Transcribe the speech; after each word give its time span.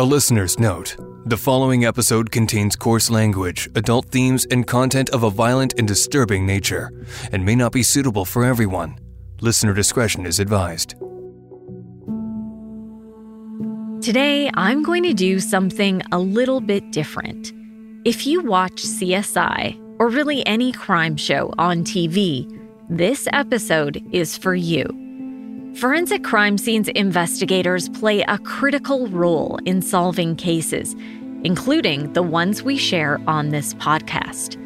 A 0.00 0.10
listener's 0.16 0.58
note 0.58 0.96
the 1.26 1.36
following 1.36 1.84
episode 1.84 2.30
contains 2.30 2.74
coarse 2.74 3.10
language, 3.10 3.68
adult 3.74 4.06
themes, 4.06 4.46
and 4.50 4.66
content 4.66 5.10
of 5.10 5.24
a 5.24 5.30
violent 5.30 5.74
and 5.76 5.86
disturbing 5.86 6.46
nature, 6.46 6.90
and 7.32 7.44
may 7.44 7.54
not 7.54 7.70
be 7.70 7.82
suitable 7.82 8.24
for 8.24 8.42
everyone. 8.42 8.98
Listener 9.42 9.74
discretion 9.74 10.24
is 10.24 10.40
advised. 10.40 10.94
Today, 14.02 14.50
I'm 14.54 14.82
going 14.82 15.02
to 15.02 15.12
do 15.12 15.38
something 15.38 16.00
a 16.12 16.18
little 16.18 16.62
bit 16.62 16.92
different. 16.92 17.52
If 18.06 18.26
you 18.26 18.40
watch 18.40 18.82
CSI, 18.82 19.78
or 19.98 20.08
really 20.08 20.46
any 20.46 20.72
crime 20.72 21.18
show 21.18 21.52
on 21.58 21.84
TV, 21.84 22.50
this 22.88 23.28
episode 23.34 24.02
is 24.12 24.38
for 24.38 24.54
you. 24.54 25.09
Forensic 25.74 26.24
crime 26.24 26.58
scenes 26.58 26.88
investigators 26.88 27.88
play 27.88 28.22
a 28.22 28.38
critical 28.38 29.06
role 29.06 29.58
in 29.64 29.80
solving 29.80 30.34
cases, 30.34 30.94
including 31.44 32.12
the 32.12 32.22
ones 32.22 32.62
we 32.62 32.76
share 32.76 33.20
on 33.26 33.48
this 33.48 33.72
podcast. 33.74 34.58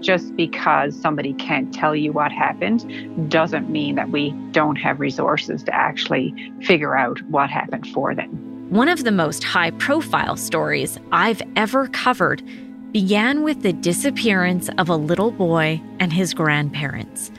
Just 0.00 0.34
because 0.36 1.00
somebody 1.00 1.32
can't 1.34 1.72
tell 1.72 1.94
you 1.94 2.12
what 2.12 2.32
happened 2.32 3.30
doesn't 3.30 3.70
mean 3.70 3.94
that 3.94 4.10
we 4.10 4.32
don't 4.50 4.76
have 4.76 5.00
resources 5.00 5.62
to 5.62 5.74
actually 5.74 6.34
figure 6.62 6.96
out 6.96 7.22
what 7.22 7.50
happened 7.50 7.86
for 7.88 8.14
them. 8.14 8.28
One 8.68 8.88
of 8.88 9.04
the 9.04 9.12
most 9.12 9.44
high 9.44 9.70
profile 9.70 10.36
stories 10.36 10.98
I've 11.12 11.40
ever 11.56 11.86
covered 11.88 12.42
began 12.92 13.42
with 13.42 13.62
the 13.62 13.72
disappearance 13.72 14.68
of 14.76 14.88
a 14.88 14.96
little 14.96 15.30
boy 15.30 15.80
and 16.00 16.12
his 16.12 16.34
grandparents. 16.34 17.30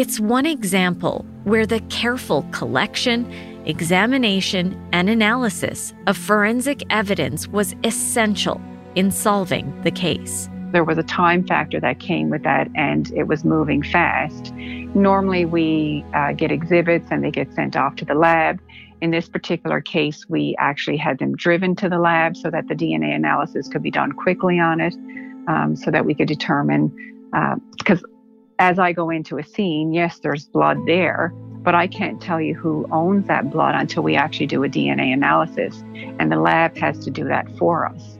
It's 0.00 0.18
one 0.18 0.46
example 0.46 1.26
where 1.44 1.66
the 1.66 1.80
careful 1.90 2.46
collection, 2.52 3.30
examination, 3.66 4.80
and 4.94 5.10
analysis 5.10 5.92
of 6.06 6.16
forensic 6.16 6.82
evidence 6.88 7.46
was 7.48 7.76
essential 7.84 8.62
in 8.94 9.10
solving 9.10 9.78
the 9.82 9.90
case. 9.90 10.48
There 10.72 10.84
was 10.84 10.96
a 10.96 11.02
time 11.02 11.46
factor 11.46 11.80
that 11.80 12.00
came 12.00 12.30
with 12.30 12.44
that, 12.44 12.70
and 12.74 13.12
it 13.12 13.24
was 13.24 13.44
moving 13.44 13.82
fast. 13.82 14.54
Normally, 14.54 15.44
we 15.44 16.02
uh, 16.14 16.32
get 16.32 16.50
exhibits 16.50 17.08
and 17.10 17.22
they 17.22 17.30
get 17.30 17.52
sent 17.52 17.76
off 17.76 17.96
to 17.96 18.06
the 18.06 18.14
lab. 18.14 18.58
In 19.02 19.10
this 19.10 19.28
particular 19.28 19.82
case, 19.82 20.24
we 20.30 20.56
actually 20.58 20.96
had 20.96 21.18
them 21.18 21.36
driven 21.36 21.76
to 21.76 21.90
the 21.90 21.98
lab 21.98 22.38
so 22.38 22.48
that 22.48 22.68
the 22.68 22.74
DNA 22.74 23.14
analysis 23.14 23.68
could 23.68 23.82
be 23.82 23.90
done 23.90 24.12
quickly 24.12 24.58
on 24.58 24.80
it, 24.80 24.94
um, 25.46 25.76
so 25.76 25.90
that 25.90 26.06
we 26.06 26.14
could 26.14 26.28
determine. 26.28 26.90
Because 27.76 28.02
uh, 28.02 28.06
as 28.60 28.78
I 28.78 28.92
go 28.92 29.08
into 29.08 29.38
a 29.38 29.42
scene, 29.42 29.94
yes, 29.94 30.18
there's 30.18 30.44
blood 30.44 30.86
there, 30.86 31.32
but 31.62 31.74
I 31.74 31.86
can't 31.86 32.20
tell 32.20 32.38
you 32.38 32.54
who 32.54 32.86
owns 32.92 33.26
that 33.26 33.50
blood 33.50 33.74
until 33.74 34.02
we 34.02 34.16
actually 34.16 34.48
do 34.48 34.62
a 34.62 34.68
DNA 34.68 35.14
analysis. 35.14 35.82
And 36.18 36.30
the 36.30 36.36
lab 36.36 36.76
has 36.76 36.98
to 37.06 37.10
do 37.10 37.24
that 37.24 37.50
for 37.56 37.86
us. 37.86 38.18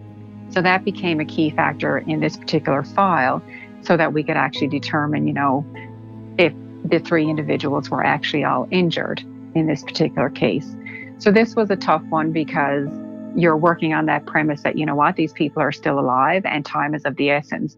So 0.49 0.63
that 0.63 0.83
became 0.83 1.21
a 1.21 1.27
key 1.27 1.51
factor 1.51 1.99
in 1.99 2.21
this 2.21 2.39
particular 2.39 2.83
file 2.83 3.43
so 3.83 3.99
that 3.99 4.15
we 4.15 4.25
could 4.25 4.39
actually 4.39 4.69
determine, 4.69 5.27
you 5.27 5.35
know, 5.35 5.65
if 6.39 6.55
the 6.87 7.01
three 7.01 7.29
individuals 7.29 7.91
were 7.91 8.03
actually 8.03 8.43
all 8.43 8.67
injured 8.71 9.21
in 9.55 9.67
this 9.67 9.83
particular 9.83 10.31
case. 10.31 10.75
So 11.19 11.31
this 11.31 11.55
was 11.55 11.71
a 11.71 11.77
tough 11.77 12.03
one 12.09 12.33
because 12.33 12.89
you're 13.37 13.59
working 13.59 13.93
on 13.93 14.07
that 14.07 14.25
premise 14.25 14.63
that, 14.63 14.79
you 14.79 14.87
know 14.87 14.95
what, 14.95 15.17
these 15.17 15.35
people 15.35 15.61
are 15.61 15.71
still 15.71 16.01
alive 16.01 16.47
and 16.47 16.65
time 16.65 16.95
is 16.95 17.05
of 17.05 17.17
the 17.17 17.29
essence. 17.29 17.77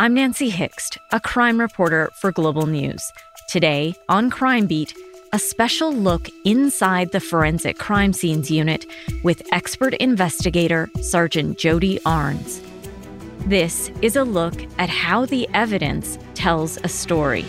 I'm 0.00 0.14
Nancy 0.14 0.48
Hixt, 0.48 0.96
a 1.12 1.20
crime 1.20 1.60
reporter 1.60 2.08
for 2.14 2.32
Global 2.32 2.64
News. 2.64 3.12
Today, 3.50 3.94
on 4.08 4.30
Crime 4.30 4.66
Beat, 4.66 4.94
a 5.34 5.38
special 5.38 5.92
look 5.92 6.30
inside 6.46 7.12
the 7.12 7.20
Forensic 7.20 7.76
Crime 7.76 8.14
Scenes 8.14 8.50
Unit 8.50 8.86
with 9.22 9.42
expert 9.52 9.92
investigator 9.92 10.88
Sergeant 11.02 11.58
Jodi 11.58 11.98
Arns. 12.06 12.66
This 13.40 13.90
is 14.00 14.16
a 14.16 14.24
look 14.24 14.54
at 14.78 14.88
how 14.88 15.26
the 15.26 15.46
evidence 15.52 16.18
tells 16.32 16.78
a 16.78 16.88
story. 16.88 17.44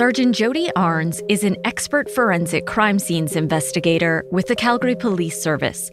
Sergeant 0.00 0.34
Jodi 0.34 0.70
Arns 0.76 1.20
is 1.28 1.44
an 1.44 1.58
expert 1.66 2.10
forensic 2.10 2.64
crime 2.64 2.98
scenes 2.98 3.36
investigator 3.36 4.24
with 4.30 4.46
the 4.46 4.56
Calgary 4.56 4.96
Police 4.96 5.38
Service. 5.42 5.90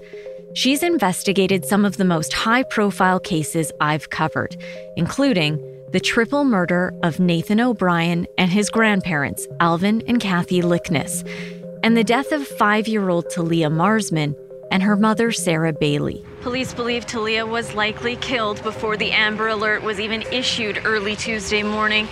She's 0.53 0.81
investigated 0.81 1.65
some 1.65 1.83
of 1.83 1.97
the 1.97 2.05
most 2.05 2.31
high 2.31 2.63
profile 2.63 3.19
cases 3.19 3.69
I've 3.81 4.09
covered, 4.09 4.55
including 4.95 5.61
the 5.91 5.99
triple 5.99 6.45
murder 6.45 6.93
of 7.03 7.19
Nathan 7.19 7.59
O'Brien 7.59 8.25
and 8.37 8.49
his 8.49 8.69
grandparents, 8.69 9.45
Alvin 9.59 10.01
and 10.07 10.21
Kathy 10.21 10.61
Liknes, 10.61 11.29
and 11.83 11.97
the 11.97 12.05
death 12.05 12.31
of 12.31 12.47
five 12.47 12.87
year 12.87 13.09
old 13.09 13.25
Taliyah 13.25 13.73
Marsman 13.73 14.33
and 14.71 14.83
her 14.83 14.95
mother, 14.95 15.33
Sara 15.33 15.73
Baillie. 15.73 16.23
Police 16.39 16.73
believe 16.73 17.05
Taliyah 17.05 17.49
was 17.49 17.73
likely 17.73 18.15
killed 18.15 18.63
before 18.63 18.95
the 18.95 19.11
Amber 19.11 19.49
Alert 19.49 19.83
was 19.83 19.99
even 19.99 20.21
issued 20.31 20.81
early 20.85 21.17
Tuesday 21.17 21.61
morning. 21.61 22.07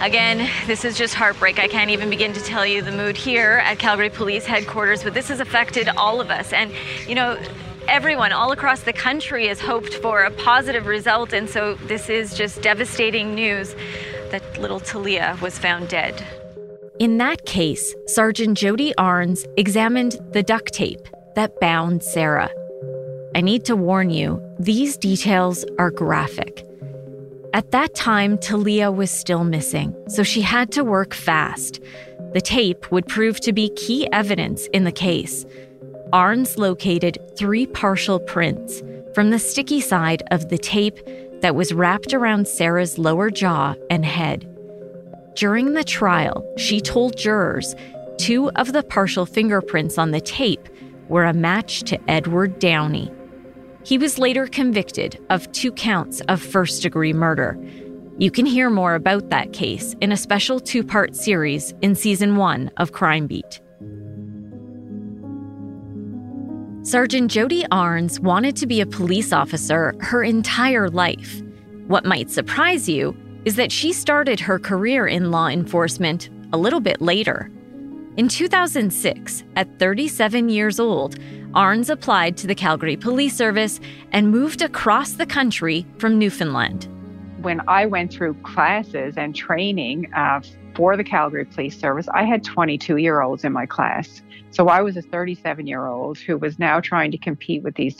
Again, 0.00 0.48
this 0.68 0.84
is 0.84 0.96
just 0.96 1.14
heartbreak. 1.14 1.58
I 1.58 1.66
can't 1.66 1.90
even 1.90 2.08
begin 2.08 2.32
to 2.32 2.40
tell 2.40 2.64
you 2.64 2.82
the 2.82 2.92
mood 2.92 3.16
here 3.16 3.60
at 3.64 3.80
Calgary 3.80 4.10
Police 4.10 4.46
Headquarters, 4.46 5.02
but 5.02 5.12
this 5.12 5.26
has 5.26 5.40
affected 5.40 5.88
all 5.88 6.20
of 6.20 6.30
us. 6.30 6.52
And, 6.52 6.72
you 7.08 7.16
know, 7.16 7.36
everyone 7.88 8.30
all 8.30 8.52
across 8.52 8.82
the 8.82 8.92
country 8.92 9.48
has 9.48 9.60
hoped 9.60 9.94
for 9.94 10.22
a 10.22 10.30
positive 10.30 10.86
result. 10.86 11.32
And 11.32 11.50
so 11.50 11.74
this 11.74 12.08
is 12.08 12.36
just 12.36 12.62
devastating 12.62 13.34
news 13.34 13.74
that 14.30 14.60
little 14.60 14.78
Taliyah 14.78 15.40
was 15.40 15.58
found 15.58 15.88
dead. 15.88 16.24
In 17.00 17.18
that 17.18 17.44
case, 17.44 17.92
Sergeant 18.06 18.56
Jodi 18.56 18.92
Arns 18.98 19.46
examined 19.56 20.16
the 20.30 20.44
duct 20.44 20.72
tape 20.72 21.08
that 21.34 21.58
bound 21.58 22.04
Sara. 22.04 22.50
I 23.34 23.40
need 23.40 23.64
to 23.64 23.74
warn 23.74 24.10
you, 24.10 24.40
these 24.60 24.96
details 24.96 25.64
are 25.78 25.90
graphic. 25.90 26.67
At 27.58 27.72
that 27.72 27.92
time, 27.96 28.38
Taliyah 28.38 28.94
was 28.94 29.10
still 29.10 29.42
missing, 29.42 29.92
so 30.06 30.22
she 30.22 30.42
had 30.42 30.70
to 30.70 30.84
work 30.84 31.12
fast. 31.12 31.80
The 32.32 32.40
tape 32.40 32.92
would 32.92 33.08
prove 33.08 33.40
to 33.40 33.52
be 33.52 33.70
key 33.70 34.06
evidence 34.12 34.68
in 34.68 34.84
the 34.84 34.92
case. 34.92 35.44
Arns 36.12 36.56
located 36.56 37.18
three 37.36 37.66
partial 37.66 38.20
prints 38.20 38.80
from 39.12 39.30
the 39.30 39.40
sticky 39.40 39.80
side 39.80 40.22
of 40.30 40.50
the 40.50 40.56
tape 40.56 41.00
that 41.40 41.56
was 41.56 41.74
wrapped 41.74 42.14
around 42.14 42.46
Sara's 42.46 42.96
lower 42.96 43.28
jaw 43.28 43.74
and 43.90 44.04
head. 44.04 44.46
During 45.34 45.72
the 45.72 45.82
trial, 45.82 46.48
she 46.58 46.80
told 46.80 47.16
jurors 47.16 47.74
two 48.18 48.52
of 48.52 48.72
the 48.72 48.84
partial 48.84 49.26
fingerprints 49.26 49.98
on 49.98 50.12
the 50.12 50.20
tape 50.20 50.68
were 51.08 51.24
a 51.24 51.34
match 51.34 51.80
to 51.90 51.98
Edward 52.08 52.60
Downey. 52.60 53.10
He 53.88 53.96
was 53.96 54.18
later 54.18 54.46
convicted 54.46 55.18
of 55.30 55.50
two 55.52 55.72
counts 55.72 56.20
of 56.28 56.42
first 56.42 56.82
degree 56.82 57.14
murder. 57.14 57.58
You 58.18 58.30
can 58.30 58.44
hear 58.44 58.68
more 58.68 58.94
about 58.94 59.30
that 59.30 59.54
case 59.54 59.96
in 60.02 60.12
a 60.12 60.16
special 60.18 60.60
two 60.60 60.84
part 60.84 61.16
series 61.16 61.72
in 61.80 61.94
season 61.94 62.36
one 62.36 62.70
of 62.76 62.92
Crime 62.92 63.26
Beat. 63.26 63.62
Sergeant 66.82 67.30
Jodi 67.30 67.64
Arns 67.72 68.20
wanted 68.20 68.56
to 68.56 68.66
be 68.66 68.82
a 68.82 68.86
police 68.86 69.32
officer 69.32 69.94
her 70.00 70.22
entire 70.22 70.90
life. 70.90 71.40
What 71.86 72.04
might 72.04 72.30
surprise 72.30 72.90
you 72.90 73.16
is 73.46 73.56
that 73.56 73.72
she 73.72 73.94
started 73.94 74.38
her 74.38 74.58
career 74.58 75.06
in 75.06 75.30
law 75.30 75.48
enforcement 75.48 76.28
a 76.52 76.58
little 76.58 76.80
bit 76.80 77.00
later. 77.00 77.50
In 78.18 78.28
2006, 78.28 79.44
at 79.56 79.78
37 79.78 80.50
years 80.50 80.78
old, 80.78 81.16
Arns 81.54 81.88
applied 81.88 82.36
to 82.36 82.46
the 82.46 82.54
Calgary 82.54 82.96
Police 82.96 83.34
Service 83.34 83.80
and 84.12 84.30
moved 84.30 84.60
across 84.60 85.12
the 85.12 85.24
country 85.24 85.86
from 85.96 86.18
Newfoundland. 86.18 86.86
When 87.40 87.62
I 87.66 87.86
went 87.86 88.12
through 88.12 88.34
classes 88.42 89.16
and 89.16 89.34
training 89.34 90.12
uh, 90.12 90.42
for 90.74 90.94
the 90.94 91.04
Calgary 91.04 91.46
Police 91.46 91.78
Service, 91.78 92.06
I 92.12 92.24
had 92.24 92.44
22 92.44 92.98
year 92.98 93.22
olds 93.22 93.44
in 93.44 93.52
my 93.52 93.64
class. 93.64 94.20
So 94.50 94.68
I 94.68 94.82
was 94.82 94.98
a 94.98 95.02
37 95.02 95.66
year 95.66 95.86
old 95.86 96.18
who 96.18 96.36
was 96.36 96.58
now 96.58 96.80
trying 96.80 97.10
to 97.12 97.18
compete 97.18 97.62
with 97.62 97.76
these, 97.76 97.98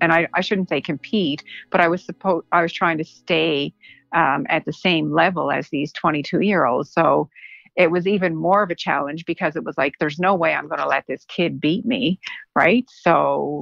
and 0.00 0.12
I, 0.12 0.26
I 0.32 0.40
shouldn't 0.40 0.70
say 0.70 0.80
compete, 0.80 1.44
but 1.70 1.82
I 1.82 1.88
was 1.88 2.02
supposed 2.02 2.46
I 2.52 2.62
was 2.62 2.72
trying 2.72 2.96
to 2.96 3.04
stay 3.04 3.74
um, 4.12 4.46
at 4.48 4.64
the 4.64 4.72
same 4.72 5.12
level 5.12 5.50
as 5.50 5.68
these 5.68 5.92
22 5.92 6.40
year 6.40 6.64
olds. 6.64 6.90
So 6.90 7.28
it 7.76 7.90
was 7.90 8.06
even 8.06 8.34
more 8.34 8.62
of 8.62 8.70
a 8.70 8.74
challenge 8.74 9.24
because 9.26 9.56
it 9.56 9.64
was 9.64 9.76
like, 9.76 9.94
there's 9.98 10.18
no 10.18 10.34
way 10.34 10.54
I'm 10.54 10.68
going 10.68 10.80
to 10.80 10.88
let 10.88 11.06
this 11.06 11.24
kid 11.28 11.60
beat 11.60 11.84
me. 11.84 12.18
Right. 12.54 12.84
So, 12.88 13.60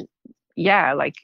yeah, 0.56 0.92
like 0.92 1.16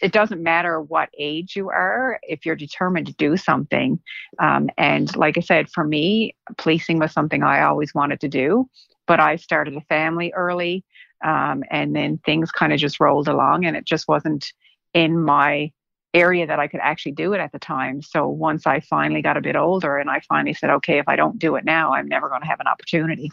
it 0.00 0.12
doesn't 0.12 0.42
matter 0.42 0.80
what 0.80 1.08
age 1.18 1.56
you 1.56 1.70
are 1.70 2.20
if 2.22 2.44
you're 2.44 2.54
determined 2.56 3.06
to 3.06 3.14
do 3.14 3.36
something. 3.36 3.98
Um, 4.38 4.68
and 4.76 5.14
like 5.16 5.38
I 5.38 5.40
said, 5.40 5.70
for 5.70 5.84
me, 5.84 6.36
policing 6.58 6.98
was 6.98 7.12
something 7.12 7.42
I 7.42 7.62
always 7.62 7.94
wanted 7.94 8.20
to 8.20 8.28
do, 8.28 8.68
but 9.06 9.20
I 9.20 9.36
started 9.36 9.74
a 9.74 9.80
family 9.82 10.32
early. 10.34 10.84
Um, 11.24 11.64
and 11.70 11.96
then 11.96 12.18
things 12.26 12.50
kind 12.50 12.74
of 12.74 12.78
just 12.78 13.00
rolled 13.00 13.26
along 13.26 13.64
and 13.64 13.74
it 13.74 13.86
just 13.86 14.06
wasn't 14.06 14.52
in 14.92 15.18
my 15.18 15.72
area 16.16 16.46
that 16.46 16.58
I 16.58 16.66
could 16.66 16.80
actually 16.82 17.12
do 17.12 17.32
it 17.34 17.40
at 17.40 17.52
the 17.52 17.58
time. 17.58 18.02
So 18.02 18.28
once 18.28 18.66
I 18.66 18.80
finally 18.80 19.22
got 19.22 19.36
a 19.36 19.40
bit 19.40 19.54
older 19.54 19.98
and 19.98 20.10
I 20.10 20.20
finally 20.20 20.54
said, 20.54 20.70
okay, 20.70 20.98
if 20.98 21.08
I 21.08 21.16
don't 21.16 21.38
do 21.38 21.56
it 21.56 21.64
now, 21.64 21.92
I'm 21.92 22.08
never 22.08 22.28
going 22.28 22.40
to 22.40 22.46
have 22.46 22.60
an 22.60 22.66
opportunity. 22.66 23.30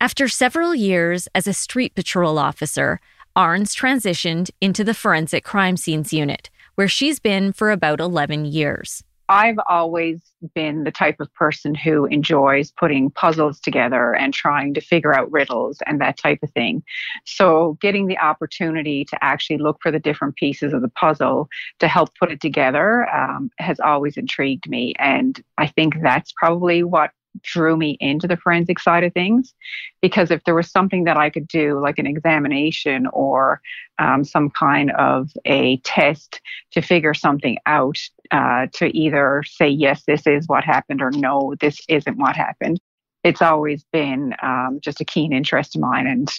After 0.00 0.28
several 0.28 0.74
years 0.74 1.28
as 1.34 1.46
a 1.46 1.52
street 1.52 1.94
patrol 1.94 2.38
officer, 2.38 3.00
Arns 3.34 3.74
transitioned 3.74 4.50
into 4.60 4.84
the 4.84 4.94
forensic 4.94 5.44
crime 5.44 5.76
scenes 5.76 6.12
unit, 6.12 6.50
where 6.74 6.88
she's 6.88 7.18
been 7.18 7.52
for 7.52 7.70
about 7.70 8.00
11 8.00 8.44
years. 8.44 9.02
I've 9.28 9.58
always 9.68 10.22
been 10.54 10.84
the 10.84 10.90
type 10.90 11.16
of 11.20 11.32
person 11.34 11.74
who 11.74 12.06
enjoys 12.06 12.70
putting 12.70 13.10
puzzles 13.10 13.60
together 13.60 14.14
and 14.14 14.32
trying 14.32 14.74
to 14.74 14.80
figure 14.80 15.14
out 15.14 15.30
riddles 15.30 15.78
and 15.86 16.00
that 16.00 16.16
type 16.16 16.38
of 16.42 16.50
thing. 16.52 16.82
So, 17.24 17.76
getting 17.80 18.06
the 18.06 18.18
opportunity 18.18 19.04
to 19.04 19.24
actually 19.24 19.58
look 19.58 19.78
for 19.82 19.90
the 19.90 19.98
different 19.98 20.36
pieces 20.36 20.72
of 20.72 20.82
the 20.82 20.88
puzzle 20.88 21.48
to 21.80 21.88
help 21.88 22.10
put 22.18 22.32
it 22.32 22.40
together 22.40 23.08
um, 23.14 23.50
has 23.58 23.80
always 23.80 24.16
intrigued 24.16 24.68
me. 24.68 24.94
And 24.98 25.42
I 25.58 25.66
think 25.66 26.00
that's 26.02 26.32
probably 26.32 26.82
what 26.82 27.10
drew 27.42 27.76
me 27.76 27.96
into 28.00 28.26
the 28.26 28.36
forensic 28.36 28.78
side 28.78 29.04
of 29.04 29.12
things 29.12 29.54
because 30.00 30.30
if 30.30 30.42
there 30.44 30.54
was 30.54 30.70
something 30.70 31.04
that 31.04 31.16
I 31.16 31.30
could 31.30 31.46
do, 31.48 31.80
like 31.80 31.98
an 31.98 32.06
examination 32.06 33.06
or 33.12 33.60
um, 33.98 34.24
some 34.24 34.50
kind 34.50 34.90
of 34.92 35.30
a 35.44 35.78
test 35.78 36.40
to 36.72 36.82
figure 36.82 37.14
something 37.14 37.58
out, 37.66 37.98
uh, 38.30 38.66
to 38.74 38.86
either 38.96 39.42
say, 39.46 39.68
yes, 39.68 40.04
this 40.06 40.26
is 40.26 40.46
what 40.46 40.64
happened, 40.64 41.02
or 41.02 41.10
no, 41.10 41.54
this 41.60 41.80
isn't 41.88 42.18
what 42.18 42.36
happened, 42.36 42.80
it's 43.24 43.42
always 43.42 43.84
been 43.92 44.34
um, 44.42 44.78
just 44.82 45.00
a 45.00 45.04
keen 45.04 45.32
interest 45.32 45.74
of 45.74 45.82
mine. 45.82 46.06
And 46.06 46.32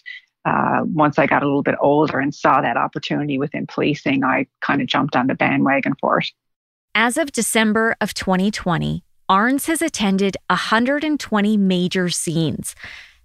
uh, 0.45 0.81
once 0.85 1.19
I 1.19 1.27
got 1.27 1.43
a 1.43 1.45
little 1.45 1.63
bit 1.63 1.75
older 1.81 2.19
and 2.19 2.33
saw 2.33 2.61
that 2.61 2.77
opportunity 2.77 3.37
within 3.37 3.67
policing, 3.67 4.23
I 4.23 4.47
kind 4.61 4.81
of 4.81 4.87
jumped 4.87 5.15
on 5.15 5.27
the 5.27 5.35
bandwagon 5.35 5.93
for 5.99 6.19
it. 6.19 6.31
As 6.95 7.17
of 7.17 7.31
December 7.31 7.95
of 8.01 8.13
2020, 8.13 9.03
Arns 9.29 9.67
has 9.67 9.81
attended 9.83 10.37
120 10.49 11.55
major 11.55 12.09
scenes. 12.09 12.73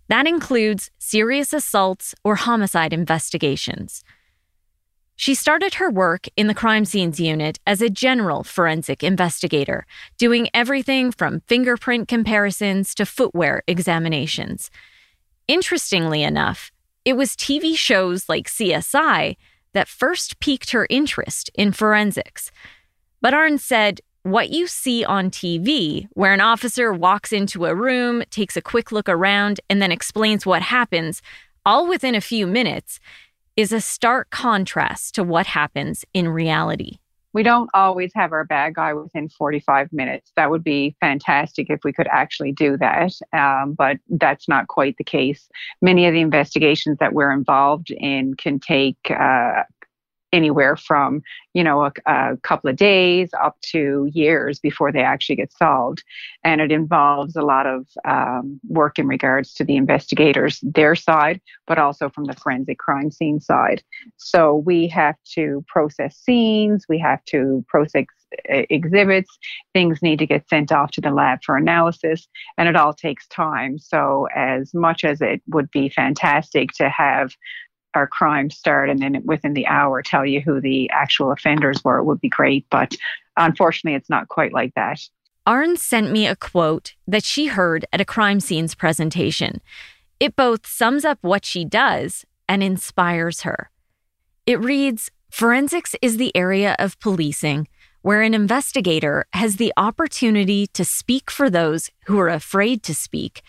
That 0.08 0.26
includes 0.26 0.90
serious 0.98 1.54
assaults 1.54 2.14
or 2.22 2.34
homicide 2.34 2.92
investigations. 2.92 4.04
She 5.16 5.34
started 5.34 5.74
her 5.74 5.90
work 5.90 6.26
in 6.36 6.46
the 6.46 6.54
crime 6.54 6.84
scenes 6.84 7.20
unit 7.20 7.58
as 7.66 7.80
a 7.80 7.88
general 7.88 8.44
forensic 8.44 9.02
investigator, 9.02 9.86
doing 10.18 10.50
everything 10.52 11.10
from 11.10 11.40
fingerprint 11.46 12.08
comparisons 12.08 12.94
to 12.96 13.06
footwear 13.06 13.62
examinations. 13.66 14.70
Interestingly 15.48 16.22
enough, 16.22 16.70
it 17.06 17.16
was 17.16 17.36
TV 17.36 17.76
shows 17.76 18.28
like 18.28 18.48
CSI 18.48 19.36
that 19.72 19.88
first 19.88 20.38
piqued 20.40 20.72
her 20.72 20.86
interest 20.90 21.50
in 21.54 21.72
forensics. 21.72 22.50
But 23.22 23.32
Arns 23.32 23.60
said 23.60 24.00
what 24.24 24.48
you 24.48 24.66
see 24.66 25.04
on 25.04 25.30
TV, 25.30 26.08
where 26.14 26.32
an 26.32 26.40
officer 26.40 26.92
walks 26.92 27.30
into 27.30 27.66
a 27.66 27.74
room, 27.74 28.22
takes 28.30 28.56
a 28.56 28.62
quick 28.62 28.90
look 28.90 29.08
around, 29.08 29.60
and 29.68 29.82
then 29.82 29.92
explains 29.92 30.46
what 30.46 30.62
happens, 30.62 31.20
all 31.66 31.86
within 31.86 32.14
a 32.14 32.22
few 32.22 32.46
minutes, 32.46 32.98
is 33.54 33.70
a 33.70 33.82
stark 33.82 34.30
contrast 34.30 35.14
to 35.14 35.22
what 35.22 35.46
happens 35.46 36.06
in 36.14 36.28
reality. 36.28 36.98
We 37.34 37.42
don't 37.42 37.68
always 37.74 38.12
have 38.14 38.32
our 38.32 38.44
bad 38.44 38.74
guy 38.74 38.94
within 38.94 39.28
45 39.28 39.92
minutes. 39.92 40.30
That 40.36 40.50
would 40.50 40.62
be 40.62 40.96
fantastic 41.00 41.68
if 41.68 41.80
we 41.84 41.92
could 41.92 42.06
actually 42.10 42.52
do 42.52 42.78
that, 42.78 43.12
um, 43.32 43.74
but 43.74 43.98
that's 44.08 44.48
not 44.48 44.68
quite 44.68 44.96
the 44.98 45.04
case. 45.04 45.48
Many 45.82 46.06
of 46.06 46.14
the 46.14 46.20
investigations 46.20 46.96
that 47.00 47.12
we're 47.12 47.32
involved 47.32 47.90
in 47.90 48.34
can 48.34 48.60
take 48.60 48.96
uh, 49.10 49.64
anywhere 50.34 50.76
from 50.76 51.22
you 51.54 51.62
know 51.62 51.84
a, 51.84 51.92
a, 52.06 52.36
couple 52.38 52.68
of 52.68 52.76
days 52.76 53.30
up 53.40 53.56
to 53.62 54.10
years 54.12 54.58
before 54.58 54.90
they 54.90 55.02
actually 55.02 55.36
get 55.36 55.52
solved. 55.52 56.02
And 56.42 56.60
it 56.60 56.72
involves 56.72 57.36
a 57.36 57.42
lot 57.42 57.66
of 57.66 57.86
um, 58.04 58.60
work 58.68 58.98
in 58.98 59.06
regards 59.06 59.54
to 59.54 59.64
the 59.64 59.76
investigators 59.76 60.58
their 60.62 60.94
side 60.94 61.40
but 61.66 61.78
also 61.78 62.10
from 62.10 62.24
the 62.24 62.34
forensic 62.34 62.78
crime 62.78 63.10
scene 63.10 63.40
side. 63.40 63.82
So 64.16 64.56
we 64.56 64.88
have 64.88 65.16
to 65.34 65.64
process 65.68 66.16
scenes 66.16 66.84
we 66.88 66.98
have 66.98 67.24
to 67.26 67.64
process 67.68 68.06
exhibits 68.46 69.38
things 69.72 70.02
need 70.02 70.18
to 70.18 70.26
get 70.26 70.48
sent 70.48 70.72
off 70.72 70.90
to 70.90 71.00
the 71.00 71.10
lab 71.10 71.38
for 71.44 71.56
analysis 71.56 72.26
and 72.58 72.68
it 72.68 72.76
all 72.76 72.92
takes 72.92 73.28
time. 73.28 73.78
So 73.78 74.26
as 74.34 74.74
much 74.74 75.04
as 75.04 75.20
it 75.20 75.40
would 75.48 75.70
be 75.70 75.88
fantastic 75.88 76.72
to 76.72 76.88
have 76.88 77.30
our 77.94 78.06
crime 78.06 78.50
start 78.50 78.90
and 78.90 79.00
then 79.00 79.22
within 79.24 79.54
the 79.54 79.66
hour 79.66 80.02
tell 80.02 80.24
you 80.24 80.40
who 80.40 80.60
the 80.60 80.90
actual 80.90 81.32
offenders 81.32 81.82
were 81.84 82.02
would 82.02 82.20
be 82.20 82.28
great. 82.28 82.66
But 82.70 82.96
unfortunately, 83.36 83.96
it's 83.96 84.10
not 84.10 84.28
quite 84.28 84.52
like 84.52 84.74
that. 84.74 85.00
Arns 85.46 85.78
sent 85.78 86.10
me 86.10 86.26
a 86.26 86.36
quote 86.36 86.94
that 87.06 87.24
she 87.24 87.46
heard 87.46 87.84
at 87.92 88.00
a 88.00 88.04
crime 88.04 88.40
scenes 88.40 88.74
presentation. 88.74 89.60
It 90.18 90.36
both 90.36 90.66
sums 90.66 91.04
up 91.04 91.18
what 91.20 91.44
she 91.44 91.64
does 91.64 92.24
and 92.48 92.62
inspires 92.62 93.42
her. 93.42 93.70
It 94.46 94.60
reads 94.60 95.10
Forensics 95.30 95.96
is 96.00 96.16
the 96.16 96.34
area 96.36 96.76
of 96.78 96.98
policing 97.00 97.66
where 98.04 98.20
an 98.20 98.34
investigator 98.34 99.24
has 99.32 99.56
the 99.56 99.72
opportunity 99.78 100.66
to 100.66 100.84
speak 100.84 101.30
for 101.30 101.48
those 101.48 101.90
who 102.04 102.18
are 102.20 102.28
afraid 102.28 102.82
to 102.82 102.94
speak, 102.94 103.40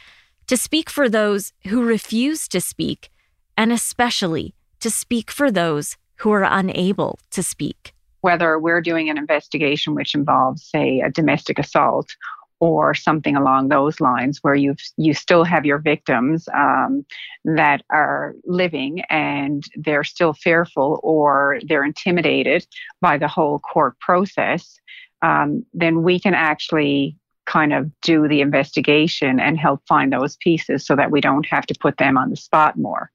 to 0.48 0.56
speak 0.56 0.90
for 0.90 1.10
those 1.10 1.52
who 1.68 1.84
refuse 1.84 2.48
to 2.48 2.62
speak, 2.62 3.10
and 3.58 3.72
especially 3.72 4.54
to 4.80 4.90
speak 4.90 5.32
for 5.32 5.52
those 5.52 5.98
who 6.18 6.32
are 6.32 6.44
unable 6.44 7.20
to 7.32 7.44
speak. 7.44 7.94
Whether 8.22 8.58
we're 8.58 8.82
doing 8.82 9.10
an 9.10 9.18
investigation 9.18 9.94
which 9.96 10.16
involves, 10.16 10.64
say, 10.64 11.02
a 11.02 11.12
domestic 11.12 11.60
assault 11.60 12.16
or 12.60 12.94
something 12.94 13.36
along 13.36 13.68
those 13.68 14.00
lines, 14.00 14.40
where 14.42 14.56
you 14.56 14.76
you 14.98 15.14
still 15.14 15.44
have 15.44 15.66
your 15.66 15.78
victims 15.78 16.48
um, 16.54 17.06
that 17.44 17.84
are 17.92 18.34
living 18.46 19.02
and 19.10 19.66
they're 19.76 20.06
still 20.06 20.34
fearful 20.34 21.00
or 21.04 21.60
they're 21.68 21.84
intimidated 21.84 22.66
by 23.02 23.18
the 23.18 23.28
whole 23.28 23.60
court 23.60 24.00
process, 24.00 24.80
um, 25.22 25.66
then 25.74 26.02
we 26.02 26.20
can 26.20 26.34
actually 26.34 27.18
kind 27.46 27.74
of 27.74 27.90
do 28.02 28.28
the 28.28 28.42
investigation 28.42 29.40
and 29.40 29.58
help 29.58 29.82
find 29.88 30.12
those 30.12 30.38
pieces 30.38 30.86
so 30.86 30.96
that 30.96 31.12
we 31.12 31.22
don't 31.22 31.46
have 31.46 31.66
to 31.68 31.76
put 31.80 31.98
them 31.98 32.18
on 32.18 32.30
the 32.30 32.36
spot 32.36 32.78
more. 32.78 33.12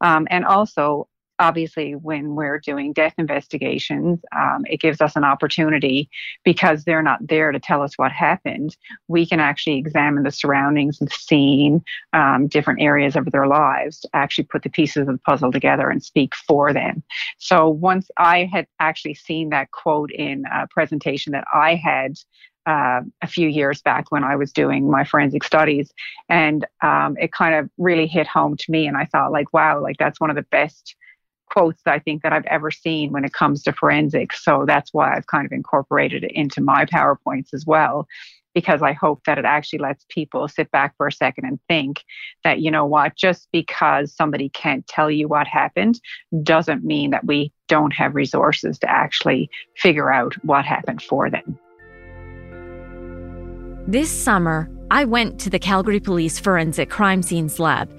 Um, 0.00 0.26
and 0.30 0.44
also, 0.44 1.08
obviously, 1.38 1.94
when 1.94 2.34
we're 2.34 2.58
doing 2.58 2.92
death 2.92 3.14
investigations, 3.18 4.20
um, 4.36 4.64
it 4.66 4.80
gives 4.80 5.00
us 5.00 5.16
an 5.16 5.24
opportunity 5.24 6.08
because 6.44 6.84
they're 6.84 7.02
not 7.02 7.26
there 7.26 7.50
to 7.50 7.58
tell 7.58 7.82
us 7.82 7.98
what 7.98 8.12
happened. 8.12 8.76
We 9.08 9.26
can 9.26 9.40
actually 9.40 9.78
examine 9.78 10.22
the 10.22 10.30
surroundings, 10.30 10.98
the 10.98 11.08
scene, 11.10 11.82
um, 12.12 12.46
different 12.46 12.80
areas 12.80 13.16
of 13.16 13.30
their 13.32 13.46
lives 13.46 14.00
to 14.00 14.08
actually 14.12 14.44
put 14.44 14.62
the 14.62 14.70
pieces 14.70 15.08
of 15.08 15.14
the 15.14 15.18
puzzle 15.18 15.50
together 15.50 15.88
and 15.88 16.02
speak 16.02 16.34
for 16.34 16.72
them. 16.72 17.02
So 17.38 17.68
once 17.68 18.08
I 18.18 18.48
had 18.52 18.66
actually 18.78 19.14
seen 19.14 19.50
that 19.50 19.70
quote 19.72 20.12
in 20.12 20.44
a 20.52 20.68
presentation 20.68 21.32
that 21.32 21.44
I 21.52 21.74
had 21.74 22.14
uh, 22.66 23.00
a 23.20 23.26
few 23.26 23.48
years 23.48 23.82
back 23.82 24.10
when 24.10 24.24
I 24.24 24.36
was 24.36 24.52
doing 24.52 24.90
my 24.90 25.04
forensic 25.04 25.44
studies, 25.44 25.92
and 26.28 26.66
um, 26.82 27.16
it 27.18 27.32
kind 27.32 27.54
of 27.54 27.70
really 27.78 28.06
hit 28.06 28.26
home 28.26 28.56
to 28.56 28.70
me. 28.70 28.86
And 28.86 28.96
I 28.96 29.06
thought, 29.06 29.32
like, 29.32 29.52
wow, 29.52 29.80
like 29.80 29.96
that's 29.98 30.20
one 30.20 30.30
of 30.30 30.36
the 30.36 30.42
best 30.42 30.96
quotes 31.50 31.82
I 31.86 31.98
think 31.98 32.22
that 32.22 32.32
I've 32.32 32.46
ever 32.46 32.70
seen 32.70 33.12
when 33.12 33.24
it 33.24 33.34
comes 33.34 33.62
to 33.64 33.72
forensics. 33.72 34.42
So 34.42 34.64
that's 34.66 34.94
why 34.94 35.14
I've 35.14 35.26
kind 35.26 35.44
of 35.44 35.52
incorporated 35.52 36.24
it 36.24 36.32
into 36.32 36.62
my 36.62 36.86
PowerPoints 36.86 37.52
as 37.52 37.66
well, 37.66 38.06
because 38.54 38.80
I 38.80 38.92
hope 38.92 39.22
that 39.26 39.36
it 39.38 39.44
actually 39.44 39.80
lets 39.80 40.06
people 40.08 40.48
sit 40.48 40.70
back 40.70 40.96
for 40.96 41.06
a 41.06 41.12
second 41.12 41.44
and 41.44 41.58
think 41.68 42.04
that, 42.42 42.60
you 42.60 42.70
know 42.70 42.86
what, 42.86 43.16
just 43.16 43.48
because 43.52 44.14
somebody 44.14 44.48
can't 44.48 44.86
tell 44.86 45.10
you 45.10 45.28
what 45.28 45.46
happened 45.46 46.00
doesn't 46.42 46.84
mean 46.84 47.10
that 47.10 47.26
we 47.26 47.52
don't 47.68 47.92
have 47.92 48.14
resources 48.14 48.78
to 48.78 48.90
actually 48.90 49.50
figure 49.76 50.10
out 50.10 50.34
what 50.44 50.64
happened 50.64 51.02
for 51.02 51.28
them. 51.28 51.58
This 53.88 54.10
summer, 54.10 54.70
I 54.92 55.04
went 55.04 55.40
to 55.40 55.50
the 55.50 55.58
Calgary 55.58 55.98
Police 55.98 56.38
Forensic 56.38 56.88
Crime 56.88 57.20
Scenes 57.20 57.58
Lab, 57.58 57.90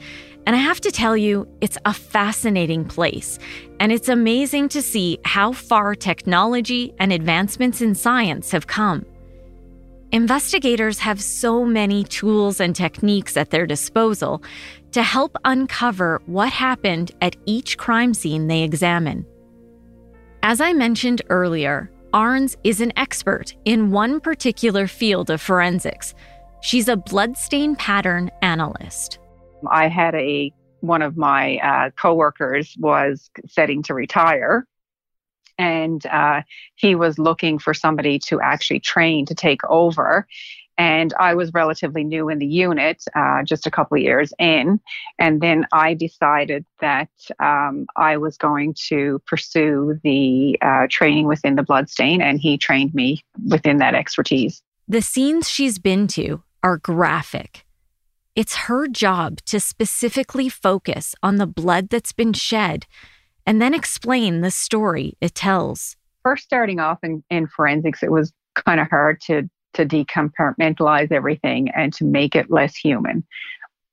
and 0.47 0.55
I 0.55 0.59
have 0.59 0.79
to 0.79 0.91
tell 0.91 1.17
you, 1.17 1.45
it's 1.59 1.77
a 1.83 1.93
fascinating 1.93 2.85
place, 2.85 3.37
and 3.81 3.91
it's 3.91 4.07
amazing 4.07 4.69
to 4.69 4.81
see 4.81 5.19
how 5.25 5.51
far 5.51 5.93
technology 5.93 6.93
and 6.99 7.11
advancements 7.11 7.81
in 7.81 7.95
science 7.95 8.51
have 8.51 8.65
come. 8.65 9.05
Investigators 10.13 10.99
have 10.99 11.21
so 11.21 11.65
many 11.65 12.05
tools 12.05 12.61
and 12.61 12.73
techniques 12.73 13.35
at 13.35 13.49
their 13.49 13.67
disposal 13.67 14.41
to 14.93 15.03
help 15.03 15.35
uncover 15.43 16.21
what 16.27 16.53
happened 16.53 17.11
at 17.19 17.35
each 17.45 17.77
crime 17.77 18.13
scene 18.13 18.47
they 18.47 18.63
examine. 18.63 19.25
As 20.43 20.61
I 20.61 20.71
mentioned 20.71 21.23
earlier, 21.29 21.89
Arns 22.13 22.55
is 22.63 22.79
an 22.79 22.93
expert 22.95 23.55
in 23.65 23.89
one 23.89 24.19
particular 24.19 24.85
field 24.85 25.31
of 25.31 25.41
forensics. 25.41 26.13
She's 26.61 26.87
a 26.87 26.95
bloodstain 26.95 27.75
pattern 27.75 28.29
analyst. 28.43 29.17
I 29.67 29.87
had 29.87 30.13
a 30.13 30.53
one 30.81 31.01
of 31.01 31.17
my 31.17 31.57
uh, 31.57 31.89
coworkers 31.91 32.75
was 32.77 33.31
setting 33.47 33.81
to 33.83 33.95
retire, 33.95 34.67
and 35.57 36.05
uh, 36.05 36.41
he 36.75 36.93
was 36.93 37.17
looking 37.17 37.57
for 37.57 37.73
somebody 37.73 38.19
to 38.19 38.39
actually 38.41 38.81
train 38.81 39.25
to 39.25 39.33
take 39.33 39.63
over. 39.67 40.27
And 40.77 41.13
I 41.19 41.35
was 41.35 41.53
relatively 41.53 42.03
new 42.03 42.29
in 42.29 42.39
the 42.39 42.47
unit, 42.47 43.03
uh, 43.15 43.43
just 43.43 43.67
a 43.67 43.71
couple 43.71 43.95
of 43.95 44.03
years 44.03 44.33
in. 44.39 44.79
And 45.19 45.39
then 45.41 45.65
I 45.71 45.93
decided 45.93 46.65
that 46.81 47.09
um, 47.39 47.85
I 47.95 48.17
was 48.17 48.37
going 48.37 48.75
to 48.87 49.21
pursue 49.27 49.99
the 50.03 50.57
uh, 50.61 50.87
training 50.89 51.27
within 51.27 51.55
the 51.55 51.63
bloodstain, 51.63 52.21
and 52.21 52.39
he 52.39 52.57
trained 52.57 52.93
me 52.93 53.23
within 53.49 53.77
that 53.77 53.93
expertise. 53.93 54.61
The 54.87 55.01
scenes 55.01 55.49
she's 55.49 55.79
been 55.79 56.07
to 56.09 56.43
are 56.63 56.77
graphic. 56.77 57.65
It's 58.35 58.55
her 58.55 58.87
job 58.87 59.41
to 59.45 59.59
specifically 59.59 60.49
focus 60.49 61.13
on 61.21 61.37
the 61.37 61.45
blood 61.45 61.89
that's 61.89 62.13
been 62.13 62.33
shed 62.33 62.87
and 63.45 63.61
then 63.61 63.73
explain 63.73 64.41
the 64.41 64.51
story 64.51 65.17
it 65.21 65.35
tells. 65.35 65.95
First, 66.23 66.45
starting 66.45 66.79
off 66.79 66.99
in, 67.03 67.23
in 67.29 67.47
forensics, 67.47 68.01
it 68.01 68.11
was 68.11 68.31
kind 68.55 68.79
of 68.79 68.89
hard 68.89 69.21
to 69.21 69.49
to 69.73 69.85
decompartmentalize 69.85 71.11
everything 71.11 71.69
and 71.71 71.93
to 71.93 72.05
make 72.05 72.35
it 72.35 72.51
less 72.51 72.75
human. 72.75 73.23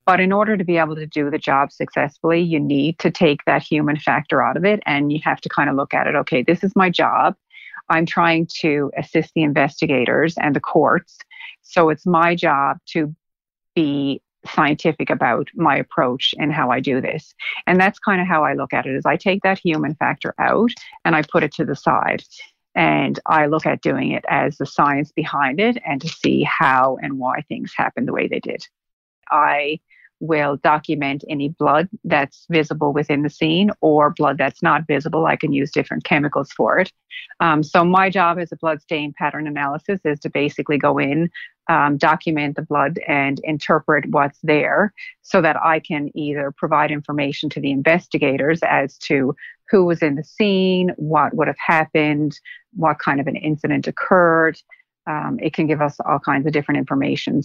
But 0.05 0.19
in 0.19 0.31
order 0.31 0.57
to 0.57 0.63
be 0.63 0.77
able 0.77 0.95
to 0.95 1.05
do 1.05 1.29
the 1.29 1.37
job 1.37 1.71
successfully, 1.71 2.41
you 2.41 2.59
need 2.59 2.99
to 2.99 3.11
take 3.11 3.45
that 3.45 3.61
human 3.61 3.97
factor 3.97 4.41
out 4.41 4.57
of 4.57 4.65
it 4.65 4.81
and 4.85 5.11
you 5.11 5.19
have 5.23 5.41
to 5.41 5.49
kind 5.49 5.69
of 5.69 5.75
look 5.75 5.93
at 5.93 6.07
it 6.07 6.15
okay, 6.15 6.41
this 6.41 6.63
is 6.63 6.75
my 6.75 6.89
job. 6.89 7.35
I'm 7.89 8.05
trying 8.05 8.47
to 8.61 8.91
assist 8.97 9.33
the 9.35 9.43
investigators 9.43 10.35
and 10.37 10.55
the 10.55 10.59
courts. 10.59 11.17
So 11.61 11.89
it's 11.89 12.05
my 12.05 12.35
job 12.35 12.77
to 12.87 13.15
be 13.75 14.21
scientific 14.45 15.09
about 15.09 15.49
my 15.53 15.75
approach 15.75 16.33
and 16.39 16.51
how 16.51 16.71
I 16.71 16.79
do 16.79 16.99
this. 16.99 17.33
And 17.67 17.79
that's 17.79 17.99
kind 17.99 18.21
of 18.21 18.27
how 18.27 18.43
I 18.43 18.53
look 18.53 18.73
at 18.73 18.85
it 18.85 18.95
is 18.95 19.05
I 19.05 19.17
take 19.17 19.43
that 19.43 19.59
human 19.59 19.95
factor 19.95 20.33
out 20.39 20.71
and 21.05 21.15
I 21.15 21.21
put 21.21 21.43
it 21.43 21.53
to 21.53 21.65
the 21.65 21.75
side. 21.75 22.23
And 22.75 23.19
I 23.25 23.47
look 23.47 23.65
at 23.65 23.81
doing 23.81 24.11
it 24.11 24.23
as 24.29 24.57
the 24.57 24.65
science 24.65 25.11
behind 25.11 25.59
it 25.59 25.77
and 25.85 26.01
to 26.01 26.07
see 26.07 26.43
how 26.43 26.97
and 27.01 27.19
why 27.19 27.41
things 27.41 27.73
happen 27.75 28.05
the 28.05 28.13
way 28.13 28.27
they 28.27 28.39
did. 28.39 28.65
I 29.29 29.79
will 30.21 30.57
document 30.57 31.23
any 31.27 31.49
blood 31.49 31.89
that's 32.05 32.45
visible 32.49 32.93
within 32.93 33.23
the 33.23 33.29
scene 33.29 33.71
or 33.81 34.11
blood 34.11 34.37
that's 34.37 34.61
not 34.61 34.87
visible. 34.87 35.25
I 35.25 35.35
can 35.35 35.51
use 35.51 35.71
different 35.71 36.03
chemicals 36.03 36.51
for 36.51 36.79
it. 36.79 36.91
Um, 37.39 37.63
so, 37.63 37.83
my 37.83 38.09
job 38.09 38.39
as 38.39 38.51
a 38.51 38.55
blood 38.55 38.81
stain 38.81 39.13
pattern 39.17 39.47
analysis 39.47 39.99
is 40.05 40.19
to 40.21 40.29
basically 40.29 40.77
go 40.77 40.97
in, 40.99 41.29
um, 41.69 41.97
document 41.97 42.55
the 42.55 42.61
blood, 42.61 42.99
and 43.07 43.39
interpret 43.43 44.09
what's 44.09 44.39
there 44.43 44.93
so 45.21 45.41
that 45.41 45.57
I 45.63 45.79
can 45.79 46.15
either 46.17 46.51
provide 46.51 46.91
information 46.91 47.49
to 47.51 47.59
the 47.59 47.71
investigators 47.71 48.59
as 48.63 48.97
to 48.99 49.35
who 49.69 49.85
was 49.85 50.01
in 50.01 50.15
the 50.15 50.23
scene, 50.23 50.91
what 50.97 51.33
would 51.33 51.47
have 51.47 51.57
happened, 51.65 52.37
what 52.73 52.99
kind 52.99 53.19
of 53.19 53.27
an 53.27 53.35
incident 53.35 53.87
occurred. 53.87 54.57
Um, 55.07 55.39
it 55.41 55.53
can 55.53 55.67
give 55.67 55.81
us 55.81 55.97
all 56.05 56.19
kinds 56.19 56.45
of 56.45 56.51
different 56.51 56.77
information. 56.77 57.41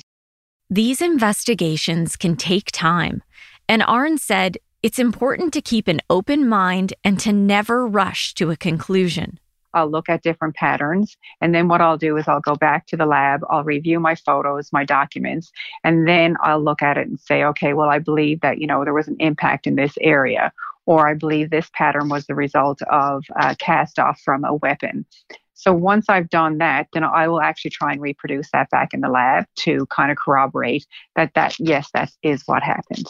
These 0.68 1.00
investigations 1.00 2.16
can 2.16 2.36
take 2.36 2.72
time, 2.72 3.22
and 3.68 3.82
Arn 3.82 4.18
said 4.18 4.58
it's 4.82 4.98
important 4.98 5.52
to 5.54 5.62
keep 5.62 5.88
an 5.88 6.00
open 6.10 6.48
mind 6.48 6.94
and 7.02 7.18
to 7.20 7.32
never 7.32 7.86
rush 7.86 8.34
to 8.34 8.50
a 8.50 8.56
conclusion. 8.56 9.38
I'll 9.76 9.90
look 9.90 10.08
at 10.08 10.22
different 10.22 10.56
patterns. 10.56 11.16
And 11.40 11.54
then 11.54 11.68
what 11.68 11.82
I'll 11.82 11.98
do 11.98 12.16
is 12.16 12.26
I'll 12.26 12.40
go 12.40 12.56
back 12.56 12.86
to 12.86 12.96
the 12.96 13.06
lab, 13.06 13.42
I'll 13.50 13.62
review 13.62 14.00
my 14.00 14.14
photos, 14.14 14.72
my 14.72 14.84
documents, 14.84 15.52
and 15.84 16.08
then 16.08 16.36
I'll 16.40 16.64
look 16.64 16.82
at 16.82 16.96
it 16.96 17.06
and 17.06 17.20
say, 17.20 17.44
okay, 17.44 17.74
well, 17.74 17.90
I 17.90 17.98
believe 17.98 18.40
that, 18.40 18.58
you 18.58 18.66
know, 18.66 18.82
there 18.84 18.94
was 18.94 19.06
an 19.06 19.18
impact 19.20 19.66
in 19.66 19.76
this 19.76 19.92
area, 20.00 20.50
or 20.86 21.06
I 21.06 21.12
believe 21.12 21.50
this 21.50 21.70
pattern 21.74 22.08
was 22.08 22.26
the 22.26 22.34
result 22.34 22.80
of 22.82 23.24
a 23.38 23.54
cast 23.54 23.98
off 23.98 24.18
from 24.24 24.44
a 24.44 24.54
weapon. 24.54 25.04
So 25.52 25.72
once 25.72 26.08
I've 26.08 26.30
done 26.30 26.58
that, 26.58 26.88
then 26.92 27.04
I 27.04 27.28
will 27.28 27.40
actually 27.40 27.70
try 27.72 27.92
and 27.92 28.00
reproduce 28.00 28.50
that 28.52 28.70
back 28.70 28.94
in 28.94 29.00
the 29.00 29.08
lab 29.08 29.44
to 29.60 29.86
kind 29.86 30.10
of 30.10 30.16
corroborate 30.16 30.86
that 31.16 31.32
that 31.34 31.58
yes, 31.58 31.90
that 31.92 32.10
is 32.22 32.42
what 32.46 32.62
happened. 32.62 33.06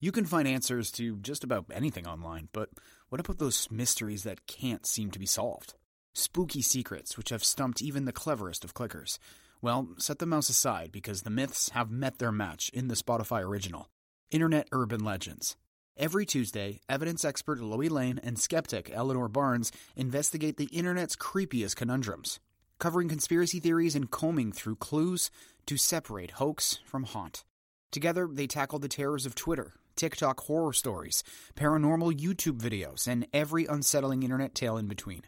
You 0.00 0.12
can 0.12 0.24
find 0.24 0.48
answers 0.48 0.90
to 0.92 1.16
just 1.18 1.44
about 1.44 1.66
anything 1.72 2.06
online, 2.06 2.48
but 2.52 2.70
what 3.08 3.20
about 3.20 3.38
those 3.38 3.68
mysteries 3.70 4.22
that 4.22 4.46
can't 4.46 4.86
seem 4.86 5.10
to 5.10 5.18
be 5.18 5.26
solved? 5.26 5.74
Spooky 6.12 6.60
secrets 6.60 7.16
which 7.16 7.28
have 7.28 7.44
stumped 7.44 7.80
even 7.80 8.04
the 8.04 8.12
cleverest 8.12 8.64
of 8.64 8.74
clickers. 8.74 9.18
Well, 9.62 9.90
set 9.98 10.18
the 10.18 10.26
mouse 10.26 10.48
aside 10.48 10.90
because 10.90 11.22
the 11.22 11.30
myths 11.30 11.68
have 11.70 11.90
met 11.90 12.18
their 12.18 12.32
match 12.32 12.68
in 12.70 12.88
the 12.88 12.96
Spotify 12.96 13.42
original 13.44 13.88
Internet 14.30 14.68
Urban 14.72 15.04
Legends. 15.04 15.56
Every 15.96 16.26
Tuesday, 16.26 16.80
evidence 16.88 17.24
expert 17.24 17.60
Loie 17.60 17.90
Lane 17.90 18.18
and 18.24 18.38
skeptic 18.38 18.90
Eleanor 18.92 19.28
Barnes 19.28 19.70
investigate 19.96 20.56
the 20.56 20.70
internet's 20.72 21.14
creepiest 21.14 21.76
conundrums, 21.76 22.40
covering 22.78 23.08
conspiracy 23.08 23.60
theories 23.60 23.94
and 23.94 24.10
combing 24.10 24.50
through 24.50 24.76
clues 24.76 25.30
to 25.66 25.76
separate 25.76 26.32
hoax 26.32 26.80
from 26.84 27.04
haunt. 27.04 27.44
Together, 27.92 28.28
they 28.32 28.46
tackle 28.46 28.78
the 28.78 28.88
terrors 28.88 29.26
of 29.26 29.34
Twitter, 29.34 29.74
TikTok 29.94 30.40
horror 30.40 30.72
stories, 30.72 31.22
paranormal 31.54 32.18
YouTube 32.18 32.58
videos, 32.58 33.06
and 33.06 33.26
every 33.32 33.66
unsettling 33.66 34.22
internet 34.22 34.54
tale 34.54 34.76
in 34.76 34.86
between. 34.86 35.22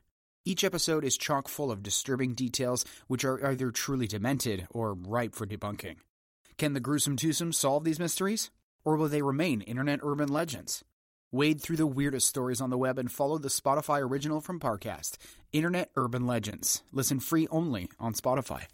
Each 0.45 0.65
episode 0.65 1.05
is 1.05 1.17
chock 1.17 1.47
full 1.47 1.71
of 1.71 1.85
disturbing 1.85 2.35
details 2.35 2.85
which 3.07 3.25
are 3.25 3.47
either 3.47 3.71
truly 3.71 4.09
demented 4.09 4.67
or 4.71 4.93
ripe 4.93 5.37
for 5.37 5.47
debunking. 5.47 5.97
Can 6.59 6.73
the 6.73 6.81
gruesome 6.81 7.17
twosome 7.17 7.53
solve 7.53 7.85
these 7.85 8.01
mysteries? 8.01 8.51
Or 8.85 8.97
will 8.97 9.09
they 9.09 9.23
remain 9.23 9.61
internet 9.61 10.01
urban 10.03 10.29
legends? 10.29 10.83
Wade 11.31 11.61
through 11.61 11.77
the 11.77 11.87
weirdest 11.87 12.29
stories 12.29 12.61
on 12.61 12.71
the 12.71 12.77
web 12.77 12.99
and 12.99 13.11
follow 13.11 13.39
the 13.39 13.49
Spotify 13.49 14.01
original 14.01 14.41
from 14.41 14.59
Parcast, 14.59 15.17
Internet 15.53 15.91
Urban 15.95 16.27
Legends. 16.27 16.83
Listen 16.93 17.21
free 17.21 17.47
only 17.51 17.89
on 18.01 18.13
Spotify. 18.13 18.65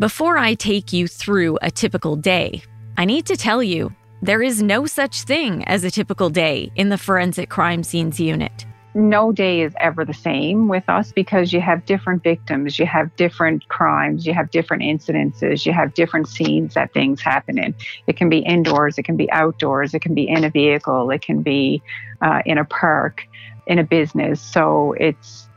Before 0.00 0.36
I 0.36 0.54
take 0.54 0.92
you 0.92 1.06
through 1.06 1.58
a 1.62 1.70
typical 1.70 2.16
day, 2.16 2.62
I 2.98 3.04
need 3.04 3.26
to 3.26 3.36
tell 3.36 3.62
you 3.62 3.94
there 4.22 4.42
is 4.42 4.62
no 4.62 4.86
such 4.86 5.22
thing 5.22 5.64
as 5.64 5.84
a 5.84 5.90
typical 5.90 6.30
day 6.30 6.70
in 6.76 6.88
the 6.88 6.98
Forensic 6.98 7.48
Crime 7.48 7.82
Scenes 7.82 8.20
Unit 8.20 8.66
no 8.94 9.30
day 9.30 9.60
is 9.62 9.72
ever 9.78 10.04
the 10.04 10.14
same 10.14 10.68
with 10.68 10.88
us 10.88 11.12
because 11.12 11.52
you 11.52 11.60
have 11.60 11.84
different 11.84 12.22
victims, 12.22 12.78
you 12.78 12.86
have 12.86 13.14
different 13.16 13.68
crimes, 13.68 14.26
you 14.26 14.34
have 14.34 14.50
different 14.50 14.82
incidences, 14.82 15.64
you 15.64 15.72
have 15.72 15.94
different 15.94 16.28
scenes 16.28 16.74
that 16.74 16.92
things 16.92 17.20
happen 17.20 17.58
in. 17.58 17.74
It 18.06 18.16
can 18.16 18.28
be 18.28 18.38
indoors, 18.38 18.98
it 18.98 19.04
can 19.04 19.16
be 19.16 19.30
outdoors, 19.30 19.94
it 19.94 20.00
can 20.00 20.14
be 20.14 20.28
in 20.28 20.44
a 20.44 20.50
vehicle, 20.50 21.10
it 21.10 21.22
can 21.22 21.42
be 21.42 21.82
uh, 22.20 22.42
in 22.44 22.58
a 22.58 22.64
park, 22.64 23.26
in 23.66 23.78
a 23.78 23.84
business. 23.84 24.40
So 24.40 24.94
it's 24.98 25.48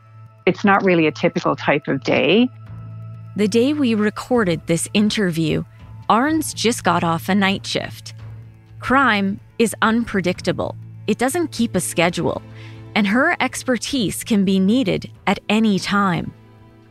it's 0.46 0.64
not 0.64 0.84
really 0.84 1.08
a 1.08 1.12
typical 1.12 1.56
type 1.56 1.88
of 1.88 2.04
day. 2.04 2.50
The 3.36 3.48
day 3.48 3.74
we 3.74 3.96
recorded 3.96 4.68
this 4.68 4.88
interview, 4.94 5.64
Arns 6.10 6.54
just 6.54 6.84
got 6.84 7.04
off 7.04 7.30
a 7.30 7.36
night 7.36 7.66
shift. 7.66 8.14
Crime 8.84 9.40
is 9.60 9.74
unpredictable. 9.82 10.76
It 11.08 11.18
doesn't 11.18 11.54
keep 11.54 11.74
a 11.74 11.80
schedule 11.80 12.42
and 12.96 13.08
her 13.08 13.34
expertise 13.40 14.26
can 14.26 14.44
be 14.44 14.60
needed 14.60 15.10
at 15.26 15.40
any 15.48 15.80
time. 15.80 16.34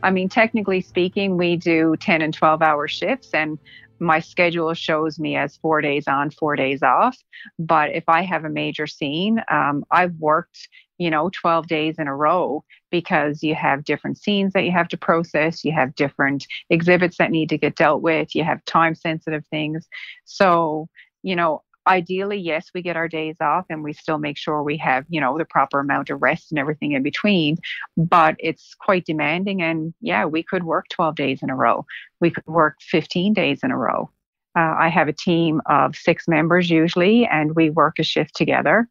I 0.01 0.09
mean, 0.09 0.27
technically 0.27 0.81
speaking, 0.81 1.37
we 1.37 1.55
do 1.55 1.95
10 1.97 2.23
and 2.23 2.33
12 2.33 2.63
hour 2.63 2.87
shifts, 2.87 3.29
and 3.31 3.59
my 3.99 4.19
schedule 4.19 4.73
shows 4.73 5.19
me 5.19 5.35
as 5.35 5.57
four 5.57 5.81
days 5.81 6.07
on, 6.07 6.31
four 6.31 6.55
days 6.55 6.81
off. 6.81 7.15
But 7.59 7.91
if 7.91 8.05
I 8.07 8.23
have 8.23 8.43
a 8.43 8.49
major 8.49 8.87
scene, 8.87 9.43
um, 9.51 9.85
I've 9.91 10.15
worked, 10.15 10.69
you 10.97 11.11
know, 11.11 11.29
12 11.29 11.67
days 11.67 11.99
in 11.99 12.07
a 12.07 12.15
row 12.15 12.63
because 12.89 13.43
you 13.43 13.53
have 13.53 13.85
different 13.85 14.17
scenes 14.17 14.53
that 14.53 14.63
you 14.63 14.71
have 14.71 14.87
to 14.87 14.97
process, 14.97 15.63
you 15.63 15.71
have 15.71 15.93
different 15.93 16.47
exhibits 16.71 17.17
that 17.17 17.29
need 17.29 17.49
to 17.49 17.57
get 17.59 17.75
dealt 17.75 18.01
with, 18.01 18.33
you 18.33 18.43
have 18.43 18.65
time 18.65 18.95
sensitive 18.95 19.45
things. 19.51 19.87
So, 20.25 20.89
you 21.21 21.35
know, 21.35 21.61
ideally 21.87 22.37
yes 22.37 22.69
we 22.73 22.81
get 22.81 22.95
our 22.95 23.07
days 23.07 23.35
off 23.41 23.65
and 23.69 23.83
we 23.83 23.93
still 23.93 24.17
make 24.17 24.37
sure 24.37 24.63
we 24.63 24.77
have 24.77 25.05
you 25.09 25.19
know 25.19 25.37
the 25.37 25.45
proper 25.45 25.79
amount 25.79 26.09
of 26.09 26.21
rest 26.21 26.51
and 26.51 26.59
everything 26.59 26.93
in 26.93 27.03
between 27.03 27.57
but 27.97 28.35
it's 28.39 28.73
quite 28.75 29.05
demanding 29.05 29.61
and 29.61 29.93
yeah 30.01 30.25
we 30.25 30.43
could 30.43 30.63
work 30.63 30.87
12 30.89 31.15
days 31.15 31.43
in 31.43 31.49
a 31.49 31.55
row. 31.55 31.85
We 32.19 32.29
could 32.31 32.45
work 32.47 32.77
15 32.81 33.33
days 33.33 33.59
in 33.63 33.71
a 33.71 33.77
row. 33.77 34.09
Uh, 34.55 34.75
i 34.77 34.87
have 34.87 35.07
a 35.07 35.13
team 35.13 35.61
of 35.65 35.95
six 35.95 36.27
members 36.27 36.69
usually 36.69 37.25
and 37.25 37.55
we 37.55 37.69
work 37.71 37.97
a 37.99 38.03
shift 38.03 38.35
together 38.35 38.87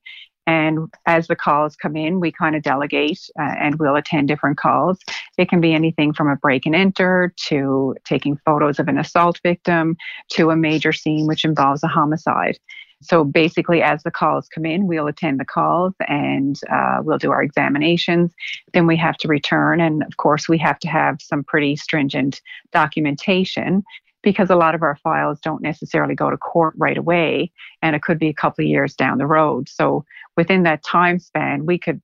and 0.47 0.93
as 1.07 1.29
the 1.29 1.37
calls 1.37 1.77
come 1.77 1.97
in, 1.97 2.21
we 2.21 2.33
kind 2.33 2.57
of 2.57 2.63
delegate 2.63 3.21
uh, 3.39 3.55
and 3.61 3.77
we'll 3.77 3.97
attend 3.97 4.29
different 4.29 4.59
calls. 4.59 4.99
It 5.39 5.49
can 5.49 5.61
be 5.61 5.73
anything 5.73 6.13
from 6.13 6.29
a 6.29 6.37
break 6.37 6.67
and 6.67 6.75
enter 6.75 7.33
to 7.49 7.95
taking 8.05 8.37
photos 8.45 8.79
of 8.79 8.89
an 8.89 8.99
assault 8.99 9.39
victim 9.43 9.97
to 10.31 10.51
a 10.51 10.57
major 10.57 10.93
scene 10.93 11.27
which 11.27 11.45
involves 11.45 11.83
a 11.83 11.89
homicide. 11.89 12.59
So 13.03 13.25
basically, 13.25 13.83
as 13.83 14.03
the 14.05 14.13
calls 14.13 14.49
come 14.49 14.65
in, 14.65 14.87
we'll 14.87 15.09
attend 15.09 15.41
the 15.41 15.45
calls 15.45 15.93
and 16.09 16.59
uh, 16.73 16.99
we'll 17.03 17.19
do 17.19 17.33
our 17.33 17.43
examinations. 17.43 18.33
Then 18.73 18.87
we 18.87 18.97
have 18.97 19.17
to 19.19 19.29
return. 19.29 19.81
And 19.81 20.05
of 20.05 20.17
course, 20.19 20.49
we 20.49 20.59
have 20.59 20.79
to 20.81 20.89
have 20.89 21.21
some 21.21 21.43
pretty 21.43 21.75
stringent 21.77 22.41
documentation 22.73 23.83
because 24.23 24.51
a 24.51 24.57
lot 24.57 24.75
of 24.75 24.83
our 24.83 24.97
files 24.97 25.41
don't 25.41 25.63
necessarily 25.63 26.15
go 26.15 26.31
to 26.31 26.37
court 26.37 26.75
right 26.77 26.97
away 26.97 27.51
and 27.83 27.97
it 27.97 28.03
could 28.03 28.19
be 28.19 28.29
a 28.29 28.35
couple 28.35 28.65
of 28.65 28.69
years 28.69 28.95
down 28.95 29.19
the 29.19 29.27
road. 29.27 29.69
So 29.69 30.05
within 30.37 30.63
that 30.63 30.85
time 30.85 31.19
span, 31.19 31.67
we 31.67 31.79
could 31.79 32.01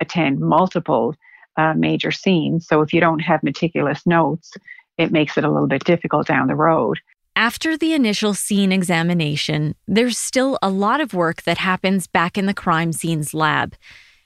attend 0.00 0.40
multiple 0.40 1.14
uh, 1.56 1.74
major 1.74 2.10
scenes. 2.10 2.66
So 2.66 2.80
if 2.80 2.92
you 2.92 3.00
don't 3.00 3.20
have 3.20 3.42
meticulous 3.42 4.06
notes, 4.06 4.52
it 4.98 5.12
makes 5.12 5.38
it 5.38 5.44
a 5.44 5.50
little 5.50 5.68
bit 5.68 5.84
difficult 5.84 6.26
down 6.26 6.48
the 6.48 6.54
road. 6.54 6.98
After 7.36 7.76
the 7.76 7.94
initial 7.94 8.34
scene 8.34 8.72
examination, 8.72 9.74
there's 9.86 10.18
still 10.18 10.58
a 10.62 10.68
lot 10.68 11.00
of 11.00 11.14
work 11.14 11.42
that 11.42 11.58
happens 11.58 12.06
back 12.06 12.36
in 12.36 12.46
the 12.46 12.54
crime 12.54 12.92
scenes 12.92 13.32
lab. 13.32 13.76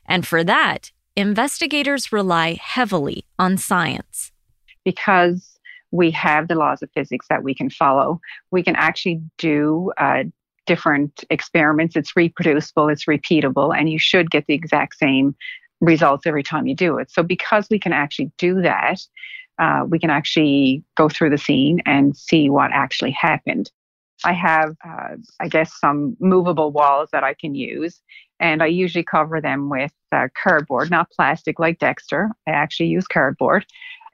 And 0.06 0.26
for 0.26 0.42
that, 0.44 0.90
investigators 1.14 2.12
rely 2.12 2.54
heavily 2.54 3.24
on 3.38 3.56
science. 3.56 4.32
Because 4.84 5.53
we 5.94 6.10
have 6.10 6.48
the 6.48 6.56
laws 6.56 6.82
of 6.82 6.90
physics 6.92 7.26
that 7.30 7.44
we 7.44 7.54
can 7.54 7.70
follow, 7.70 8.20
we 8.50 8.64
can 8.64 8.74
actually 8.74 9.22
do 9.38 9.92
uh, 9.96 10.24
different 10.66 11.22
experiments. 11.30 11.94
It's 11.94 12.16
reproducible, 12.16 12.88
it's 12.88 13.04
repeatable, 13.04 13.72
and 13.76 13.88
you 13.88 14.00
should 14.00 14.28
get 14.28 14.44
the 14.46 14.54
exact 14.54 14.96
same 14.96 15.36
results 15.80 16.26
every 16.26 16.42
time 16.42 16.66
you 16.66 16.74
do 16.74 16.98
it. 16.98 17.12
So, 17.12 17.22
because 17.22 17.68
we 17.70 17.78
can 17.78 17.92
actually 17.92 18.32
do 18.38 18.60
that, 18.62 18.96
uh, 19.60 19.84
we 19.88 20.00
can 20.00 20.10
actually 20.10 20.82
go 20.96 21.08
through 21.08 21.30
the 21.30 21.38
scene 21.38 21.80
and 21.86 22.16
see 22.16 22.50
what 22.50 22.72
actually 22.72 23.12
happened. 23.12 23.70
I 24.24 24.32
have, 24.32 24.74
uh, 24.84 25.16
I 25.38 25.46
guess, 25.48 25.78
some 25.78 26.16
movable 26.18 26.72
walls 26.72 27.10
that 27.12 27.22
I 27.22 27.34
can 27.34 27.54
use, 27.54 28.00
and 28.40 28.64
I 28.64 28.66
usually 28.66 29.04
cover 29.04 29.40
them 29.40 29.70
with 29.70 29.92
uh, 30.10 30.26
cardboard, 30.42 30.90
not 30.90 31.12
plastic 31.12 31.60
like 31.60 31.78
Dexter. 31.78 32.30
I 32.48 32.50
actually 32.50 32.88
use 32.88 33.06
cardboard, 33.06 33.64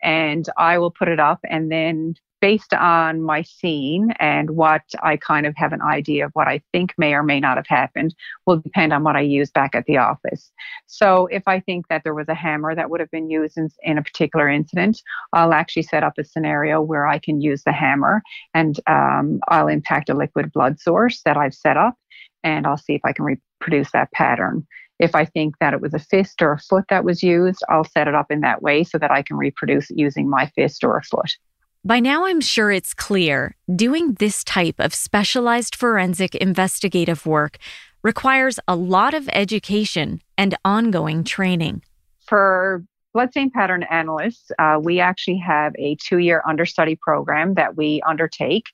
and 0.02 0.48
I 0.56 0.78
will 0.78 0.90
put 0.90 1.08
it 1.08 1.20
up, 1.20 1.40
and 1.44 1.70
then 1.70 2.14
based 2.40 2.72
on 2.72 3.20
my 3.20 3.42
scene 3.42 4.12
and 4.18 4.50
what 4.50 4.82
I 5.02 5.16
kind 5.16 5.46
of 5.46 5.54
have 5.56 5.72
an 5.72 5.82
idea 5.82 6.24
of 6.26 6.30
what 6.32 6.48
I 6.48 6.62
think 6.72 6.94
may 6.96 7.12
or 7.12 7.22
may 7.22 7.38
not 7.38 7.56
have 7.56 7.66
happened 7.66 8.14
will 8.46 8.58
depend 8.58 8.92
on 8.92 9.04
what 9.04 9.16
I 9.16 9.20
use 9.20 9.50
back 9.50 9.74
at 9.74 9.84
the 9.86 9.98
office. 9.98 10.50
So 10.86 11.26
if 11.26 11.42
I 11.46 11.60
think 11.60 11.88
that 11.88 12.02
there 12.02 12.14
was 12.14 12.28
a 12.28 12.34
hammer 12.34 12.74
that 12.74 12.90
would 12.90 13.00
have 13.00 13.10
been 13.10 13.30
used 13.30 13.58
in, 13.58 13.68
in 13.82 13.98
a 13.98 14.02
particular 14.02 14.48
incident, 14.48 15.02
I'll 15.32 15.52
actually 15.52 15.82
set 15.82 16.02
up 16.02 16.14
a 16.18 16.24
scenario 16.24 16.80
where 16.80 17.06
I 17.06 17.18
can 17.18 17.40
use 17.40 17.62
the 17.64 17.72
hammer 17.72 18.22
and 18.54 18.80
um, 18.86 19.40
I'll 19.48 19.68
impact 19.68 20.08
a 20.08 20.14
liquid 20.14 20.52
blood 20.52 20.80
source 20.80 21.20
that 21.24 21.36
I've 21.36 21.54
set 21.54 21.76
up 21.76 21.94
and 22.42 22.66
I'll 22.66 22.78
see 22.78 22.94
if 22.94 23.02
I 23.04 23.12
can 23.12 23.26
reproduce 23.26 23.90
that 23.92 24.12
pattern. 24.12 24.66
If 25.00 25.14
I 25.14 25.24
think 25.24 25.58
that 25.60 25.72
it 25.72 25.80
was 25.80 25.94
a 25.94 25.98
fist 25.98 26.42
or 26.42 26.52
a 26.52 26.58
foot 26.58 26.84
that 26.90 27.04
was 27.04 27.22
used, 27.22 27.62
I'll 27.70 27.84
set 27.84 28.06
it 28.06 28.14
up 28.14 28.30
in 28.30 28.42
that 28.42 28.62
way 28.62 28.84
so 28.84 28.98
that 28.98 29.10
I 29.10 29.22
can 29.22 29.38
reproduce 29.38 29.90
it 29.90 29.98
using 29.98 30.28
my 30.28 30.46
fist 30.54 30.84
or 30.84 30.98
a 30.98 31.02
foot. 31.02 31.36
By 31.82 31.98
now, 32.00 32.26
I'm 32.26 32.42
sure 32.42 32.70
it's 32.70 32.92
clear 32.92 33.56
doing 33.74 34.12
this 34.14 34.44
type 34.44 34.74
of 34.78 34.94
specialized 34.94 35.74
forensic 35.74 36.34
investigative 36.34 37.24
work 37.24 37.56
requires 38.02 38.60
a 38.68 38.76
lot 38.76 39.14
of 39.14 39.30
education 39.32 40.20
and 40.36 40.54
ongoing 40.66 41.24
training. 41.24 41.82
For 42.26 42.84
Bloodstain 43.12 43.50
pattern 43.50 43.82
analysts, 43.90 44.52
uh, 44.58 44.78
we 44.80 45.00
actually 45.00 45.38
have 45.38 45.72
a 45.78 45.96
two 45.96 46.18
year 46.18 46.42
understudy 46.48 46.96
program 46.96 47.54
that 47.54 47.76
we 47.76 48.00
undertake. 48.06 48.66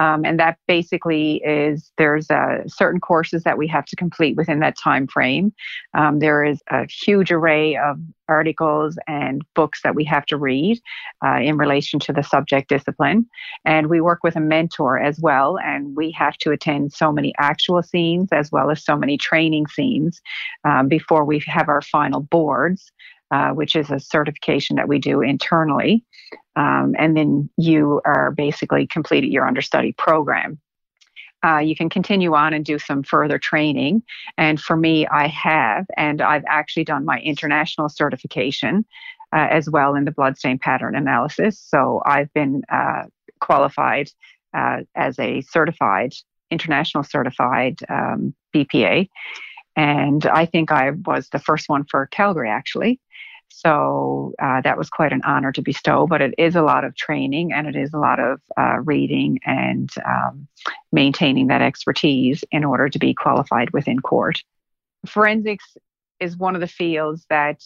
Um, 0.00 0.24
and 0.24 0.40
that 0.40 0.58
basically 0.66 1.36
is 1.44 1.92
there's 1.96 2.28
uh, 2.30 2.66
certain 2.66 3.00
courses 3.00 3.44
that 3.44 3.56
we 3.56 3.68
have 3.68 3.84
to 3.86 3.96
complete 3.96 4.36
within 4.36 4.58
that 4.60 4.76
time 4.76 5.06
frame. 5.06 5.52
Um, 5.94 6.18
there 6.18 6.44
is 6.44 6.60
a 6.70 6.86
huge 6.86 7.30
array 7.30 7.76
of 7.76 7.98
articles 8.28 8.98
and 9.06 9.42
books 9.54 9.82
that 9.82 9.94
we 9.94 10.04
have 10.04 10.26
to 10.26 10.36
read 10.36 10.80
uh, 11.24 11.38
in 11.40 11.56
relation 11.56 12.00
to 12.00 12.12
the 12.12 12.22
subject 12.22 12.68
discipline. 12.68 13.26
And 13.64 13.88
we 13.88 14.00
work 14.00 14.20
with 14.24 14.34
a 14.34 14.40
mentor 14.40 14.98
as 14.98 15.20
well. 15.20 15.58
And 15.64 15.94
we 15.94 16.10
have 16.12 16.36
to 16.38 16.50
attend 16.50 16.92
so 16.92 17.12
many 17.12 17.32
actual 17.38 17.82
scenes 17.82 18.30
as 18.32 18.50
well 18.50 18.70
as 18.70 18.84
so 18.84 18.96
many 18.96 19.16
training 19.18 19.66
scenes 19.68 20.20
um, 20.64 20.88
before 20.88 21.24
we 21.24 21.42
have 21.46 21.68
our 21.68 21.82
final 21.82 22.20
boards. 22.20 22.90
Uh, 23.30 23.50
which 23.50 23.74
is 23.74 23.90
a 23.90 23.98
certification 23.98 24.76
that 24.76 24.86
we 24.86 24.98
do 24.98 25.20
internally. 25.22 26.04
Um, 26.56 26.94
and 26.96 27.16
then 27.16 27.50
you 27.56 28.00
are 28.04 28.30
basically 28.30 28.86
completed 28.86 29.32
your 29.32 29.48
understudy 29.48 29.92
program. 29.92 30.60
Uh, 31.44 31.58
you 31.58 31.74
can 31.74 31.88
continue 31.90 32.34
on 32.34 32.52
and 32.52 32.64
do 32.64 32.78
some 32.78 33.02
further 33.02 33.38
training. 33.38 34.02
And 34.38 34.60
for 34.60 34.76
me, 34.76 35.06
I 35.06 35.26
have, 35.28 35.86
and 35.96 36.22
I've 36.22 36.44
actually 36.46 36.84
done 36.84 37.04
my 37.04 37.18
international 37.20 37.88
certification 37.88 38.84
uh, 39.32 39.48
as 39.50 39.68
well 39.68 39.94
in 39.94 40.04
the 40.04 40.12
bloodstain 40.12 40.58
pattern 40.58 40.94
analysis. 40.94 41.58
So 41.58 42.02
I've 42.06 42.32
been 42.34 42.62
uh, 42.70 43.04
qualified 43.40 44.10
uh, 44.52 44.82
as 44.94 45.18
a 45.18 45.40
certified, 45.40 46.14
international 46.50 47.02
certified 47.02 47.80
um, 47.88 48.34
BPA. 48.54 49.08
And 49.76 50.24
I 50.26 50.46
think 50.46 50.70
I 50.70 50.90
was 50.90 51.28
the 51.28 51.38
first 51.38 51.68
one 51.68 51.84
for 51.84 52.06
Calgary, 52.06 52.50
actually. 52.50 53.00
So 53.48 54.34
uh, 54.42 54.60
that 54.62 54.78
was 54.78 54.90
quite 54.90 55.12
an 55.12 55.22
honor 55.24 55.52
to 55.52 55.62
bestow, 55.62 56.06
but 56.06 56.20
it 56.20 56.34
is 56.38 56.56
a 56.56 56.62
lot 56.62 56.84
of 56.84 56.96
training 56.96 57.52
and 57.52 57.66
it 57.66 57.76
is 57.76 57.92
a 57.92 57.98
lot 57.98 58.18
of 58.18 58.40
uh, 58.58 58.80
reading 58.80 59.38
and 59.44 59.90
um, 60.04 60.48
maintaining 60.90 61.48
that 61.48 61.62
expertise 61.62 62.42
in 62.50 62.64
order 62.64 62.88
to 62.88 62.98
be 62.98 63.14
qualified 63.14 63.70
within 63.70 64.00
court. 64.00 64.42
Forensics 65.06 65.76
is 66.18 66.36
one 66.36 66.54
of 66.54 66.60
the 66.60 66.66
fields 66.66 67.26
that 67.28 67.62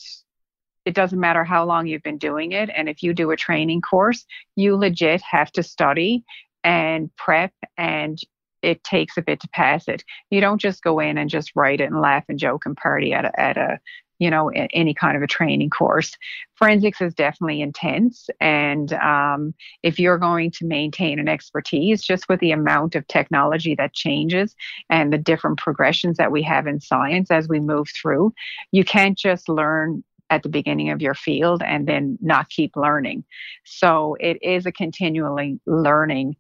it 0.85 0.95
doesn't 0.95 1.21
matter 1.21 1.45
how 1.45 1.65
long 1.65 1.87
you've 1.87 2.03
been 2.03 2.19
doing 2.19 2.53
it. 2.53 2.71
And 2.75 2.89
if 2.89 3.03
you 3.03 3.15
do 3.15 3.31
a 3.31 3.37
training 3.37 3.81
course, 3.81 4.27
you 4.57 4.77
legit 4.77 5.23
have 5.23 5.51
to 5.53 5.63
study 5.63 6.25
and 6.65 7.15
prep 7.17 7.53
and 7.77 8.19
it 8.63 8.83
takes 8.85 9.17
a 9.17 9.23
bit 9.23 9.41
to 9.41 9.49
pass 9.49 9.89
it. 9.89 10.05
You 10.31 10.41
don't 10.41 10.61
just 10.61 10.83
go 10.83 10.99
in 11.01 11.19
and 11.19 11.31
just 11.31 11.53
write 11.55 11.81
it 11.81 11.91
and 11.91 12.01
laugh 12.01 12.25
and 12.29 12.39
joke 12.39 12.67
and 12.67 12.77
party 12.77 13.13
at 13.13 13.25
a, 13.25 13.41
at 13.41 13.57
a 13.57 13.81
you 14.19 14.31
know, 14.31 14.51
any 14.51 14.95
kind 14.95 15.17
of 15.17 15.23
a 15.23 15.29
training 15.29 15.71
course. 15.71 16.17
Forensics 16.57 17.01
is 17.01 17.15
definitely 17.15 17.61
intense. 17.61 18.29
And 18.41 18.93
um, 18.95 19.55
if 19.83 19.99
you're 19.99 20.19
going 20.19 20.51
to 20.53 20.67
maintain 20.67 21.19
an 21.19 21.29
expertise, 21.29 22.03
just 22.03 22.29
with 22.29 22.41
the 22.41 22.51
amount 22.51 22.97
of 22.97 23.07
technology 23.07 23.75
that 23.77 23.95
changes 23.95 24.57
and 24.91 25.13
the 25.13 25.19
different 25.19 25.59
progressions 25.59 26.17
that 26.17 26.33
we 26.33 26.43
have 26.43 26.67
in 26.67 26.81
science 26.81 27.31
as 27.31 27.49
we 27.49 27.61
move 27.61 27.89
through, 27.91 28.35
you 28.73 28.85
can't 28.85 29.17
just 29.17 29.49
learn 29.49 30.03
at 30.31 30.43
the 30.43 30.49
beginning 30.49 30.91
of 30.91 31.01
your 31.01 31.15
field 31.15 31.63
and 31.63 31.87
then 31.87 32.19
not 32.21 32.51
keep 32.51 32.77
learning. 32.77 33.25
So 33.65 34.17
it 34.21 34.39
is 34.43 34.67
a 34.67 34.73
continually 34.73 35.59
learning, 35.65 36.37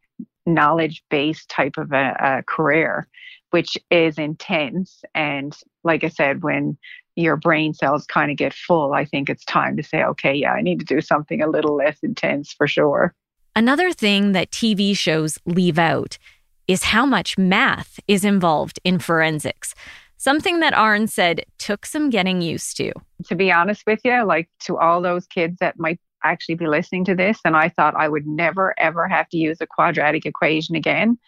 knowledge 0.49 1.03
based 1.11 1.49
type 1.49 1.77
of 1.77 1.93
a, 1.93 2.17
a 2.21 2.43
career 2.43 3.07
which 3.51 3.79
is 3.91 4.19
intense. 4.19 5.03
And 5.15 5.57
like 5.85 6.05
I 6.05 6.09
said, 6.09 6.43
when 6.43 6.77
your 7.17 7.37
brain 7.37 7.75
cells 7.75 8.07
kind 8.07 8.31
of 8.31 8.37
get 8.37 8.55
full, 8.55 8.93
I 8.93 9.05
think 9.05 9.29
it's 9.29 9.45
time 9.45 9.77
to 9.77 9.83
say, 9.83 10.05
okay, 10.05 10.35
yeah, 10.35 10.53
I 10.53 10.63
need 10.63 10.79
to 10.81 10.85
do 10.85 11.01
something 11.01 11.43
a 11.43 11.49
little 11.49 11.77
less 11.77 11.99
intense 12.03 12.53
for 12.53 12.67
sure. 12.67 13.15
Another 13.57 13.93
thing 13.93 14.33
that 14.33 14.51
TV 14.51 14.97
shows 14.97 15.39
leave 15.45 15.79
out 15.79 16.19
is 16.69 16.85
how 16.85 17.07
much 17.07 17.39
math 17.39 17.99
is 18.07 18.25
involved 18.25 18.79
in 18.85 18.99
forensics. 18.99 19.75
Something 20.17 20.61
that 20.61 20.75
Arn 20.75 21.07
said 21.07 21.45
took 21.59 21.87
some 21.87 22.11
getting 22.11 22.41
used 22.43 22.77
to. 22.77 22.93
To 23.27 23.35
be 23.35 23.51
honest 23.51 23.85
with 23.87 24.01
you, 24.05 24.25
like 24.25 24.49
to 24.61 24.77
all 24.77 25.01
those 25.01 25.27
kids 25.27 25.57
that 25.61 25.79
might 25.79 25.99
actually 26.25 26.57
be 26.57 26.67
listening 26.67 27.05
to 27.07 27.15
this, 27.15 27.39
and 27.45 27.57
I 27.57 27.69
thought 27.69 27.95
I 27.97 28.09
would 28.09 28.27
never, 28.27 28.75
ever 28.79 29.09
have 29.09 29.29
to 29.31 29.37
use 29.37 29.59
a 29.61 29.67
quadratic 29.67 30.27
equation 30.27 30.75
again 30.77 31.19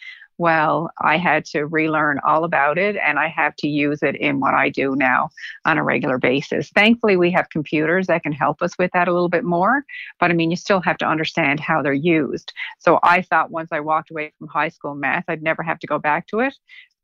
well, 0.40 0.90
I 0.98 1.18
had 1.18 1.44
to 1.46 1.66
relearn 1.66 2.18
all 2.26 2.44
about 2.44 2.78
it 2.78 2.96
and 2.96 3.18
I 3.18 3.28
have 3.28 3.54
to 3.56 3.68
use 3.68 4.02
it 4.02 4.16
in 4.16 4.40
what 4.40 4.54
I 4.54 4.70
do 4.70 4.96
now 4.96 5.28
on 5.66 5.76
a 5.76 5.84
regular 5.84 6.16
basis. 6.16 6.70
Thankfully, 6.70 7.18
we 7.18 7.30
have 7.32 7.50
computers 7.50 8.06
that 8.06 8.22
can 8.22 8.32
help 8.32 8.62
us 8.62 8.72
with 8.78 8.90
that 8.94 9.06
a 9.06 9.12
little 9.12 9.28
bit 9.28 9.44
more, 9.44 9.84
but 10.18 10.30
I 10.30 10.32
mean, 10.32 10.50
you 10.50 10.56
still 10.56 10.80
have 10.80 10.96
to 10.98 11.06
understand 11.06 11.60
how 11.60 11.82
they're 11.82 11.92
used. 11.92 12.54
So 12.78 12.98
I 13.02 13.20
thought 13.20 13.50
once 13.50 13.68
I 13.70 13.80
walked 13.80 14.10
away 14.10 14.32
from 14.38 14.48
high 14.48 14.70
school 14.70 14.94
math, 14.94 15.24
I'd 15.28 15.42
never 15.42 15.62
have 15.62 15.78
to 15.80 15.86
go 15.86 15.98
back 15.98 16.26
to 16.28 16.40
it. 16.40 16.54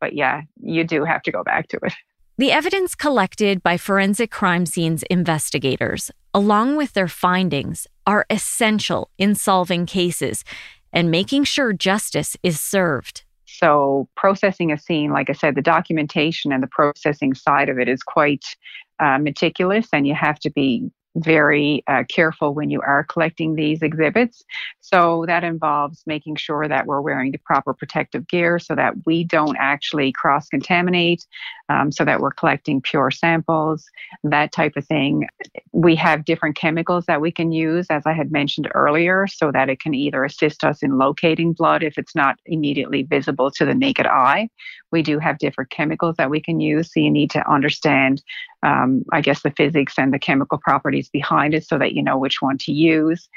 But 0.01 0.15
yeah, 0.15 0.41
you 0.63 0.85
do 0.85 1.05
have 1.05 1.21
to 1.25 1.31
go 1.31 1.45
back 1.45 1.69
to 1.69 1.79
it. 1.83 1.93
The 2.39 2.53
evidence 2.53 2.95
collected 2.95 3.63
by 3.63 3.77
forensic 3.77 4.31
crime 4.31 4.65
scenes 4.65 5.03
investigators, 5.05 6.11
along 6.37 6.77
with 6.77 6.93
their 6.93 7.09
findings, 7.09 7.87
are 8.07 8.27
essential 8.29 9.09
in 9.17 9.35
solving 9.35 9.87
cases 9.87 10.45
and 10.93 11.11
making 11.11 11.45
sure 11.45 11.73
justice 11.73 12.37
is 12.43 12.61
served. 12.61 13.25
So, 13.47 14.07
processing 14.17 14.71
a 14.71 14.77
scene, 14.79 15.13
like 15.13 15.31
I 15.31 15.33
said, 15.33 15.55
the 15.55 15.63
documentation 15.63 16.53
and 16.53 16.63
the 16.63 16.67
processing 16.67 17.33
side 17.33 17.71
of 17.71 17.79
it 17.79 17.89
is 17.89 18.03
quite 18.03 18.45
uh, 19.01 19.17
meticulous, 19.19 19.89
and 19.95 20.07
you 20.07 20.15
have 20.15 20.39
to 20.41 20.51
be 20.51 20.91
very 21.17 21.83
uh, 21.87 22.05
careful 22.09 22.55
when 22.55 22.69
you 22.69 22.83
are 22.83 23.05
collecting 23.05 23.55
these 23.55 23.81
exhibits. 23.81 24.45
So 24.81 25.25
that 25.27 25.43
involves 25.43 26.03
making 26.07 26.37
sure 26.37 26.69
that 26.69 26.87
we're 26.87 27.01
wearing 27.01 27.33
the 27.33 27.39
proper 27.39 27.73
protective 27.73 28.29
gear 28.29 28.59
so 28.59 28.75
that 28.75 28.95
we 29.07 29.25
don't 29.25 29.57
actually 29.59 30.13
cross 30.13 30.49
contaminate 30.49 31.25
um, 31.69 31.91
so 31.91 32.05
that 32.05 32.21
we're 32.21 32.31
collecting 32.31 32.81
pure 32.81 33.11
samples, 33.11 33.89
that 34.23 34.53
type 34.53 34.77
of 34.77 34.87
thing. 34.87 35.27
We 35.73 35.97
have 35.97 36.25
different 36.25 36.57
chemicals 36.57 37.07
that 37.07 37.21
we 37.21 37.33
can 37.33 37.53
use, 37.53 37.87
as 37.91 38.05
I 38.07 38.13
had 38.13 38.31
mentioned 38.31 38.69
earlier, 38.75 39.27
so 39.27 39.51
that 39.53 39.69
it 39.69 39.81
can 39.81 39.95
either 39.95 40.25
assist 40.25 40.65
us 40.65 40.83
in 40.83 40.99
locating 40.99 41.53
blood 41.53 41.83
if 41.83 41.99
it's 41.99 42.15
not 42.15 42.39
immediately 42.47 43.03
visible 43.03 43.51
to 43.53 43.65
the 43.65 43.75
naked 43.75 44.07
eye. 44.07 44.49
We 44.93 45.03
do 45.03 45.19
have 45.19 45.39
different 45.39 45.71
chemicals 45.71 46.17
that 46.17 46.31
we 46.31 46.41
can 46.41 46.61
use, 46.61 46.93
so 46.93 47.01
you 47.01 47.11
need 47.11 47.31
to 47.33 47.51
understand, 47.51 48.23
um, 48.63 49.05
I 49.13 49.21
guess, 49.21 49.43
the 49.43 49.51
physics 49.51 49.95
and 49.99 50.13
the 50.13 50.19
chemical 50.19 50.59
properties 50.59 51.09
behind 51.09 51.55
it 51.55 51.67
so 51.67 51.79
that 51.79 51.93
you 51.93 52.03
know 52.03 52.19
which 52.19 52.41
one 52.41 52.59
to 52.59 52.73
use 52.73 53.29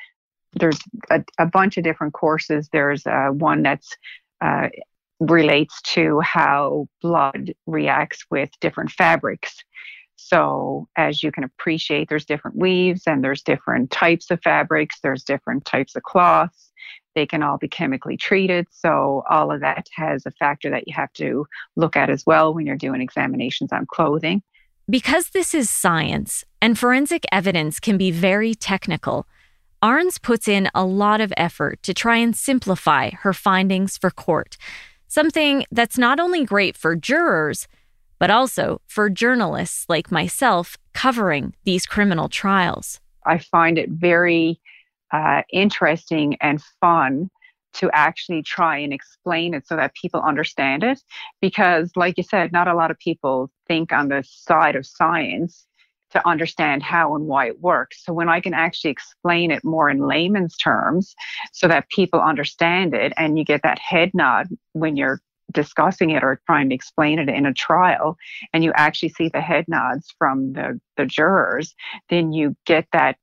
there's 0.53 0.79
a, 1.11 1.23
a, 1.37 1.45
bunch 1.45 1.77
of 1.77 1.83
different 1.83 2.13
courses. 2.13 2.69
There's 2.71 3.05
uh, 3.05 3.27
one 3.27 3.61
that's 3.61 3.95
uh, 4.41 4.69
relates 5.19 5.81
to 5.81 6.19
how 6.21 6.87
blood 7.01 7.53
reacts 7.67 8.25
with 8.29 8.49
different 8.61 8.91
fabrics. 8.91 9.63
So, 10.15 10.87
as 10.95 11.23
you 11.23 11.31
can 11.31 11.43
appreciate, 11.43 12.09
there's 12.09 12.25
different 12.25 12.57
weaves 12.57 13.03
and 13.07 13.23
there's 13.23 13.41
different 13.41 13.89
types 13.89 14.31
of 14.31 14.41
fabrics, 14.41 14.99
there's 15.01 15.23
different 15.23 15.65
types 15.65 15.95
of 15.95 16.03
cloths. 16.03 16.71
They 17.15 17.25
can 17.25 17.41
all 17.41 17.57
be 17.57 17.67
chemically 17.67 18.17
treated. 18.17 18.67
So, 18.69 19.23
all 19.29 19.51
of 19.51 19.61
that 19.61 19.87
has 19.93 20.25
a 20.25 20.31
factor 20.31 20.69
that 20.69 20.87
you 20.87 20.93
have 20.93 21.11
to 21.13 21.45
look 21.75 21.95
at 21.95 22.09
as 22.09 22.25
well 22.25 22.53
when 22.53 22.65
you're 22.65 22.75
doing 22.75 23.01
examinations 23.01 23.71
on 23.71 23.85
clothing. 23.85 24.43
Because 24.89 25.29
this 25.29 25.53
is 25.53 25.69
science 25.69 26.43
and 26.61 26.77
forensic 26.77 27.25
evidence 27.31 27.79
can 27.79 27.97
be 27.97 28.11
very 28.11 28.55
technical, 28.55 29.27
Arns 29.81 30.21
puts 30.21 30.47
in 30.47 30.69
a 30.75 30.83
lot 30.83 31.21
of 31.21 31.31
effort 31.37 31.81
to 31.83 31.93
try 31.93 32.17
and 32.17 32.35
simplify 32.35 33.11
her 33.11 33.31
findings 33.31 33.97
for 33.97 34.11
court, 34.11 34.57
something 35.09 35.65
that's 35.71 35.97
not 35.97 36.19
only 36.19 36.45
great 36.45 36.77
for 36.77 36.95
jurors, 36.95 37.67
but 38.19 38.31
also 38.31 38.79
for 38.87 39.09
journalists 39.09 39.85
like 39.89 40.11
myself 40.11 40.77
covering 40.93 41.53
these 41.65 41.85
criminal 41.85 42.29
trials. 42.29 43.01
I 43.25 43.39
find 43.39 43.77
it 43.77 43.89
very 43.89 44.61
uh, 45.11 45.41
interesting 45.51 46.37
and 46.39 46.61
fun 46.79 47.29
to 47.71 47.89
actually 47.93 48.41
try 48.43 48.77
and 48.77 48.93
explain 48.93 49.53
it 49.53 49.67
so 49.67 49.75
that 49.75 49.93
people 49.93 50.21
understand 50.21 50.83
it. 50.83 51.01
Because, 51.41 51.91
like 51.95 52.17
you 52.17 52.23
said, 52.23 52.51
not 52.51 52.67
a 52.67 52.73
lot 52.73 52.91
of 52.91 52.97
people 52.97 53.51
think 53.67 53.91
on 53.91 54.09
the 54.09 54.23
side 54.27 54.75
of 54.75 54.85
science 54.85 55.65
to 56.11 56.27
understand 56.27 56.83
how 56.83 57.15
and 57.15 57.27
why 57.27 57.47
it 57.47 57.59
works. 57.59 58.03
So 58.03 58.13
when 58.13 58.29
I 58.29 58.39
can 58.39 58.53
actually 58.53 58.91
explain 58.91 59.51
it 59.51 59.63
more 59.63 59.89
in 59.89 59.99
layman's 59.99 60.57
terms 60.57 61.15
so 61.53 61.67
that 61.67 61.89
people 61.89 62.19
understand 62.19 62.93
it 62.93 63.13
and 63.17 63.37
you 63.37 63.45
get 63.45 63.63
that 63.63 63.79
head 63.79 64.11
nod 64.13 64.47
when 64.73 64.95
you're 64.95 65.21
discussing 65.51 66.11
it 66.11 66.23
or 66.23 66.41
trying 66.45 66.69
to 66.69 66.75
explain 66.75 67.19
it 67.19 67.29
in 67.29 67.45
a 67.45 67.53
trial 67.53 68.17
and 68.53 68.63
you 68.63 68.71
actually 68.75 69.09
see 69.09 69.29
the 69.29 69.41
head 69.41 69.65
nods 69.67 70.13
from 70.17 70.53
the, 70.53 70.79
the 70.97 71.05
jurors, 71.05 71.75
then 72.09 72.31
you 72.31 72.55
get 72.65 72.87
that 72.93 73.17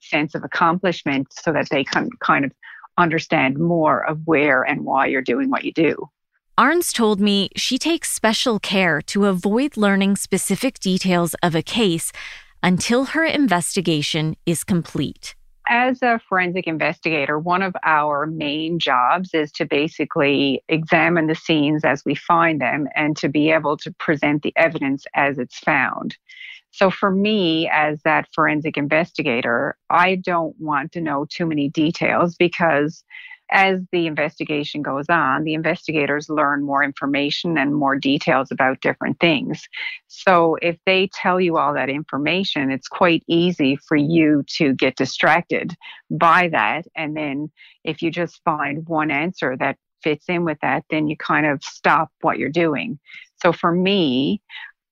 sense 0.00 0.34
of 0.34 0.44
accomplishment 0.44 1.28
so 1.32 1.52
that 1.52 1.68
they 1.70 1.84
can 1.84 2.08
kind 2.20 2.44
of 2.44 2.52
understand 2.98 3.58
more 3.58 4.04
of 4.04 4.20
where 4.26 4.62
and 4.62 4.84
why 4.84 5.06
you're 5.06 5.22
doing 5.22 5.50
what 5.50 5.64
you 5.64 5.72
do. 5.72 6.08
Arns 6.58 6.92
told 6.92 7.18
me 7.18 7.48
she 7.56 7.78
takes 7.78 8.12
special 8.12 8.58
care 8.58 9.00
to 9.00 9.24
avoid 9.24 9.78
learning 9.78 10.16
specific 10.16 10.78
details 10.80 11.34
of 11.42 11.54
a 11.54 11.62
case 11.62 12.12
until 12.62 13.06
her 13.06 13.24
investigation 13.24 14.36
is 14.44 14.62
complete. 14.62 15.34
As 15.66 16.02
a 16.02 16.20
forensic 16.28 16.66
investigator, 16.66 17.38
one 17.38 17.62
of 17.62 17.74
our 17.84 18.26
main 18.26 18.78
jobs 18.78 19.30
is 19.32 19.50
to 19.52 19.64
basically 19.64 20.62
examine 20.68 21.26
the 21.26 21.34
scenes 21.34 21.84
as 21.84 22.04
we 22.04 22.14
find 22.14 22.60
them 22.60 22.86
and 22.94 23.16
to 23.16 23.30
be 23.30 23.50
able 23.50 23.78
to 23.78 23.90
present 23.92 24.42
the 24.42 24.52
evidence 24.54 25.06
as 25.14 25.38
it's 25.38 25.58
found. 25.58 26.18
So, 26.70 26.90
for 26.90 27.10
me, 27.10 27.68
as 27.72 28.02
that 28.02 28.28
forensic 28.34 28.76
investigator, 28.76 29.76
I 29.88 30.16
don't 30.16 30.54
want 30.58 30.92
to 30.92 31.00
know 31.00 31.26
too 31.30 31.46
many 31.46 31.68
details 31.68 32.34
because 32.34 33.04
as 33.50 33.80
the 33.92 34.06
investigation 34.06 34.82
goes 34.82 35.06
on, 35.08 35.44
the 35.44 35.54
investigators 35.54 36.28
learn 36.28 36.64
more 36.64 36.82
information 36.82 37.58
and 37.58 37.74
more 37.74 37.96
details 37.96 38.50
about 38.50 38.80
different 38.80 39.20
things. 39.20 39.68
So 40.08 40.56
if 40.62 40.78
they 40.86 41.10
tell 41.12 41.40
you 41.40 41.58
all 41.58 41.74
that 41.74 41.90
information, 41.90 42.70
it's 42.70 42.88
quite 42.88 43.22
easy 43.26 43.76
for 43.76 43.96
you 43.96 44.44
to 44.56 44.72
get 44.74 44.96
distracted 44.96 45.74
by 46.10 46.48
that. 46.48 46.86
And 46.96 47.16
then 47.16 47.50
if 47.84 48.00
you 48.00 48.10
just 48.10 48.40
find 48.44 48.86
one 48.88 49.10
answer 49.10 49.56
that 49.58 49.76
fits 50.02 50.24
in 50.28 50.44
with 50.44 50.58
that, 50.62 50.84
then 50.90 51.06
you 51.08 51.16
kind 51.16 51.46
of 51.46 51.62
stop 51.62 52.10
what 52.22 52.38
you're 52.38 52.48
doing. 52.48 52.98
So 53.42 53.52
for 53.52 53.72
me, 53.72 54.40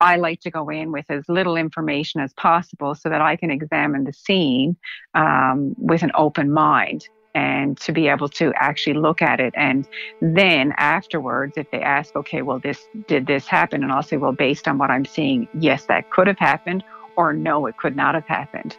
I 0.01 0.17
like 0.17 0.41
to 0.41 0.51
go 0.51 0.69
in 0.71 0.93
with 0.93 1.05
as 1.11 1.25
little 1.29 1.57
information 1.57 2.21
as 2.21 2.33
possible 2.35 2.95
so 2.95 3.09
that 3.11 3.21
I 3.21 3.37
can 3.37 3.51
examine 3.51 4.05
the 4.05 4.13
scene 4.13 4.77
um, 5.15 5.75
with 5.79 6.03
an 6.03 6.13
open 6.15 6.51
mind 6.51 7.07
and 7.35 7.79
to 7.81 7.93
be 7.93 8.09
able 8.09 8.29
to 8.29 8.53
actually 8.57 8.95
look 8.95 9.23
at 9.23 9.40
it. 9.40 9.55
And 9.57 9.87
then 10.21 10.73
afterwards 10.77 11.55
if 11.57 11.71
they 11.71 11.81
ask 11.81 12.16
okay 12.16 12.43
well 12.43 12.59
this 12.59 12.87
did 13.07 13.27
this 13.27 13.47
happen? 13.47 13.83
And 13.83 13.93
i'll 13.93 14.03
say 14.03 14.16
well 14.16 14.33
based 14.33 14.66
on 14.66 14.79
what 14.79 14.90
i'm 14.90 15.05
seeing 15.05 15.49
yes 15.55 15.87
that 15.87 16.11
could 16.11 16.27
have 16.27 16.38
happened 16.38 16.85
or 17.16 17.33
no 17.33 17.66
it 17.66 17.77
could 17.77 17.97
not 17.97 18.14
have 18.14 18.27
happened. 18.27 18.77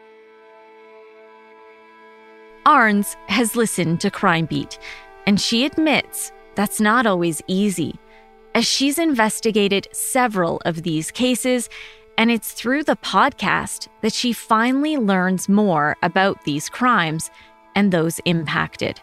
Arns 2.66 3.16
has 3.28 3.56
listened 3.56 4.02
to 4.02 4.12
crime 4.12 4.46
beat 4.46 4.78
and 5.26 5.40
she 5.40 5.66
admits 5.66 6.32
that's 6.56 6.80
not 6.80 7.06
always 7.06 7.42
easy 7.48 7.96
as 8.54 8.68
she's 8.68 9.00
investigated 9.00 9.88
several 9.92 10.62
of 10.66 10.84
these 10.84 11.10
cases 11.10 11.70
and 12.18 12.30
it's 12.30 12.52
through 12.52 12.84
the 12.84 12.98
podcast 12.98 13.88
that 14.02 14.14
she 14.14 14.34
finally 14.34 14.98
learns 14.98 15.50
more 15.50 15.96
about 16.04 16.44
these 16.44 16.70
crimes 16.70 17.32
and 17.76 17.92
those 17.92 18.20
impacted? 18.26 19.00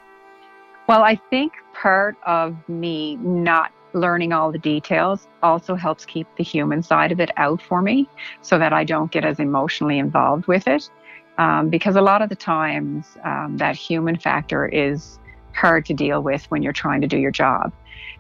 Well, 0.89 1.03
I 1.03 1.21
think 1.31 1.53
part 1.75 2.17
of 2.27 2.57
me 2.69 3.17
not 3.17 3.73
learning 3.95 4.33
all 4.33 4.53
the 4.53 4.59
details 4.59 5.29
also 5.43 5.75
helps 5.75 6.05
keep 6.05 6.27
the 6.37 6.45
human 6.45 6.83
side 6.83 7.13
of 7.13 7.21
it 7.21 7.31
out 7.37 7.61
for 7.63 7.83
me 7.83 8.09
so 8.43 8.59
that 8.59 8.73
I 8.73 8.85
don't 8.85 9.11
get 9.11 9.25
as 9.25 9.39
emotionally 9.39 9.99
involved 9.99 10.47
with 10.47 10.67
it. 10.69 10.91
Um, 11.39 11.69
because 11.69 11.95
a 11.95 12.03
lot 12.03 12.21
of 12.21 12.31
the 12.31 12.37
times 12.37 13.17
um, 13.23 13.57
that 13.59 13.77
human 13.77 14.19
factor 14.19 14.67
is 14.67 15.19
hard 15.55 15.85
to 15.87 15.95
deal 15.95 16.23
with 16.23 16.45
when 16.51 16.63
you're 16.63 16.73
trying 16.73 17.01
to 17.01 17.07
do 17.07 17.17
your 17.17 17.31
job. 17.31 17.73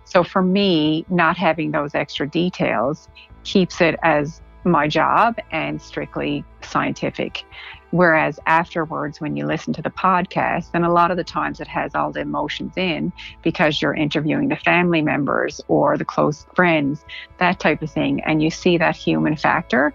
So 0.04 0.22
for 0.22 0.42
me, 0.42 1.04
not 1.08 1.36
having 1.36 1.72
those 1.72 1.94
extra 1.94 2.28
details 2.28 3.08
keeps 3.44 3.80
it 3.80 3.96
as 4.02 4.40
my 4.64 4.88
job 4.88 5.36
and 5.50 5.80
strictly 5.80 6.44
scientific. 6.62 7.44
Whereas 7.90 8.38
afterwards, 8.46 9.20
when 9.20 9.36
you 9.36 9.46
listen 9.46 9.72
to 9.74 9.82
the 9.82 9.90
podcast, 9.90 10.68
and 10.74 10.84
a 10.84 10.90
lot 10.90 11.10
of 11.10 11.16
the 11.16 11.24
times 11.24 11.58
it 11.60 11.68
has 11.68 11.94
all 11.94 12.12
the 12.12 12.20
emotions 12.20 12.74
in 12.76 13.12
because 13.42 13.80
you're 13.80 13.94
interviewing 13.94 14.48
the 14.48 14.56
family 14.56 15.00
members 15.00 15.60
or 15.68 15.96
the 15.96 16.04
close 16.04 16.46
friends, 16.54 17.04
that 17.38 17.60
type 17.60 17.82
of 17.82 17.90
thing, 17.90 18.22
and 18.24 18.42
you 18.42 18.50
see 18.50 18.76
that 18.76 18.94
human 18.94 19.36
factor 19.36 19.94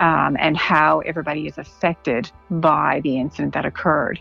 um, 0.00 0.36
and 0.40 0.56
how 0.56 1.00
everybody 1.00 1.46
is 1.46 1.58
affected 1.58 2.30
by 2.50 3.00
the 3.04 3.18
incident 3.18 3.54
that 3.54 3.66
occurred. 3.66 4.20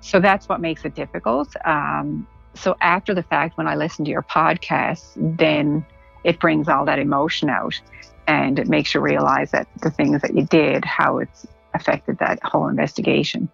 So 0.00 0.18
that's 0.18 0.48
what 0.48 0.60
makes 0.60 0.84
it 0.84 0.94
difficult. 0.94 1.54
Um, 1.64 2.26
so 2.54 2.76
after 2.80 3.14
the 3.14 3.22
fact, 3.22 3.58
when 3.58 3.68
I 3.68 3.76
listen 3.76 4.04
to 4.06 4.10
your 4.10 4.22
podcast, 4.22 5.02
then 5.38 5.84
it 6.24 6.40
brings 6.40 6.68
all 6.68 6.84
that 6.86 6.98
emotion 6.98 7.48
out 7.48 7.80
and 8.26 8.58
it 8.58 8.68
makes 8.68 8.94
you 8.94 9.00
realize 9.00 9.50
that 9.52 9.68
the 9.82 9.90
things 9.90 10.22
that 10.22 10.34
you 10.34 10.46
did, 10.46 10.84
how 10.84 11.18
it's 11.18 11.46
affected 11.74 12.18
that 12.18 12.38
whole 12.42 12.68
investigation. 12.68 13.48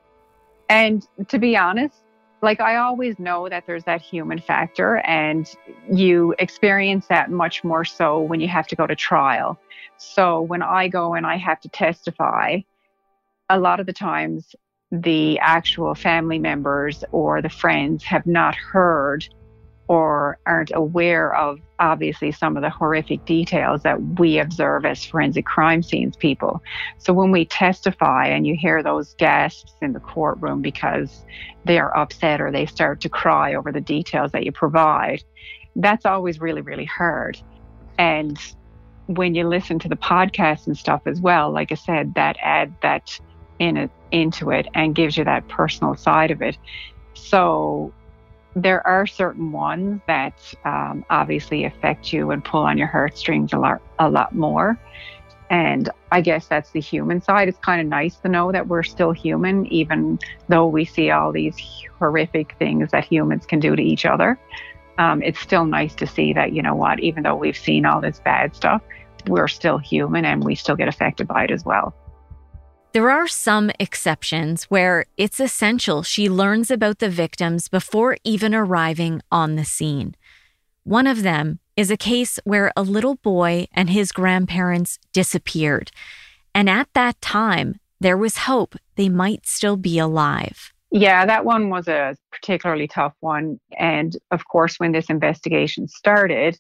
And 0.69 1.07
to 1.29 1.39
be 1.39 1.57
honest, 1.57 2.03
like 2.43 2.61
I 2.61 2.77
always 2.77 3.19
know 3.19 3.49
that 3.49 3.65
there's 3.67 3.85
that 3.85 4.03
human 4.03 4.39
factor, 4.39 4.99
and 4.99 5.51
you 5.91 6.35
experience 6.39 7.07
that 7.09 7.31
much 7.31 7.65
more 7.65 7.85
so 7.85 8.21
when 8.21 8.41
you 8.41 8.49
have 8.49 8.67
to 8.69 8.77
go 8.77 8.87
to 8.87 8.95
trial. 8.95 9.59
So 9.97 10.43
when 10.43 10.63
I 10.63 10.89
go 10.89 11.15
and 11.15 11.27
I 11.27 11.37
have 11.37 11.61
to 11.61 11.69
testify, 11.69 12.61
a 13.49 13.59
lot 13.59 13.81
of 13.81 13.87
the 13.87 13.93
times 13.93 14.55
the 14.93 15.39
actual 15.41 15.95
family 15.95 16.39
members 16.39 17.05
or 17.11 17.43
the 17.43 17.49
friends 17.49 18.05
have 18.05 18.27
not 18.27 18.55
heard 18.55 19.27
or 19.89 20.39
aren't 20.47 20.73
aware 20.75 21.35
of 21.35 21.61
obviously 21.79 22.33
some 22.33 22.57
of 22.57 22.63
the 22.63 22.71
horrific 22.71 23.25
details 23.25 23.83
that 23.83 24.01
we 24.19 24.39
observe 24.39 24.85
as 24.85 25.05
forensic 25.05 25.47
crime 25.47 25.83
scenes 25.83 26.17
people. 26.17 26.61
So 26.99 27.13
when 27.13 27.31
we 27.31 27.45
testify 27.45 28.27
and 28.27 28.47
you 28.47 28.57
hear 28.57 28.83
those 28.83 29.15
gasps 29.15 29.73
in 29.81 29.93
the 29.93 30.01
courtroom 30.01 30.61
because 30.61 31.25
they 31.65 31.79
are 31.79 31.97
upset 31.97 32.41
or 32.41 32.51
they 32.51 32.67
start 32.67 33.01
to 33.03 33.09
cry 33.09 33.55
over 33.55 33.71
the 33.71 33.81
details 33.81 34.33
that 34.33 34.45
you 34.45 34.53
provide, 34.53 35.23
that's 35.77 36.05
always 36.05 36.41
really, 36.41 36.63
really 36.63 36.85
hard. 36.85 37.39
And 37.99 38.39
when 39.07 39.35
you 39.37 39.47
listen 39.47 39.79
to 39.81 39.89
the 39.89 39.97
podcast 39.97 40.67
and 40.67 40.77
stuff 40.77 41.03
as 41.07 41.21
well, 41.21 41.53
like 41.53 41.71
I 41.71 41.77
said, 41.77 42.15
that 42.15 42.37
add 42.43 42.75
that 42.83 43.21
in 43.61 43.77
it, 43.77 43.91
into 44.11 44.51
it 44.51 44.67
and 44.75 44.95
gives 44.95 45.17
you 45.17 45.25
that 45.25 45.47
personal 45.49 45.95
side 45.95 46.31
of 46.33 46.43
it. 46.43 46.59
So 47.15 47.93
there 48.57 48.85
are 48.87 49.07
certain 49.07 49.53
ones 49.53 50.01
that 50.07 50.55
um, 50.65 51.05
obviously 51.11 51.67
affect 51.67 52.11
you 52.11 52.31
and 52.31 52.43
pull 52.43 52.63
on 52.63 52.79
your 52.79 52.87
heartstrings 52.87 53.53
a 53.53 53.59
lot, 53.59 53.83
a 53.99 54.09
lot 54.09 54.35
more. 54.35 54.79
And 55.51 55.91
I 56.11 56.23
guess 56.23 56.47
that's 56.47 56.71
the 56.71 56.81
human 56.81 57.21
side. 57.21 57.49
It's 57.49 57.59
kind 57.59 57.83
of 57.83 57.87
nice 57.87 58.17
to 58.17 58.29
know 58.29 58.51
that 58.51 58.67
we're 58.67 58.83
still 58.83 59.13
human, 59.13 59.67
even 59.67 60.19
though 60.49 60.67
we 60.67 60.87
see 60.87 61.11
all 61.11 61.33
these 61.33 61.57
horrific 61.99 62.57
things 62.59 62.91
that 62.93 63.05
humans 63.05 63.45
can 63.45 63.61
do 63.61 63.77
to 63.77 63.83
each 63.83 64.07
other. 64.07 64.39
Um, 64.99 65.23
it's 65.23 65.39
still 65.39 65.67
nice 65.67 65.95
to 65.97 66.07
see 66.07 66.33
that, 66.33 66.53
you 66.53 66.63
know 66.63 66.75
what, 66.75 66.99
even 67.01 67.25
though 67.25 67.37
we've 67.37 67.57
seen 67.57 67.85
all 67.85 68.01
this 68.01 68.21
bad 68.21 68.57
stuff, 68.57 68.81
we're 69.27 69.49
still 69.49 69.77
human 69.77 70.25
and 70.25 70.43
we 70.43 70.55
still 70.55 70.77
get 70.77 70.89
affected 70.89 71.29
by 71.29 71.45
it 71.45 71.51
as 71.51 71.63
well. 71.63 71.95
There 72.97 73.11
are 73.11 73.29
some 73.29 73.71
exceptions 73.79 74.65
where 74.71 75.05
it's 75.19 75.39
essential 75.39 76.03
she 76.03 76.31
learns 76.31 76.71
about 76.71 76.99
the 76.99 77.11
victims 77.11 77.69
before 77.69 78.17
even 78.25 78.55
arriving 78.55 79.21
on 79.31 79.57
the 79.57 79.67
scene. 79.67 80.15
One 80.85 81.07
of 81.07 81.23
them 81.23 81.59
is 81.77 81.91
a 81.91 81.99
case 81.99 82.39
where 82.45 82.73
a 82.75 82.81
little 82.81 83.17
boy 83.17 83.67
and 83.75 83.91
his 83.91 84.13
grandparents 84.13 84.99
disappeared. 85.13 85.91
And 86.55 86.71
at 86.71 86.89
that 86.95 87.21
time, 87.21 87.81
there 88.01 88.17
was 88.17 88.39
hope 88.49 88.77
they 88.95 89.11
might 89.11 89.45
still 89.47 89.77
be 89.77 89.99
alive. 89.99 90.73
Yeah, 90.91 91.27
that 91.27 91.45
one 91.45 91.69
was 91.69 91.89
a 91.89 92.17
particularly 92.33 92.89
tough 92.89 93.13
one. 93.21 93.61
And 93.79 94.17
of 94.31 94.49
course, 94.49 94.81
when 94.81 94.93
this 94.93 95.11
investigation 95.11 95.87
started, 95.87 96.59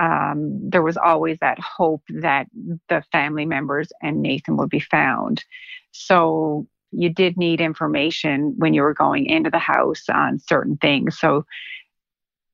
um, 0.00 0.70
there 0.70 0.82
was 0.82 0.96
always 0.96 1.38
that 1.40 1.58
hope 1.58 2.02
that 2.08 2.46
the 2.88 3.02
family 3.12 3.46
members 3.46 3.92
and 4.02 4.22
Nathan 4.22 4.56
would 4.56 4.70
be 4.70 4.80
found. 4.80 5.44
So 5.92 6.66
you 6.90 7.10
did 7.10 7.36
need 7.36 7.60
information 7.60 8.54
when 8.56 8.74
you 8.74 8.82
were 8.82 8.94
going 8.94 9.26
into 9.26 9.50
the 9.50 9.58
house 9.58 10.04
on 10.08 10.38
certain 10.38 10.76
things. 10.76 11.18
So, 11.18 11.44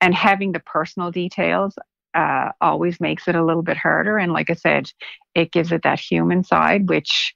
and 0.00 0.14
having 0.14 0.52
the 0.52 0.60
personal 0.60 1.10
details 1.10 1.78
uh, 2.14 2.52
always 2.60 3.00
makes 3.00 3.28
it 3.28 3.34
a 3.34 3.44
little 3.44 3.62
bit 3.62 3.76
harder. 3.76 4.18
And 4.18 4.32
like 4.32 4.50
I 4.50 4.54
said, 4.54 4.90
it 5.34 5.52
gives 5.52 5.72
it 5.72 5.82
that 5.82 6.00
human 6.00 6.42
side, 6.42 6.88
which 6.88 7.34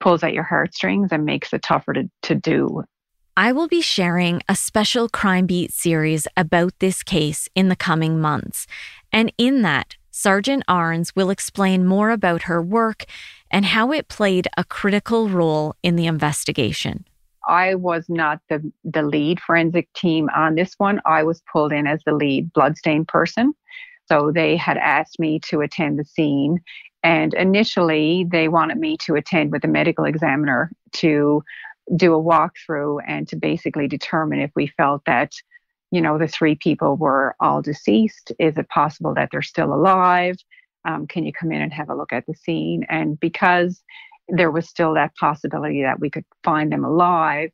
pulls 0.00 0.22
at 0.22 0.34
your 0.34 0.44
heartstrings 0.44 1.10
and 1.12 1.24
makes 1.24 1.52
it 1.52 1.62
tougher 1.62 1.94
to, 1.94 2.10
to 2.22 2.34
do. 2.34 2.84
I 3.36 3.50
will 3.50 3.66
be 3.66 3.80
sharing 3.80 4.42
a 4.48 4.54
special 4.54 5.08
Crime 5.08 5.46
Beat 5.46 5.72
series 5.72 6.28
about 6.36 6.78
this 6.78 7.02
case 7.02 7.48
in 7.56 7.68
the 7.68 7.74
coming 7.74 8.20
months. 8.20 8.68
And 9.12 9.32
in 9.36 9.62
that, 9.62 9.96
Sergeant 10.12 10.62
Arns 10.68 11.16
will 11.16 11.30
explain 11.30 11.84
more 11.84 12.10
about 12.10 12.42
her 12.42 12.62
work 12.62 13.06
and 13.50 13.64
how 13.64 13.90
it 13.90 14.06
played 14.06 14.46
a 14.56 14.62
critical 14.62 15.28
role 15.28 15.74
in 15.82 15.96
the 15.96 16.06
investigation. 16.06 17.04
I 17.48 17.74
was 17.74 18.04
not 18.08 18.38
the, 18.48 18.72
the 18.84 19.02
lead 19.02 19.40
forensic 19.40 19.92
team 19.94 20.28
on 20.32 20.54
this 20.54 20.74
one. 20.78 21.00
I 21.04 21.24
was 21.24 21.42
pulled 21.52 21.72
in 21.72 21.88
as 21.88 22.00
the 22.06 22.14
lead 22.14 22.52
bloodstain 22.52 23.04
person. 23.04 23.52
So 24.06 24.30
they 24.32 24.56
had 24.56 24.76
asked 24.76 25.18
me 25.18 25.40
to 25.48 25.60
attend 25.60 25.98
the 25.98 26.04
scene. 26.04 26.60
And 27.02 27.34
initially, 27.34 28.26
they 28.30 28.46
wanted 28.46 28.78
me 28.78 28.96
to 28.98 29.16
attend 29.16 29.50
with 29.50 29.62
the 29.62 29.68
medical 29.68 30.04
examiner 30.04 30.70
to 30.92 31.42
do 31.94 32.14
a 32.14 32.22
walkthrough 32.22 33.00
and 33.06 33.28
to 33.28 33.36
basically 33.36 33.88
determine 33.88 34.40
if 34.40 34.50
we 34.54 34.66
felt 34.66 35.02
that, 35.06 35.32
you 35.90 36.00
know, 36.00 36.18
the 36.18 36.28
three 36.28 36.54
people 36.54 36.96
were 36.96 37.34
all 37.40 37.62
deceased. 37.62 38.32
Is 38.38 38.56
it 38.56 38.68
possible 38.68 39.14
that 39.14 39.28
they're 39.30 39.42
still 39.42 39.72
alive? 39.72 40.36
Um, 40.86 41.06
can 41.06 41.24
you 41.24 41.32
come 41.32 41.52
in 41.52 41.62
and 41.62 41.72
have 41.72 41.90
a 41.90 41.94
look 41.94 42.12
at 42.12 42.26
the 42.26 42.34
scene? 42.34 42.84
And 42.88 43.18
because 43.18 43.82
there 44.28 44.50
was 44.50 44.68
still 44.68 44.94
that 44.94 45.14
possibility 45.16 45.82
that 45.82 46.00
we 46.00 46.10
could 46.10 46.24
find 46.42 46.72
them 46.72 46.84
alive, 46.84 47.50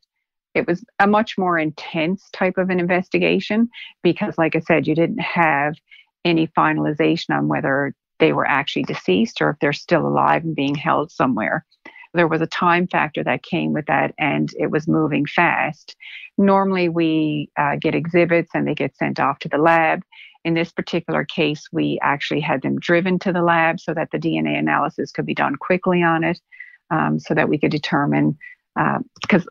it 0.54 0.66
was 0.66 0.84
a 0.98 1.06
much 1.06 1.38
more 1.38 1.58
intense 1.58 2.28
type 2.32 2.58
of 2.58 2.70
an 2.70 2.80
investigation 2.80 3.68
because, 4.02 4.36
like 4.36 4.56
I 4.56 4.60
said, 4.60 4.86
you 4.86 4.94
didn't 4.94 5.20
have 5.20 5.74
any 6.24 6.48
finalization 6.48 7.36
on 7.36 7.48
whether 7.48 7.94
they 8.18 8.32
were 8.32 8.46
actually 8.46 8.82
deceased 8.82 9.40
or 9.40 9.50
if 9.50 9.56
they're 9.60 9.72
still 9.72 10.06
alive 10.06 10.44
and 10.44 10.54
being 10.54 10.74
held 10.74 11.10
somewhere. 11.10 11.64
There 12.14 12.28
was 12.28 12.40
a 12.40 12.46
time 12.46 12.86
factor 12.88 13.22
that 13.24 13.42
came 13.42 13.72
with 13.72 13.86
that, 13.86 14.14
and 14.18 14.52
it 14.58 14.70
was 14.70 14.88
moving 14.88 15.26
fast. 15.26 15.96
Normally, 16.36 16.88
we 16.88 17.50
uh, 17.56 17.76
get 17.76 17.94
exhibits 17.94 18.50
and 18.54 18.66
they 18.66 18.74
get 18.74 18.96
sent 18.96 19.20
off 19.20 19.38
to 19.40 19.48
the 19.48 19.58
lab. 19.58 20.02
In 20.44 20.54
this 20.54 20.72
particular 20.72 21.24
case, 21.24 21.68
we 21.70 21.98
actually 22.02 22.40
had 22.40 22.62
them 22.62 22.78
driven 22.78 23.18
to 23.20 23.32
the 23.32 23.42
lab 23.42 23.78
so 23.78 23.94
that 23.94 24.10
the 24.10 24.18
DNA 24.18 24.58
analysis 24.58 25.12
could 25.12 25.26
be 25.26 25.34
done 25.34 25.56
quickly 25.56 26.02
on 26.02 26.24
it, 26.24 26.40
um, 26.90 27.18
so 27.18 27.34
that 27.34 27.48
we 27.48 27.58
could 27.58 27.70
determine. 27.70 28.38
Because 29.20 29.46
uh, 29.46 29.50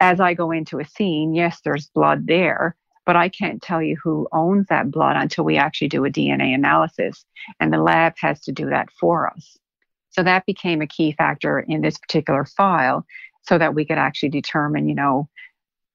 as 0.00 0.20
I 0.20 0.34
go 0.34 0.50
into 0.50 0.78
a 0.78 0.84
scene, 0.84 1.34
yes, 1.34 1.60
there's 1.64 1.88
blood 1.88 2.26
there, 2.26 2.76
but 3.04 3.16
I 3.16 3.28
can't 3.28 3.60
tell 3.60 3.82
you 3.82 3.96
who 4.02 4.28
owns 4.32 4.66
that 4.68 4.90
blood 4.90 5.16
until 5.16 5.44
we 5.44 5.56
actually 5.56 5.88
do 5.88 6.04
a 6.04 6.10
DNA 6.10 6.54
analysis. 6.54 7.24
And 7.58 7.72
the 7.72 7.82
lab 7.82 8.14
has 8.18 8.40
to 8.42 8.52
do 8.52 8.70
that 8.70 8.90
for 8.92 9.28
us. 9.28 9.56
So 10.10 10.22
that 10.22 10.46
became 10.46 10.82
a 10.82 10.86
key 10.86 11.12
factor 11.12 11.60
in 11.60 11.80
this 11.80 11.98
particular 11.98 12.44
file 12.44 13.04
so 13.42 13.58
that 13.58 13.74
we 13.74 13.84
could 13.84 13.98
actually 13.98 14.30
determine, 14.30 14.88
you 14.88 14.94
know, 14.94 15.28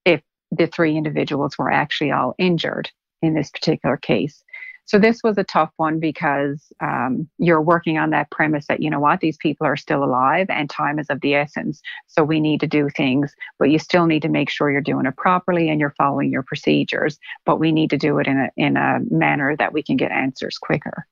if 0.04 0.22
the 0.50 0.66
three 0.66 0.96
individuals 0.96 1.58
were 1.58 1.70
actually 1.70 2.10
all 2.10 2.34
injured 2.38 2.90
in 3.22 3.34
this 3.34 3.50
particular 3.50 3.96
case. 3.96 4.42
So 4.86 4.98
this 4.98 5.22
was 5.24 5.38
a 5.38 5.44
tough 5.44 5.70
one 5.78 5.98
because 5.98 6.70
um, 6.80 7.26
you're 7.38 7.62
working 7.62 7.96
on 7.96 8.10
that 8.10 8.30
premise 8.30 8.66
that, 8.68 8.82
you 8.82 8.90
know 8.90 9.00
what, 9.00 9.20
these 9.20 9.38
people 9.38 9.66
are 9.66 9.76
still 9.76 10.04
alive 10.04 10.46
and 10.50 10.68
time 10.68 10.98
is 10.98 11.08
of 11.08 11.22
the 11.22 11.34
essence. 11.34 11.80
So 12.06 12.22
we 12.22 12.38
need 12.38 12.60
to 12.60 12.66
do 12.66 12.90
things, 12.90 13.34
but 13.58 13.70
you 13.70 13.78
still 13.78 14.06
need 14.06 14.20
to 14.22 14.28
make 14.28 14.50
sure 14.50 14.70
you're 14.70 14.82
doing 14.82 15.06
it 15.06 15.16
properly 15.16 15.70
and 15.70 15.80
you're 15.80 15.94
following 15.96 16.30
your 16.30 16.42
procedures. 16.42 17.18
But 17.46 17.58
we 17.60 17.72
need 17.72 17.90
to 17.90 17.96
do 17.96 18.18
it 18.18 18.26
in 18.26 18.38
a, 18.38 18.50
in 18.58 18.76
a 18.76 18.98
manner 19.10 19.56
that 19.56 19.72
we 19.72 19.82
can 19.82 19.96
get 19.96 20.10
answers 20.10 20.58
quicker. 20.58 21.06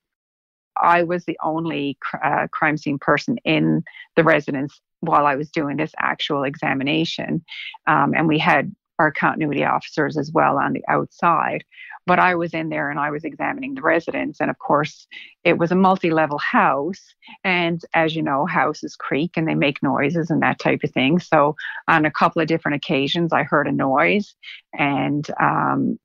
I 0.80 1.02
was 1.02 1.24
the 1.24 1.38
only 1.42 1.98
uh, 2.22 2.46
crime 2.50 2.76
scene 2.76 2.98
person 2.98 3.38
in 3.44 3.82
the 4.16 4.24
residence 4.24 4.80
while 5.00 5.26
I 5.26 5.34
was 5.34 5.50
doing 5.50 5.76
this 5.76 5.92
actual 5.98 6.44
examination. 6.44 7.44
Um, 7.86 8.14
and 8.14 8.28
we 8.28 8.38
had 8.38 8.74
our 8.98 9.10
continuity 9.10 9.64
officers 9.64 10.16
as 10.16 10.30
well 10.32 10.58
on 10.58 10.72
the 10.72 10.84
outside. 10.88 11.64
But 12.06 12.18
I 12.18 12.34
was 12.34 12.52
in 12.52 12.68
there 12.68 12.90
and 12.90 12.98
I 12.98 13.10
was 13.10 13.24
examining 13.24 13.74
the 13.74 13.82
residence. 13.82 14.40
And 14.40 14.50
of 14.50 14.58
course, 14.58 15.06
it 15.44 15.58
was 15.58 15.70
a 15.70 15.76
multi 15.76 16.10
level 16.10 16.38
house. 16.38 17.14
And 17.44 17.80
as 17.94 18.16
you 18.16 18.22
know, 18.22 18.44
houses 18.44 18.96
creak 18.96 19.36
and 19.36 19.46
they 19.46 19.54
make 19.54 19.82
noises 19.82 20.30
and 20.30 20.42
that 20.42 20.58
type 20.58 20.80
of 20.82 20.90
thing. 20.90 21.20
So 21.20 21.54
on 21.86 22.04
a 22.04 22.10
couple 22.10 22.42
of 22.42 22.48
different 22.48 22.76
occasions, 22.76 23.32
I 23.32 23.44
heard 23.44 23.68
a 23.68 23.72
noise. 23.72 24.34
And 24.76 25.28
um, 25.40 25.98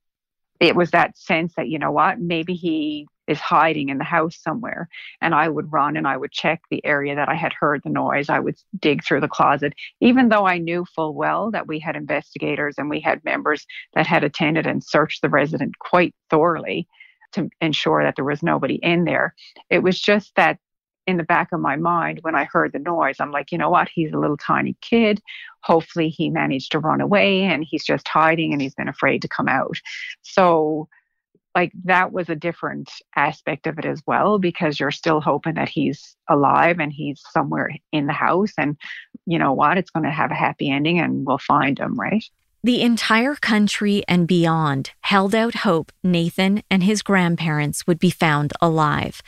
it 0.60 0.76
was 0.76 0.92
that 0.92 1.18
sense 1.18 1.54
that, 1.56 1.68
you 1.68 1.78
know 1.78 1.92
what, 1.92 2.20
maybe 2.20 2.54
he 2.54 3.06
is 3.28 3.38
hiding 3.38 3.90
in 3.90 3.98
the 3.98 4.04
house 4.04 4.36
somewhere. 4.36 4.88
And 5.20 5.34
I 5.34 5.48
would 5.48 5.72
run 5.72 5.96
and 5.96 6.08
I 6.08 6.16
would 6.16 6.32
check 6.32 6.62
the 6.70 6.84
area 6.84 7.14
that 7.14 7.28
I 7.28 7.34
had 7.34 7.52
heard 7.52 7.82
the 7.84 7.90
noise. 7.90 8.28
I 8.28 8.40
would 8.40 8.56
dig 8.78 9.04
through 9.04 9.20
the 9.20 9.28
closet, 9.28 9.74
even 10.00 10.28
though 10.28 10.46
I 10.46 10.58
knew 10.58 10.84
full 10.84 11.14
well 11.14 11.50
that 11.50 11.68
we 11.68 11.78
had 11.78 11.94
investigators 11.94 12.76
and 12.78 12.90
we 12.90 13.00
had 13.00 13.24
members 13.24 13.66
that 13.94 14.06
had 14.06 14.24
attended 14.24 14.66
and 14.66 14.82
searched 14.82 15.22
the 15.22 15.28
resident 15.28 15.78
quite 15.78 16.14
thoroughly 16.30 16.88
to 17.32 17.50
ensure 17.60 18.02
that 18.02 18.16
there 18.16 18.24
was 18.24 18.42
nobody 18.42 18.76
in 18.76 19.04
there. 19.04 19.34
It 19.68 19.82
was 19.82 20.00
just 20.00 20.34
that 20.36 20.58
in 21.06 21.16
the 21.16 21.24
back 21.24 21.52
of 21.52 21.60
my 21.60 21.74
mind 21.74 22.18
when 22.20 22.34
I 22.34 22.44
heard 22.44 22.72
the 22.72 22.78
noise, 22.78 23.16
I'm 23.18 23.30
like, 23.30 23.50
you 23.50 23.58
know 23.58 23.70
what? 23.70 23.88
He's 23.92 24.12
a 24.12 24.18
little 24.18 24.36
tiny 24.36 24.76
kid. 24.82 25.22
Hopefully, 25.62 26.10
he 26.10 26.28
managed 26.28 26.72
to 26.72 26.78
run 26.78 27.00
away 27.00 27.42
and 27.44 27.64
he's 27.66 27.84
just 27.84 28.06
hiding 28.06 28.52
and 28.52 28.60
he's 28.60 28.74
been 28.74 28.88
afraid 28.88 29.22
to 29.22 29.28
come 29.28 29.48
out. 29.48 29.76
So, 30.22 30.88
like, 31.58 31.72
that 31.86 32.12
was 32.12 32.28
a 32.28 32.36
different 32.36 32.88
aspect 33.16 33.66
of 33.66 33.80
it 33.80 33.84
as 33.84 34.00
well 34.06 34.38
because 34.38 34.78
you're 34.78 34.92
still 34.92 35.20
hoping 35.20 35.54
that 35.54 35.68
he's 35.68 36.16
alive 36.28 36.78
and 36.78 36.92
he's 36.92 37.20
somewhere 37.32 37.70
in 37.90 38.06
the 38.06 38.12
house. 38.12 38.52
And 38.56 38.76
you 39.26 39.40
know 39.40 39.54
what? 39.54 39.76
It's 39.76 39.90
going 39.90 40.04
to 40.04 40.10
have 40.12 40.30
a 40.30 40.36
happy 40.36 40.70
ending 40.70 41.00
and 41.00 41.26
we'll 41.26 41.38
find 41.38 41.76
him, 41.76 41.98
right? 41.98 42.24
The 42.62 42.80
entire 42.82 43.34
country 43.34 44.04
and 44.06 44.28
beyond 44.28 44.92
held 45.00 45.34
out 45.34 45.56
hope 45.56 45.90
Nathan 46.04 46.62
and 46.70 46.84
his 46.84 47.02
grandparents 47.02 47.88
would 47.88 47.98
be 47.98 48.10
found 48.10 48.52
alive. 48.62 49.20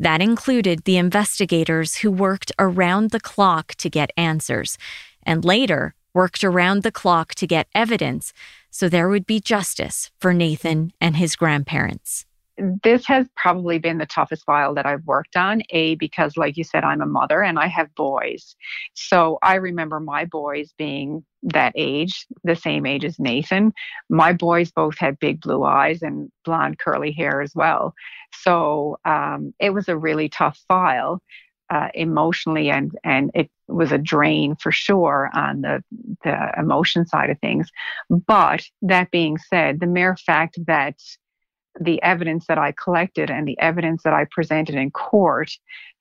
That 0.00 0.22
included 0.22 0.84
the 0.84 0.96
investigators 0.96 1.96
who 1.96 2.10
worked 2.10 2.52
around 2.58 3.10
the 3.10 3.20
clock 3.20 3.74
to 3.74 3.90
get 3.90 4.12
answers, 4.16 4.78
and 5.24 5.44
later 5.44 5.94
worked 6.16 6.42
around 6.42 6.82
the 6.82 6.90
clock 7.00 7.34
to 7.34 7.46
get 7.46 7.68
evidence 7.74 8.32
so 8.70 8.88
there 8.88 9.08
would 9.08 9.26
be 9.26 9.38
justice 9.38 10.10
for 10.18 10.32
Nathan 10.32 10.92
and 11.00 11.16
his 11.16 11.36
grandparents 11.36 12.24
this 12.82 13.06
has 13.06 13.26
probably 13.36 13.78
been 13.78 13.98
the 13.98 14.06
toughest 14.06 14.44
file 14.44 14.74
that 14.74 14.86
I've 14.86 15.04
worked 15.04 15.36
on. 15.36 15.62
A, 15.70 15.94
because, 15.96 16.36
like 16.36 16.56
you 16.56 16.64
said, 16.64 16.84
I'm 16.84 17.02
a 17.02 17.06
mother 17.06 17.42
and 17.42 17.58
I 17.58 17.66
have 17.66 17.94
boys. 17.94 18.56
So 18.94 19.38
I 19.42 19.56
remember 19.56 20.00
my 20.00 20.24
boys 20.24 20.72
being 20.78 21.24
that 21.42 21.72
age, 21.76 22.26
the 22.44 22.56
same 22.56 22.86
age 22.86 23.04
as 23.04 23.18
Nathan. 23.18 23.72
My 24.08 24.32
boys 24.32 24.72
both 24.72 24.98
had 24.98 25.18
big 25.18 25.40
blue 25.42 25.64
eyes 25.64 26.02
and 26.02 26.30
blonde 26.44 26.78
curly 26.78 27.12
hair 27.12 27.42
as 27.42 27.54
well. 27.54 27.94
So 28.32 28.98
um, 29.04 29.52
it 29.60 29.70
was 29.70 29.88
a 29.88 29.98
really 29.98 30.28
tough 30.28 30.58
file. 30.66 31.22
Uh, 31.70 31.88
emotionally 31.94 32.70
and 32.70 32.96
and 33.02 33.30
it 33.34 33.50
was 33.66 33.90
a 33.92 33.98
drain 33.98 34.54
for 34.56 34.70
sure 34.70 35.30
on 35.34 35.62
the 35.62 35.82
the 36.22 36.52
emotion 36.56 37.04
side 37.04 37.30
of 37.30 37.38
things 37.40 37.68
but 38.08 38.62
that 38.82 39.10
being 39.10 39.36
said 39.36 39.80
the 39.80 39.86
mere 39.86 40.16
fact 40.16 40.58
that 40.66 40.94
the 41.80 42.00
evidence 42.02 42.46
that 42.46 42.58
I 42.58 42.72
collected 42.72 43.30
and 43.30 43.46
the 43.46 43.58
evidence 43.58 44.02
that 44.04 44.14
I 44.14 44.26
presented 44.30 44.76
in 44.76 44.90
court 44.90 45.50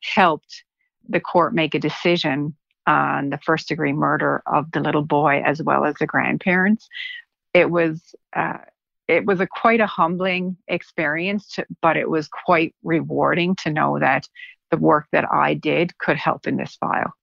helped 0.02 0.64
the 1.08 1.20
court 1.20 1.54
make 1.54 1.76
a 1.76 1.80
decision 1.80 2.56
on 2.88 3.30
the 3.30 3.40
first 3.40 3.68
degree 3.68 3.94
murder 3.94 4.42
of 4.46 4.72
the 4.72 4.80
little 4.80 5.04
boy 5.04 5.42
as 5.44 5.62
well 5.62 5.86
as 5.86 5.96
the 5.96 6.06
grandparents. 6.06 6.88
It 7.54 7.70
was 7.70 8.14
uh, 8.36 8.58
it 9.08 9.26
was 9.26 9.40
a 9.40 9.48
quite 9.48 9.80
a 9.80 9.88
humbling 9.88 10.58
experience, 10.68 11.48
to, 11.54 11.66
but 11.82 11.98
it 11.98 12.10
was 12.10 12.28
quite 12.28 12.76
rewarding 12.84 13.56
to 13.58 13.72
know 13.72 14.00
that 14.00 14.28
the 14.72 14.78
work 14.78 15.08
that 15.12 15.26
I 15.32 15.54
did 15.54 15.98
could 15.98 16.18
help 16.18 16.48
in 16.48 16.58
this 16.58 16.76
file. 16.76 17.14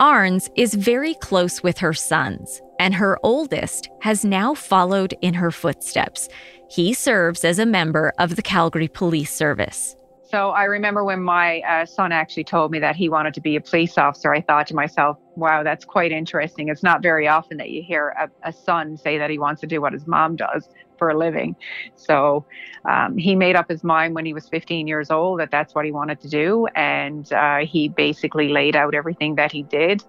Arns 0.00 0.50
is 0.56 0.74
very 0.74 1.14
close 1.14 1.62
with 1.62 1.78
her 1.78 1.92
sons, 1.92 2.60
and 2.80 2.94
her 2.94 3.18
oldest 3.22 3.88
has 4.00 4.24
now 4.24 4.52
followed 4.52 5.14
in 5.22 5.34
her 5.34 5.52
footsteps. 5.52 6.28
He 6.68 6.92
serves 6.94 7.44
as 7.44 7.60
a 7.60 7.66
member 7.66 8.12
of 8.18 8.34
the 8.34 8.42
Calgary 8.42 8.88
Police 8.88 9.32
Service. 9.32 9.94
So 10.34 10.50
I 10.50 10.64
remember 10.64 11.04
when 11.04 11.22
my 11.22 11.60
uh, 11.60 11.86
son 11.86 12.10
actually 12.10 12.42
told 12.42 12.72
me 12.72 12.80
that 12.80 12.96
he 12.96 13.08
wanted 13.08 13.34
to 13.34 13.40
be 13.40 13.54
a 13.54 13.60
police 13.60 13.96
officer, 13.96 14.34
I 14.34 14.40
thought 14.40 14.66
to 14.66 14.74
myself, 14.74 15.16
wow, 15.36 15.62
that's 15.62 15.84
quite 15.84 16.10
interesting. 16.10 16.68
It's 16.68 16.82
not 16.82 17.04
very 17.04 17.28
often 17.28 17.56
that 17.58 17.70
you 17.70 17.84
hear 17.86 18.12
a, 18.20 18.28
a 18.42 18.52
son 18.52 18.96
say 18.96 19.16
that 19.16 19.30
he 19.30 19.38
wants 19.38 19.60
to 19.60 19.68
do 19.68 19.80
what 19.80 19.92
his 19.92 20.08
mom 20.08 20.34
does 20.34 20.68
for 20.98 21.08
a 21.08 21.16
living. 21.16 21.54
So 21.94 22.46
um, 22.84 23.16
he 23.16 23.36
made 23.36 23.54
up 23.54 23.66
his 23.68 23.84
mind 23.84 24.16
when 24.16 24.26
he 24.26 24.34
was 24.34 24.48
15 24.48 24.88
years 24.88 25.08
old 25.08 25.38
that 25.38 25.52
that's 25.52 25.72
what 25.72 25.84
he 25.84 25.92
wanted 25.92 26.20
to 26.22 26.28
do. 26.28 26.66
And 26.74 27.32
uh, 27.32 27.58
he 27.58 27.88
basically 27.88 28.48
laid 28.48 28.74
out 28.74 28.92
everything 28.92 29.36
that 29.36 29.52
he 29.52 29.62
did 29.62 30.02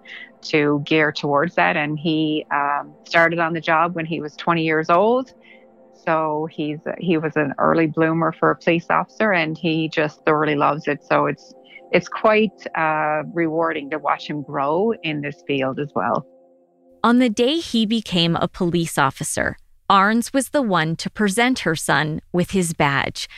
to 0.46 0.82
gear 0.84 1.12
towards 1.12 1.54
that. 1.54 1.76
And 1.76 2.00
he 2.00 2.44
um, 2.52 2.96
started 3.06 3.38
on 3.38 3.52
the 3.52 3.60
job 3.60 3.94
when 3.94 4.06
he 4.06 4.20
was 4.20 4.34
20 4.34 4.64
years 4.64 4.90
old 4.90 5.30
so 6.06 6.48
he's 6.50 6.78
he 6.98 7.18
was 7.18 7.36
an 7.36 7.52
early 7.58 7.86
bloomer 7.86 8.32
for 8.32 8.50
a 8.50 8.56
police 8.56 8.86
officer, 8.88 9.32
and 9.32 9.58
he 9.58 9.88
just 9.88 10.24
thoroughly 10.24 10.54
loves 10.54 10.86
it. 10.86 11.04
So 11.04 11.26
it's 11.26 11.54
it's 11.92 12.08
quite 12.08 12.66
uh, 12.76 13.22
rewarding 13.32 13.90
to 13.90 13.98
watch 13.98 14.28
him 14.28 14.42
grow 14.42 14.92
in 15.02 15.20
this 15.20 15.42
field 15.46 15.78
as 15.78 15.92
well. 15.94 16.26
On 17.04 17.18
the 17.18 17.30
day 17.30 17.56
he 17.58 17.86
became 17.86 18.36
a 18.36 18.48
police 18.48 18.98
officer, 18.98 19.56
Arns 19.90 20.32
was 20.32 20.50
the 20.50 20.62
one 20.62 20.96
to 20.96 21.10
present 21.10 21.60
her 21.60 21.76
son 21.76 22.20
with 22.32 22.50
his 22.50 22.72
badge. 22.72 23.28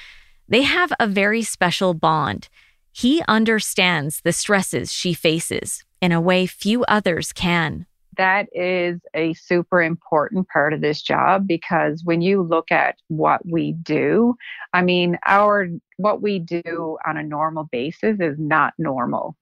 They 0.48 0.62
have 0.62 0.92
a 0.98 1.06
very 1.06 1.42
special 1.42 1.92
bond. 1.92 2.48
He 2.92 3.22
understands 3.28 4.22
the 4.22 4.32
stresses 4.32 4.92
she 4.92 5.12
faces 5.12 5.84
in 6.00 6.12
a 6.12 6.20
way 6.20 6.46
few 6.46 6.84
others 6.84 7.32
can 7.32 7.86
that 8.18 8.48
is 8.52 9.00
a 9.14 9.32
super 9.34 9.80
important 9.80 10.48
part 10.48 10.72
of 10.72 10.80
this 10.80 11.00
job 11.00 11.46
because 11.46 12.02
when 12.04 12.20
you 12.20 12.42
look 12.42 12.70
at 12.70 12.96
what 13.06 13.40
we 13.46 13.72
do, 13.72 14.34
I 14.74 14.82
mean, 14.82 15.18
our 15.26 15.68
what 15.96 16.20
we 16.20 16.38
do 16.40 16.98
on 17.06 17.16
a 17.16 17.22
normal 17.22 17.64
basis 17.64 18.20
is 18.20 18.36
not 18.38 18.74
normal. 18.76 19.36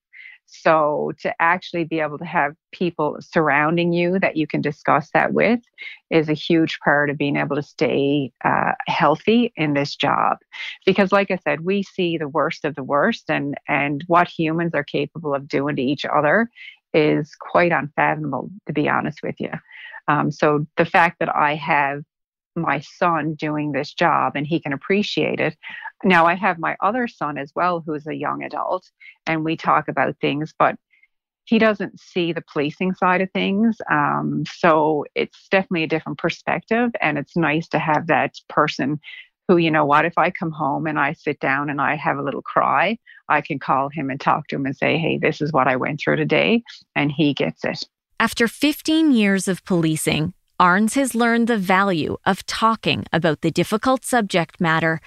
So 0.46 1.12
to 1.20 1.34
actually 1.42 1.84
be 1.84 2.00
able 2.00 2.18
to 2.18 2.24
have 2.24 2.54
people 2.72 3.16
surrounding 3.20 3.92
you 3.92 4.18
that 4.20 4.36
you 4.36 4.46
can 4.46 4.60
discuss 4.60 5.10
that 5.12 5.32
with 5.32 5.60
is 6.10 6.28
a 6.28 6.34
huge 6.34 6.78
part 6.80 7.10
of 7.10 7.18
being 7.18 7.36
able 7.36 7.56
to 7.56 7.62
stay 7.62 8.32
uh, 8.44 8.72
healthy 8.86 9.52
in 9.56 9.74
this 9.74 9.96
job. 9.96 10.38
Because, 10.84 11.10
like 11.10 11.30
I 11.32 11.38
said, 11.42 11.64
we 11.64 11.82
see 11.82 12.16
the 12.16 12.28
worst 12.28 12.64
of 12.64 12.76
the 12.76 12.84
worst, 12.84 13.28
and 13.28 13.56
and 13.68 14.04
what 14.06 14.28
humans 14.28 14.72
are 14.74 14.84
capable 14.84 15.34
of 15.34 15.48
doing 15.48 15.76
to 15.76 15.82
each 15.82 16.04
other 16.04 16.48
is 16.96 17.36
quite 17.38 17.70
unfathomable, 17.70 18.50
to 18.66 18.72
be 18.72 18.88
honest 18.88 19.20
with 19.22 19.36
you. 19.38 19.50
Um, 20.08 20.30
so 20.30 20.66
the 20.76 20.84
fact 20.84 21.18
that 21.20 21.34
I 21.34 21.54
have 21.54 22.02
my 22.56 22.80
son 22.80 23.34
doing 23.34 23.72
this 23.72 23.92
job 23.92 24.32
and 24.34 24.46
he 24.46 24.58
can 24.58 24.72
appreciate 24.72 25.40
it. 25.40 25.56
Now 26.02 26.26
I 26.26 26.34
have 26.34 26.58
my 26.58 26.76
other 26.80 27.06
son 27.06 27.38
as 27.38 27.52
well, 27.54 27.82
who's 27.84 28.06
a 28.06 28.14
young 28.14 28.42
adult, 28.42 28.90
and 29.26 29.44
we 29.44 29.56
talk 29.56 29.88
about 29.88 30.16
things, 30.20 30.54
but 30.58 30.76
he 31.44 31.58
doesn't 31.58 32.00
see 32.00 32.32
the 32.32 32.44
policing 32.52 32.94
side 32.94 33.20
of 33.20 33.30
things. 33.32 33.76
Um, 33.90 34.44
so 34.50 35.04
it's 35.14 35.48
definitely 35.50 35.84
a 35.84 35.88
different 35.88 36.18
perspective, 36.18 36.90
and 37.00 37.18
it's 37.18 37.36
nice 37.36 37.68
to 37.68 37.78
have 37.78 38.08
that 38.08 38.34
person 38.48 39.00
who, 39.48 39.56
you 39.56 39.70
know 39.70 39.84
what, 39.84 40.04
if 40.04 40.18
I 40.18 40.30
come 40.30 40.50
home 40.50 40.86
and 40.86 40.98
I 40.98 41.12
sit 41.12 41.40
down 41.40 41.70
and 41.70 41.80
I 41.80 41.96
have 41.96 42.18
a 42.18 42.22
little 42.22 42.42
cry, 42.42 42.98
I 43.28 43.40
can 43.40 43.58
call 43.58 43.88
him 43.88 44.10
and 44.10 44.20
talk 44.20 44.48
to 44.48 44.56
him 44.56 44.66
and 44.66 44.76
say, 44.76 44.98
hey, 44.98 45.18
this 45.18 45.40
is 45.40 45.52
what 45.52 45.68
I 45.68 45.76
went 45.76 46.00
through 46.00 46.16
today. 46.16 46.62
And 46.94 47.12
he 47.12 47.34
gets 47.34 47.64
it. 47.64 47.84
After 48.18 48.48
15 48.48 49.12
years 49.12 49.46
of 49.46 49.64
policing, 49.64 50.32
Arns 50.58 50.94
has 50.94 51.14
learned 51.14 51.48
the 51.48 51.58
value 51.58 52.16
of 52.24 52.46
talking 52.46 53.04
about 53.12 53.42
the 53.42 53.50
difficult 53.50 54.04
subject 54.04 54.60
matter 54.60 55.00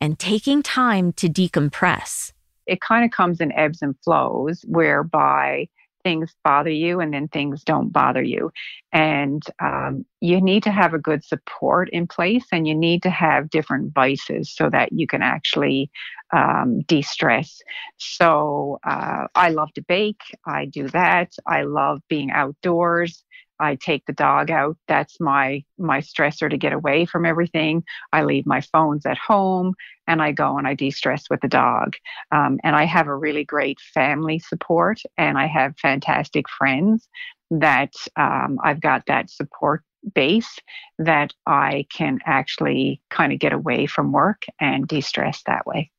and 0.00 0.18
taking 0.18 0.62
time 0.62 1.12
to 1.14 1.28
decompress. 1.28 2.32
It 2.66 2.80
kind 2.80 3.04
of 3.04 3.10
comes 3.10 3.40
in 3.40 3.52
ebbs 3.52 3.80
and 3.80 3.94
flows, 4.04 4.64
whereby 4.66 5.68
things 6.08 6.34
bother 6.42 6.70
you 6.70 7.00
and 7.00 7.12
then 7.12 7.28
things 7.28 7.62
don't 7.62 7.92
bother 7.92 8.22
you. 8.22 8.50
And 8.92 9.42
um, 9.60 10.06
you 10.22 10.40
need 10.40 10.62
to 10.62 10.70
have 10.70 10.94
a 10.94 10.98
good 10.98 11.22
support 11.22 11.90
in 11.90 12.06
place 12.06 12.46
and 12.50 12.66
you 12.66 12.74
need 12.74 13.02
to 13.02 13.10
have 13.10 13.50
different 13.50 13.92
vices 13.92 14.50
so 14.56 14.70
that 14.70 14.90
you 14.90 15.06
can 15.06 15.20
actually 15.20 15.90
um, 16.32 16.80
de 16.86 17.02
stress. 17.02 17.60
So 17.98 18.78
uh, 18.86 19.26
I 19.34 19.50
love 19.50 19.70
to 19.74 19.82
bake, 19.82 20.22
I 20.46 20.64
do 20.64 20.88
that. 20.88 21.32
I 21.46 21.62
love 21.64 22.00
being 22.08 22.30
outdoors. 22.30 23.22
I 23.60 23.76
take 23.76 24.06
the 24.06 24.12
dog 24.12 24.50
out. 24.50 24.76
That's 24.86 25.18
my 25.20 25.64
my 25.78 26.00
stressor 26.00 26.50
to 26.50 26.56
get 26.56 26.72
away 26.72 27.04
from 27.04 27.26
everything. 27.26 27.84
I 28.12 28.22
leave 28.22 28.46
my 28.46 28.60
phones 28.60 29.06
at 29.06 29.18
home 29.18 29.74
and 30.06 30.22
I 30.22 30.32
go 30.32 30.58
and 30.58 30.66
I 30.66 30.74
de-stress 30.74 31.24
with 31.30 31.40
the 31.40 31.48
dog. 31.48 31.94
Um, 32.32 32.58
and 32.64 32.74
I 32.74 32.84
have 32.84 33.06
a 33.06 33.14
really 33.14 33.44
great 33.44 33.78
family 33.94 34.38
support 34.38 35.00
and 35.16 35.36
I 35.36 35.46
have 35.46 35.78
fantastic 35.78 36.48
friends 36.48 37.08
that 37.50 37.92
um, 38.16 38.58
I've 38.62 38.80
got 38.80 39.06
that 39.06 39.30
support 39.30 39.82
base 40.14 40.58
that 40.98 41.32
I 41.46 41.86
can 41.92 42.20
actually 42.24 43.00
kind 43.10 43.32
of 43.32 43.38
get 43.38 43.52
away 43.52 43.86
from 43.86 44.12
work 44.12 44.44
and 44.60 44.86
de-stress 44.86 45.42
that 45.46 45.66
way. 45.66 45.90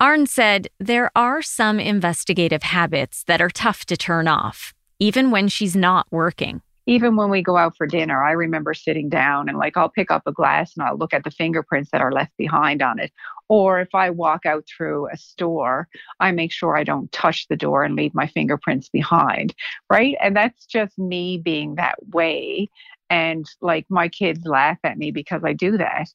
Arn 0.00 0.26
said 0.26 0.68
there 0.78 1.10
are 1.14 1.40
some 1.40 1.78
investigative 1.78 2.64
habits 2.64 3.22
that 3.24 3.40
are 3.40 3.48
tough 3.48 3.84
to 3.86 3.96
turn 3.96 4.26
off, 4.26 4.74
even 4.98 5.30
when 5.30 5.48
she's 5.48 5.76
not 5.76 6.06
working 6.10 6.60
even 6.86 7.16
when 7.16 7.30
we 7.30 7.42
go 7.42 7.56
out 7.56 7.76
for 7.76 7.86
dinner, 7.86 8.22
I 8.22 8.32
remember 8.32 8.74
sitting 8.74 9.08
down 9.08 9.48
and 9.48 9.58
like 9.58 9.76
I'll 9.76 9.88
pick 9.88 10.10
up 10.10 10.22
a 10.26 10.32
glass 10.32 10.76
and 10.76 10.86
I'll 10.86 10.98
look 10.98 11.14
at 11.14 11.24
the 11.24 11.30
fingerprints 11.30 11.90
that 11.90 12.02
are 12.02 12.12
left 12.12 12.36
behind 12.36 12.82
on 12.82 12.98
it. 12.98 13.12
Or 13.48 13.80
if 13.80 13.94
I 13.94 14.10
walk 14.10 14.46
out 14.46 14.64
through 14.66 15.08
a 15.10 15.16
store, 15.16 15.88
I 16.20 16.32
make 16.32 16.52
sure 16.52 16.76
I 16.76 16.84
don't 16.84 17.10
touch 17.12 17.46
the 17.48 17.56
door 17.56 17.84
and 17.84 17.96
leave 17.96 18.14
my 18.14 18.26
fingerprints 18.26 18.88
behind. 18.88 19.54
Right. 19.90 20.16
And 20.20 20.36
that's 20.36 20.66
just 20.66 20.98
me 20.98 21.38
being 21.38 21.76
that 21.76 21.96
way. 22.12 22.70
And 23.10 23.46
like 23.60 23.86
my 23.88 24.08
kids 24.08 24.44
laugh 24.44 24.78
at 24.84 24.98
me 24.98 25.10
because 25.10 25.42
I 25.44 25.52
do 25.52 25.78
that. 25.78 26.08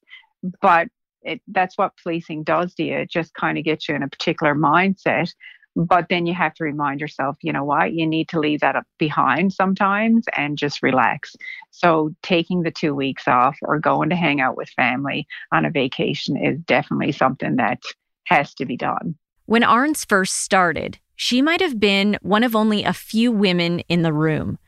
But 0.61 0.87
it, 1.21 1.41
that's 1.47 1.77
what 1.77 1.97
policing 2.01 2.43
does 2.43 2.73
to 2.75 2.83
you. 2.83 2.97
It 2.99 3.09
just 3.09 3.33
kind 3.33 3.57
of 3.57 3.63
gets 3.63 3.89
you 3.89 3.95
in 3.95 4.03
a 4.03 4.07
particular 4.07 4.55
mindset 4.55 5.33
but 5.79 6.07
then 6.09 6.25
you 6.25 6.33
have 6.33 6.53
to 6.55 6.63
remind 6.65 6.99
yourself, 6.99 7.37
you 7.41 7.53
know 7.53 7.63
what, 7.63 7.93
you 7.93 8.05
need 8.05 8.27
to 8.29 8.39
leave 8.39 8.59
that 8.59 8.75
behind 8.97 9.53
sometimes 9.53 10.25
and 10.35 10.57
just 10.57 10.83
relax. 10.83 11.35
So 11.71 12.13
taking 12.21 12.63
the 12.63 12.71
two 12.71 12.93
weeks 12.93 13.27
off 13.27 13.57
or 13.61 13.79
going 13.79 14.09
to 14.09 14.15
hang 14.15 14.41
out 14.41 14.57
with 14.57 14.69
family 14.69 15.25
on 15.53 15.63
a 15.63 15.71
vacation 15.71 16.35
is 16.35 16.59
definitely 16.59 17.13
something 17.13 17.55
that 17.55 17.81
has 18.25 18.53
to 18.55 18.65
be 18.65 18.75
done. 18.75 19.15
When 19.45 19.61
Arns 19.61 20.05
first 20.05 20.35
started, 20.35 20.99
she 21.15 21.41
might 21.41 21.61
have 21.61 21.79
been 21.79 22.17
one 22.21 22.43
of 22.43 22.55
only 22.55 22.83
a 22.83 22.93
few 22.93 23.31
women 23.31 23.79
in 23.87 24.01
the 24.01 24.13
room. 24.13 24.59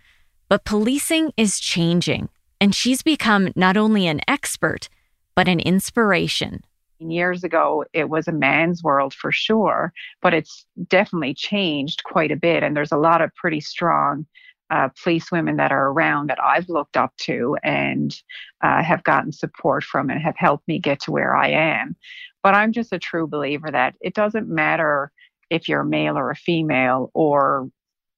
But 0.48 0.66
policing 0.66 1.32
is 1.36 1.60
changing, 1.60 2.30
and 2.60 2.74
she's 2.74 3.04
become 3.04 3.52
not 3.56 3.78
only 3.78 4.08
an 4.08 4.22
expert, 4.28 4.90
but 5.36 5.48
an 5.48 5.60
inspiration 5.60 6.62
years 7.10 7.44
ago 7.44 7.84
it 7.94 8.10
was 8.10 8.28
a 8.28 8.32
man's 8.32 8.84
world 8.84 9.14
for 9.14 9.32
sure 9.32 9.92
but 10.22 10.34
it's 10.34 10.66
definitely 10.88 11.34
changed 11.34 12.04
quite 12.04 12.32
a 12.32 12.36
bit 12.36 12.64
and 12.64 12.76
there's 12.76 12.92
a 12.92 12.98
lot 12.98 13.22
of 13.22 13.34
pretty 13.36 13.60
strong 13.60 14.26
uh, 14.72 14.88
police 15.04 15.32
women 15.32 15.58
that 15.58 15.72
are 15.72 15.90
around 15.90 16.30
that 16.30 16.42
I've 16.42 16.70
looked 16.70 16.96
up 16.96 17.14
to 17.24 17.58
and 17.62 18.16
uh, 18.64 18.82
have 18.82 19.04
gotten 19.04 19.34
support 19.34 19.84
from 19.84 20.10
and 20.10 20.22
have 20.22 20.38
helped 20.38 20.66
me 20.68 20.80
get 20.80 21.02
to 21.02 21.12
where 21.12 21.36
I 21.36 21.50
am. 21.50 21.96
But 22.42 22.56
I'm 22.56 22.72
just 22.72 22.94
a 22.94 23.00
true 23.00 23.28
believer 23.28 23.70
that 23.70 23.96
it 24.00 24.16
doesn't 24.16 24.48
matter 24.48 25.12
if 25.50 25.68
you're 25.68 25.82
a 25.82 25.86
male 25.86 26.18
or 26.18 26.32
a 26.32 26.36
female 26.36 27.12
or 27.14 27.70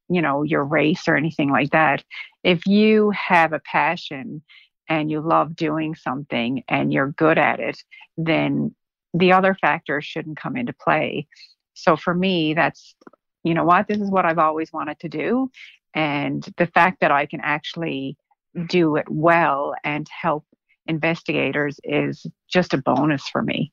you 0.10 0.22
know 0.22 0.44
your 0.44 0.64
race 0.64 1.08
or 1.08 1.16
anything 1.16 1.50
like 1.50 1.72
that. 1.72 2.04
If 2.44 2.68
you 2.68 3.12
have 3.12 3.52
a 3.52 3.60
passion 3.60 4.44
and 4.94 5.10
you 5.10 5.22
love 5.22 5.56
doing 5.56 5.96
something 5.96 6.64
and 6.68 6.94
you're 6.94 7.14
good 7.14 7.40
at 7.40 7.60
it, 7.60 7.84
then 8.16 8.76
the 9.16 9.32
other 9.32 9.56
factors 9.60 10.06
shouldn't 10.06 10.38
come 10.38 10.56
into 10.56 10.72
play. 10.72 11.28
So 11.74 11.96
for 11.96 12.14
me, 12.14 12.54
that's, 12.54 12.96
you 13.44 13.56
know 13.56 13.66
what, 13.66 13.88
this 13.88 13.98
is 13.98 14.12
what 14.12 14.26
I've 14.26 14.38
always 14.38 14.72
wanted 14.72 15.00
to 15.00 15.10
do. 15.10 15.50
And 15.96 16.48
the 16.58 16.68
fact 16.68 17.02
that 17.02 17.12
I 17.12 17.26
can 17.26 17.40
actually 17.42 18.18
do 18.68 18.96
it 18.96 19.08
well 19.10 19.74
and 19.84 20.08
help 20.10 20.46
investigators 20.86 21.80
is 21.84 22.28
just 22.48 22.76
a 22.76 22.78
bonus 22.78 23.28
for 23.28 23.42
me. 23.42 23.72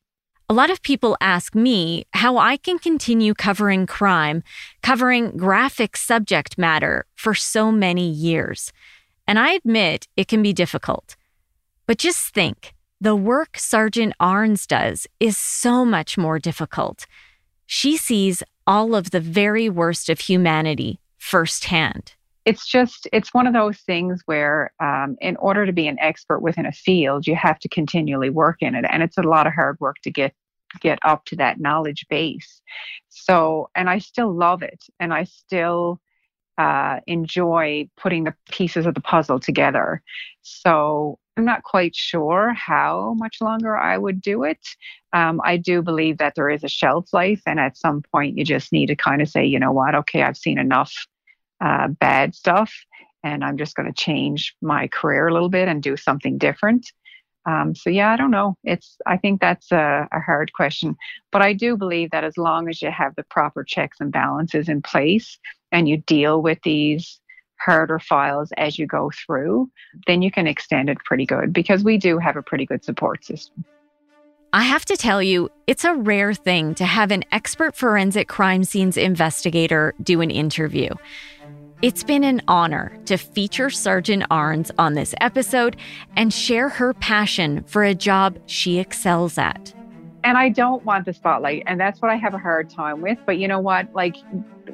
A 0.49 0.55
lot 0.55 0.71
of 0.71 0.81
people 0.81 1.15
ask 1.21 1.53
me 1.53 2.05
how 2.13 2.37
I 2.37 2.57
can 2.57 2.79
continue 2.79 3.35
covering 3.35 3.85
crime, 3.85 4.41
covering 4.81 5.37
graphic 5.37 5.95
subject 5.95 6.57
matter 6.57 7.05
for 7.15 7.35
so 7.35 7.71
many 7.71 8.09
years. 8.09 8.73
And 9.31 9.39
I 9.39 9.53
admit 9.53 10.09
it 10.17 10.27
can 10.27 10.43
be 10.43 10.51
difficult. 10.51 11.15
But 11.87 11.97
just 11.97 12.33
think 12.33 12.73
the 12.99 13.15
work 13.15 13.57
Sergeant 13.57 14.13
Arns 14.19 14.67
does 14.67 15.07
is 15.21 15.37
so 15.37 15.85
much 15.85 16.17
more 16.17 16.37
difficult. 16.37 17.07
She 17.65 17.95
sees 17.95 18.43
all 18.67 18.93
of 18.93 19.11
the 19.11 19.21
very 19.21 19.69
worst 19.69 20.09
of 20.09 20.19
humanity 20.19 20.99
firsthand 21.17 22.15
it's 22.43 22.67
just 22.67 23.07
it's 23.13 23.33
one 23.33 23.47
of 23.47 23.53
those 23.53 23.77
things 23.77 24.21
where 24.25 24.73
um, 24.79 25.15
in 25.21 25.35
order 25.37 25.65
to 25.65 25.71
be 25.71 25.87
an 25.87 25.99
expert 25.99 26.41
within 26.41 26.65
a 26.65 26.71
field 26.71 27.27
you 27.27 27.35
have 27.35 27.59
to 27.59 27.69
continually 27.69 28.31
work 28.31 28.57
in 28.61 28.73
it 28.73 28.83
and 28.89 29.03
it's 29.03 29.17
a 29.17 29.21
lot 29.21 29.45
of 29.45 29.53
hard 29.53 29.77
work 29.79 29.95
to 30.03 30.09
get 30.09 30.33
get 30.79 30.97
up 31.03 31.23
to 31.25 31.35
that 31.35 31.59
knowledge 31.59 32.03
base 32.09 32.61
so 33.09 33.69
and 33.75 33.91
i 33.91 33.99
still 33.99 34.33
love 34.33 34.63
it 34.63 34.83
and 34.99 35.13
i 35.13 35.23
still 35.23 36.01
uh, 36.57 36.99
enjoy 37.07 37.89
putting 37.97 38.23
the 38.23 38.35
pieces 38.51 38.85
of 38.85 38.93
the 38.93 39.01
puzzle 39.01 39.39
together 39.39 40.01
so 40.41 41.17
i'm 41.37 41.45
not 41.45 41.63
quite 41.63 41.95
sure 41.95 42.53
how 42.53 43.15
much 43.17 43.37
longer 43.41 43.75
i 43.75 43.97
would 43.97 44.21
do 44.21 44.43
it 44.43 44.59
um, 45.13 45.41
i 45.43 45.57
do 45.57 45.81
believe 45.81 46.17
that 46.17 46.35
there 46.35 46.49
is 46.49 46.63
a 46.63 46.69
shelf 46.69 47.07
life 47.13 47.41
and 47.45 47.59
at 47.59 47.77
some 47.77 48.01
point 48.11 48.37
you 48.37 48.43
just 48.43 48.71
need 48.71 48.87
to 48.87 48.95
kind 48.95 49.21
of 49.21 49.29
say 49.29 49.45
you 49.45 49.59
know 49.59 49.71
what 49.71 49.95
okay 49.95 50.23
i've 50.23 50.37
seen 50.37 50.59
enough 50.59 50.93
uh, 51.61 51.87
bad 51.87 52.33
stuff 52.33 52.73
and 53.23 53.43
I'm 53.43 53.57
just 53.57 53.75
going 53.75 53.91
to 53.91 53.93
change 53.93 54.55
my 54.61 54.87
career 54.87 55.27
a 55.27 55.33
little 55.33 55.49
bit 55.49 55.67
and 55.67 55.81
do 55.81 55.95
something 55.97 56.37
different. 56.37 56.91
Um, 57.45 57.73
so 57.73 57.89
yeah, 57.89 58.11
I 58.11 58.17
don't 58.17 58.31
know. 58.31 58.55
It's 58.63 58.97
I 59.07 59.17
think 59.17 59.41
that's 59.41 59.71
a, 59.71 60.07
a, 60.11 60.19
hard 60.19 60.53
question, 60.53 60.95
but 61.31 61.41
I 61.41 61.53
do 61.53 61.75
believe 61.75 62.11
that 62.11 62.23
as 62.23 62.37
long 62.37 62.69
as 62.69 62.83
you 62.83 62.91
have 62.91 63.15
the 63.15 63.23
proper 63.23 63.63
checks 63.63 63.97
and 63.99 64.11
balances 64.11 64.69
in 64.69 64.83
place 64.83 65.39
and 65.71 65.87
you 65.87 65.97
deal 65.97 66.41
with 66.41 66.59
these 66.63 67.19
harder 67.59 67.99
files 67.99 68.51
as 68.57 68.79
you 68.79 68.87
go 68.87 69.11
through, 69.25 69.69
then 70.07 70.21
you 70.21 70.31
can 70.31 70.47
extend 70.47 70.89
it 70.89 70.97
pretty 71.05 71.25
good 71.25 71.53
because 71.53 71.83
we 71.83 71.97
do 71.97 72.17
have 72.17 72.35
a 72.35 72.41
pretty 72.41 72.65
good 72.65 72.83
support 72.83 73.23
system. 73.23 73.63
I 74.53 74.63
have 74.63 74.83
to 74.85 74.97
tell 74.97 75.23
you, 75.23 75.49
it's 75.65 75.85
a 75.85 75.93
rare 75.93 76.33
thing 76.33 76.75
to 76.75 76.85
have 76.85 77.11
an 77.11 77.23
expert 77.31 77.75
forensic 77.75 78.27
crime 78.27 78.65
scenes 78.65 78.97
investigator 78.97 79.93
do 80.03 80.19
an 80.19 80.29
interview. 80.29 80.89
It's 81.81 82.03
been 82.03 82.23
an 82.23 82.41
honor 82.47 82.97
to 83.05 83.17
feature 83.17 83.69
Sergeant 83.69 84.23
Arns 84.29 84.69
on 84.77 84.93
this 84.93 85.15
episode 85.21 85.77
and 86.15 86.33
share 86.33 86.67
her 86.67 86.93
passion 86.93 87.63
for 87.63 87.83
a 87.83 87.95
job 87.95 88.37
she 88.45 88.77
excels 88.77 89.37
at. 89.37 89.73
And 90.23 90.37
I 90.37 90.49
don't 90.49 90.83
want 90.85 91.05
the 91.05 91.13
spotlight, 91.13 91.63
and 91.65 91.79
that's 91.79 92.01
what 92.01 92.11
I 92.11 92.15
have 92.15 92.33
a 92.33 92.37
hard 92.37 92.69
time 92.69 93.01
with. 93.01 93.17
But 93.25 93.39
you 93.39 93.47
know 93.47 93.59
what? 93.59 93.87
Like, 93.93 94.15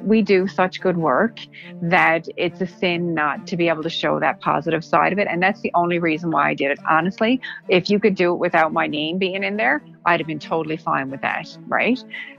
we 0.00 0.20
do 0.20 0.46
such 0.46 0.80
good 0.80 0.98
work 0.98 1.38
that 1.80 2.26
it's 2.36 2.60
a 2.60 2.66
sin 2.66 3.14
not 3.14 3.46
to 3.46 3.56
be 3.56 3.68
able 3.68 3.82
to 3.82 3.90
show 3.90 4.20
that 4.20 4.40
positive 4.40 4.84
side 4.84 5.12
of 5.12 5.18
it. 5.18 5.26
And 5.28 5.42
that's 5.42 5.60
the 5.60 5.70
only 5.74 5.98
reason 5.98 6.30
why 6.30 6.50
I 6.50 6.54
did 6.54 6.70
it. 6.70 6.78
Honestly, 6.88 7.40
if 7.68 7.88
you 7.88 7.98
could 7.98 8.14
do 8.14 8.32
it 8.32 8.36
without 8.36 8.72
my 8.72 8.86
name 8.86 9.18
being 9.18 9.42
in 9.42 9.56
there, 9.56 9.82
I'd 10.04 10.20
have 10.20 10.26
been 10.26 10.38
totally 10.38 10.76
fine 10.76 11.10
with 11.10 11.22
that. 11.22 11.56
Right 11.66 11.98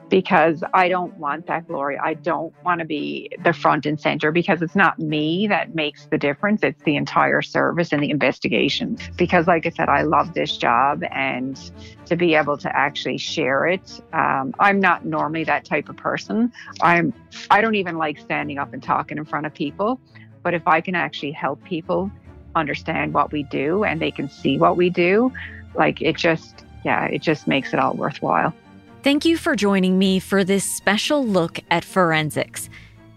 because 0.09 0.63
I 0.73 0.89
don't 0.89 1.15
want 1.17 1.45
that 1.47 1.67
glory. 1.67 1.97
I 1.97 2.15
don't 2.15 2.53
want 2.63 2.79
to 2.79 2.85
be 2.85 3.29
the 3.43 3.53
front 3.53 3.85
and 3.85 3.99
center 3.99 4.31
because 4.31 4.61
it's 4.61 4.75
not 4.75 4.97
me 4.99 5.47
that 5.47 5.75
makes 5.75 6.07
the 6.11 6.17
difference. 6.17 6.63
It's 6.63 6.81
the 6.83 6.95
entire 6.95 7.41
service 7.41 7.91
and 7.91 8.01
the 8.01 8.09
investigations. 8.09 9.01
Because, 9.17 9.47
like 9.47 9.65
I 9.65 9.69
said, 9.69 9.89
I 9.89 10.01
love 10.01 10.33
this 10.33 10.57
job 10.57 11.03
and 11.11 11.59
to 12.05 12.15
be 12.15 12.33
able 12.35 12.57
to 12.57 12.75
actually 12.75 13.17
share 13.17 13.67
it. 13.67 13.99
Um, 14.13 14.53
I'm 14.59 14.79
not 14.79 15.05
normally 15.05 15.43
that 15.45 15.65
type 15.65 15.89
of 15.89 15.97
person. 15.97 16.51
I'm. 16.81 17.13
I 17.51 17.61
don't 17.61 17.75
even 17.75 17.97
like 17.97 18.17
standing 18.19 18.57
up 18.57 18.73
and 18.73 18.81
talking 18.81 19.17
in 19.17 19.25
front 19.25 19.45
of 19.45 19.53
people. 19.53 19.99
But 20.43 20.53
if 20.53 20.67
I 20.67 20.81
can 20.81 20.95
actually 20.95 21.31
help 21.31 21.63
people 21.63 22.11
understand 22.55 23.13
what 23.13 23.31
we 23.31 23.43
do 23.43 23.83
and 23.83 24.01
they 24.01 24.11
can 24.11 24.29
see 24.29 24.57
what 24.57 24.77
we 24.77 24.89
do, 24.89 25.31
like 25.75 26.01
it 26.01 26.17
just, 26.17 26.65
yeah, 26.83 27.05
it 27.05 27.21
just 27.21 27.47
makes 27.47 27.73
it 27.73 27.79
all 27.79 27.93
worthwhile. 27.93 28.53
Thank 29.01 29.23
you 29.23 29.37
for 29.37 29.55
joining 29.55 29.97
me 29.97 30.19
for 30.19 30.43
this 30.43 30.65
special 30.65 31.25
look 31.25 31.61
at 31.71 31.85
forensics. 31.85 32.69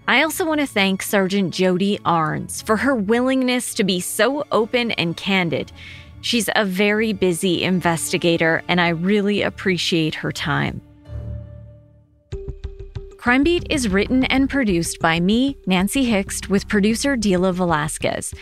I 0.06 0.22
also 0.22 0.46
want 0.46 0.60
to 0.60 0.66
thank 0.66 1.02
Sergeant 1.02 1.52
Jodi 1.52 1.98
Arns 2.04 2.64
for 2.64 2.76
her 2.76 2.94
willingness 2.94 3.74
to 3.74 3.82
be 3.82 3.98
so 3.98 4.44
open 4.52 4.92
and 4.92 5.16
candid. 5.16 5.72
She's 6.20 6.48
a 6.54 6.64
very 6.64 7.12
busy 7.12 7.64
investigator, 7.64 8.62
and 8.68 8.80
I 8.80 8.90
really 8.90 9.42
appreciate 9.42 10.14
her 10.14 10.30
time. 10.30 10.80
Crime 13.16 13.42
Beat 13.42 13.66
is 13.68 13.88
written 13.88 14.22
and 14.26 14.48
produced 14.48 15.00
by 15.00 15.18
me, 15.18 15.56
Nancy 15.66 16.04
Hixt, 16.04 16.48
with 16.48 16.68
producer 16.68 17.16
Dila 17.16 17.52
Velasquez. 17.54 18.32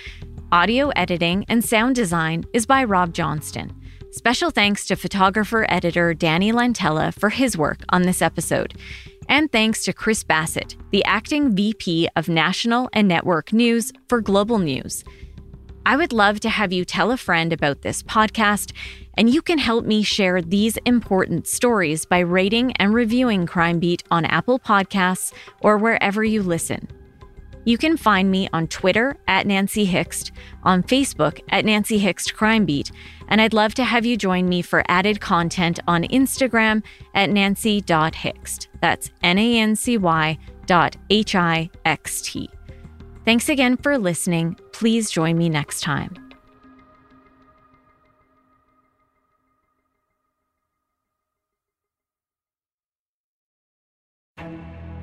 Audio 0.52 0.90
editing 0.90 1.46
and 1.48 1.64
sound 1.64 1.94
design 1.94 2.44
is 2.52 2.66
by 2.66 2.84
Rob 2.84 3.14
Johnston. 3.14 3.79
Special 4.12 4.50
thanks 4.50 4.86
to 4.86 4.96
photographer 4.96 5.64
editor 5.68 6.14
Danny 6.14 6.50
Lantella 6.50 7.14
for 7.14 7.28
his 7.28 7.56
work 7.56 7.84
on 7.90 8.02
this 8.02 8.20
episode. 8.20 8.74
And 9.28 9.52
thanks 9.52 9.84
to 9.84 9.92
Chris 9.92 10.24
Bassett, 10.24 10.74
the 10.90 11.04
acting 11.04 11.54
VP 11.54 12.08
of 12.16 12.28
National 12.28 12.90
and 12.92 13.06
Network 13.06 13.52
News 13.52 13.92
for 14.08 14.20
Global 14.20 14.58
News. 14.58 15.04
I 15.86 15.96
would 15.96 16.12
love 16.12 16.40
to 16.40 16.48
have 16.48 16.72
you 16.72 16.84
tell 16.84 17.12
a 17.12 17.16
friend 17.16 17.52
about 17.52 17.82
this 17.82 18.02
podcast, 18.02 18.72
and 19.14 19.30
you 19.30 19.42
can 19.42 19.58
help 19.58 19.84
me 19.84 20.02
share 20.02 20.42
these 20.42 20.76
important 20.78 21.46
stories 21.46 22.04
by 22.04 22.18
rating 22.18 22.72
and 22.72 22.92
reviewing 22.92 23.46
Crime 23.46 23.78
Beat 23.78 24.02
on 24.10 24.24
Apple 24.24 24.58
Podcasts 24.58 25.32
or 25.60 25.78
wherever 25.78 26.24
you 26.24 26.42
listen. 26.42 26.88
You 27.64 27.76
can 27.76 27.96
find 27.96 28.30
me 28.30 28.48
on 28.52 28.68
Twitter 28.68 29.16
at 29.28 29.46
Nancy 29.46 29.86
Hixt, 29.86 30.32
on 30.62 30.82
Facebook 30.82 31.40
at 31.50 31.64
Nancy 31.64 31.98
Hixt 31.98 32.34
Crime 32.34 32.64
Beat, 32.64 32.90
and 33.28 33.40
I'd 33.40 33.54
love 33.54 33.74
to 33.74 33.84
have 33.84 34.06
you 34.06 34.16
join 34.16 34.48
me 34.48 34.62
for 34.62 34.82
added 34.88 35.20
content 35.20 35.78
on 35.86 36.04
Instagram 36.04 36.82
at 37.14 37.30
nancy.hixt. 37.30 38.68
That's 38.80 39.10
N 39.22 39.38
A 39.38 39.58
N 39.60 39.76
C 39.76 39.98
Y 39.98 40.38
dot 40.66 40.96
H 41.10 41.34
I 41.34 41.70
X 41.84 42.22
T. 42.22 42.48
Thanks 43.24 43.48
again 43.48 43.76
for 43.76 43.98
listening. 43.98 44.56
Please 44.72 45.10
join 45.10 45.36
me 45.36 45.48
next 45.48 45.82
time. 45.82 46.29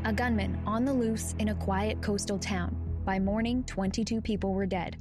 A 0.08 0.14
gunman 0.14 0.58
on 0.66 0.86
the 0.86 0.93
loose 0.93 1.36
in 1.38 1.49
a 1.49 1.55
quiet 1.55 2.01
coastal 2.01 2.39
town. 2.39 2.74
By 3.03 3.20
morning, 3.20 3.66
22 3.66 4.22
people 4.22 4.53
were 4.53 4.66
dead. 4.66 4.95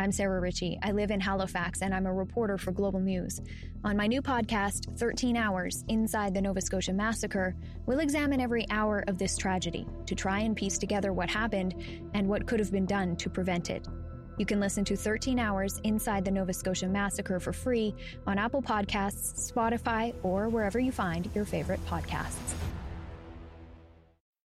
I'm 0.00 0.10
Sarah 0.10 0.40
Ritchie. 0.40 0.80
I 0.82 0.90
live 0.90 1.12
in 1.12 1.20
Halifax 1.20 1.80
and 1.80 1.94
I'm 1.94 2.06
a 2.06 2.12
reporter 2.12 2.58
for 2.58 2.72
Global 2.72 2.98
News. 2.98 3.40
On 3.84 3.96
my 3.96 4.08
new 4.08 4.20
podcast, 4.20 4.98
13 4.98 5.36
Hours 5.36 5.84
Inside 5.86 6.34
the 6.34 6.42
Nova 6.42 6.60
Scotia 6.60 6.92
Massacre, 6.92 7.54
we'll 7.86 8.00
examine 8.00 8.40
every 8.40 8.66
hour 8.68 9.04
of 9.06 9.16
this 9.16 9.36
tragedy 9.36 9.86
to 10.06 10.16
try 10.16 10.40
and 10.40 10.56
piece 10.56 10.76
together 10.76 11.12
what 11.12 11.30
happened 11.30 11.76
and 12.14 12.26
what 12.26 12.48
could 12.48 12.58
have 12.58 12.72
been 12.72 12.84
done 12.84 13.14
to 13.14 13.30
prevent 13.30 13.70
it. 13.70 13.86
You 14.38 14.44
can 14.44 14.58
listen 14.58 14.84
to 14.86 14.96
13 14.96 15.38
Hours 15.38 15.80
Inside 15.84 16.24
the 16.24 16.32
Nova 16.32 16.52
Scotia 16.52 16.88
Massacre 16.88 17.38
for 17.38 17.52
free 17.52 17.94
on 18.26 18.38
Apple 18.38 18.62
Podcasts, 18.62 19.52
Spotify, 19.52 20.12
or 20.24 20.48
wherever 20.48 20.80
you 20.80 20.90
find 20.90 21.30
your 21.32 21.44
favorite 21.44 21.84
podcasts. 21.86 22.56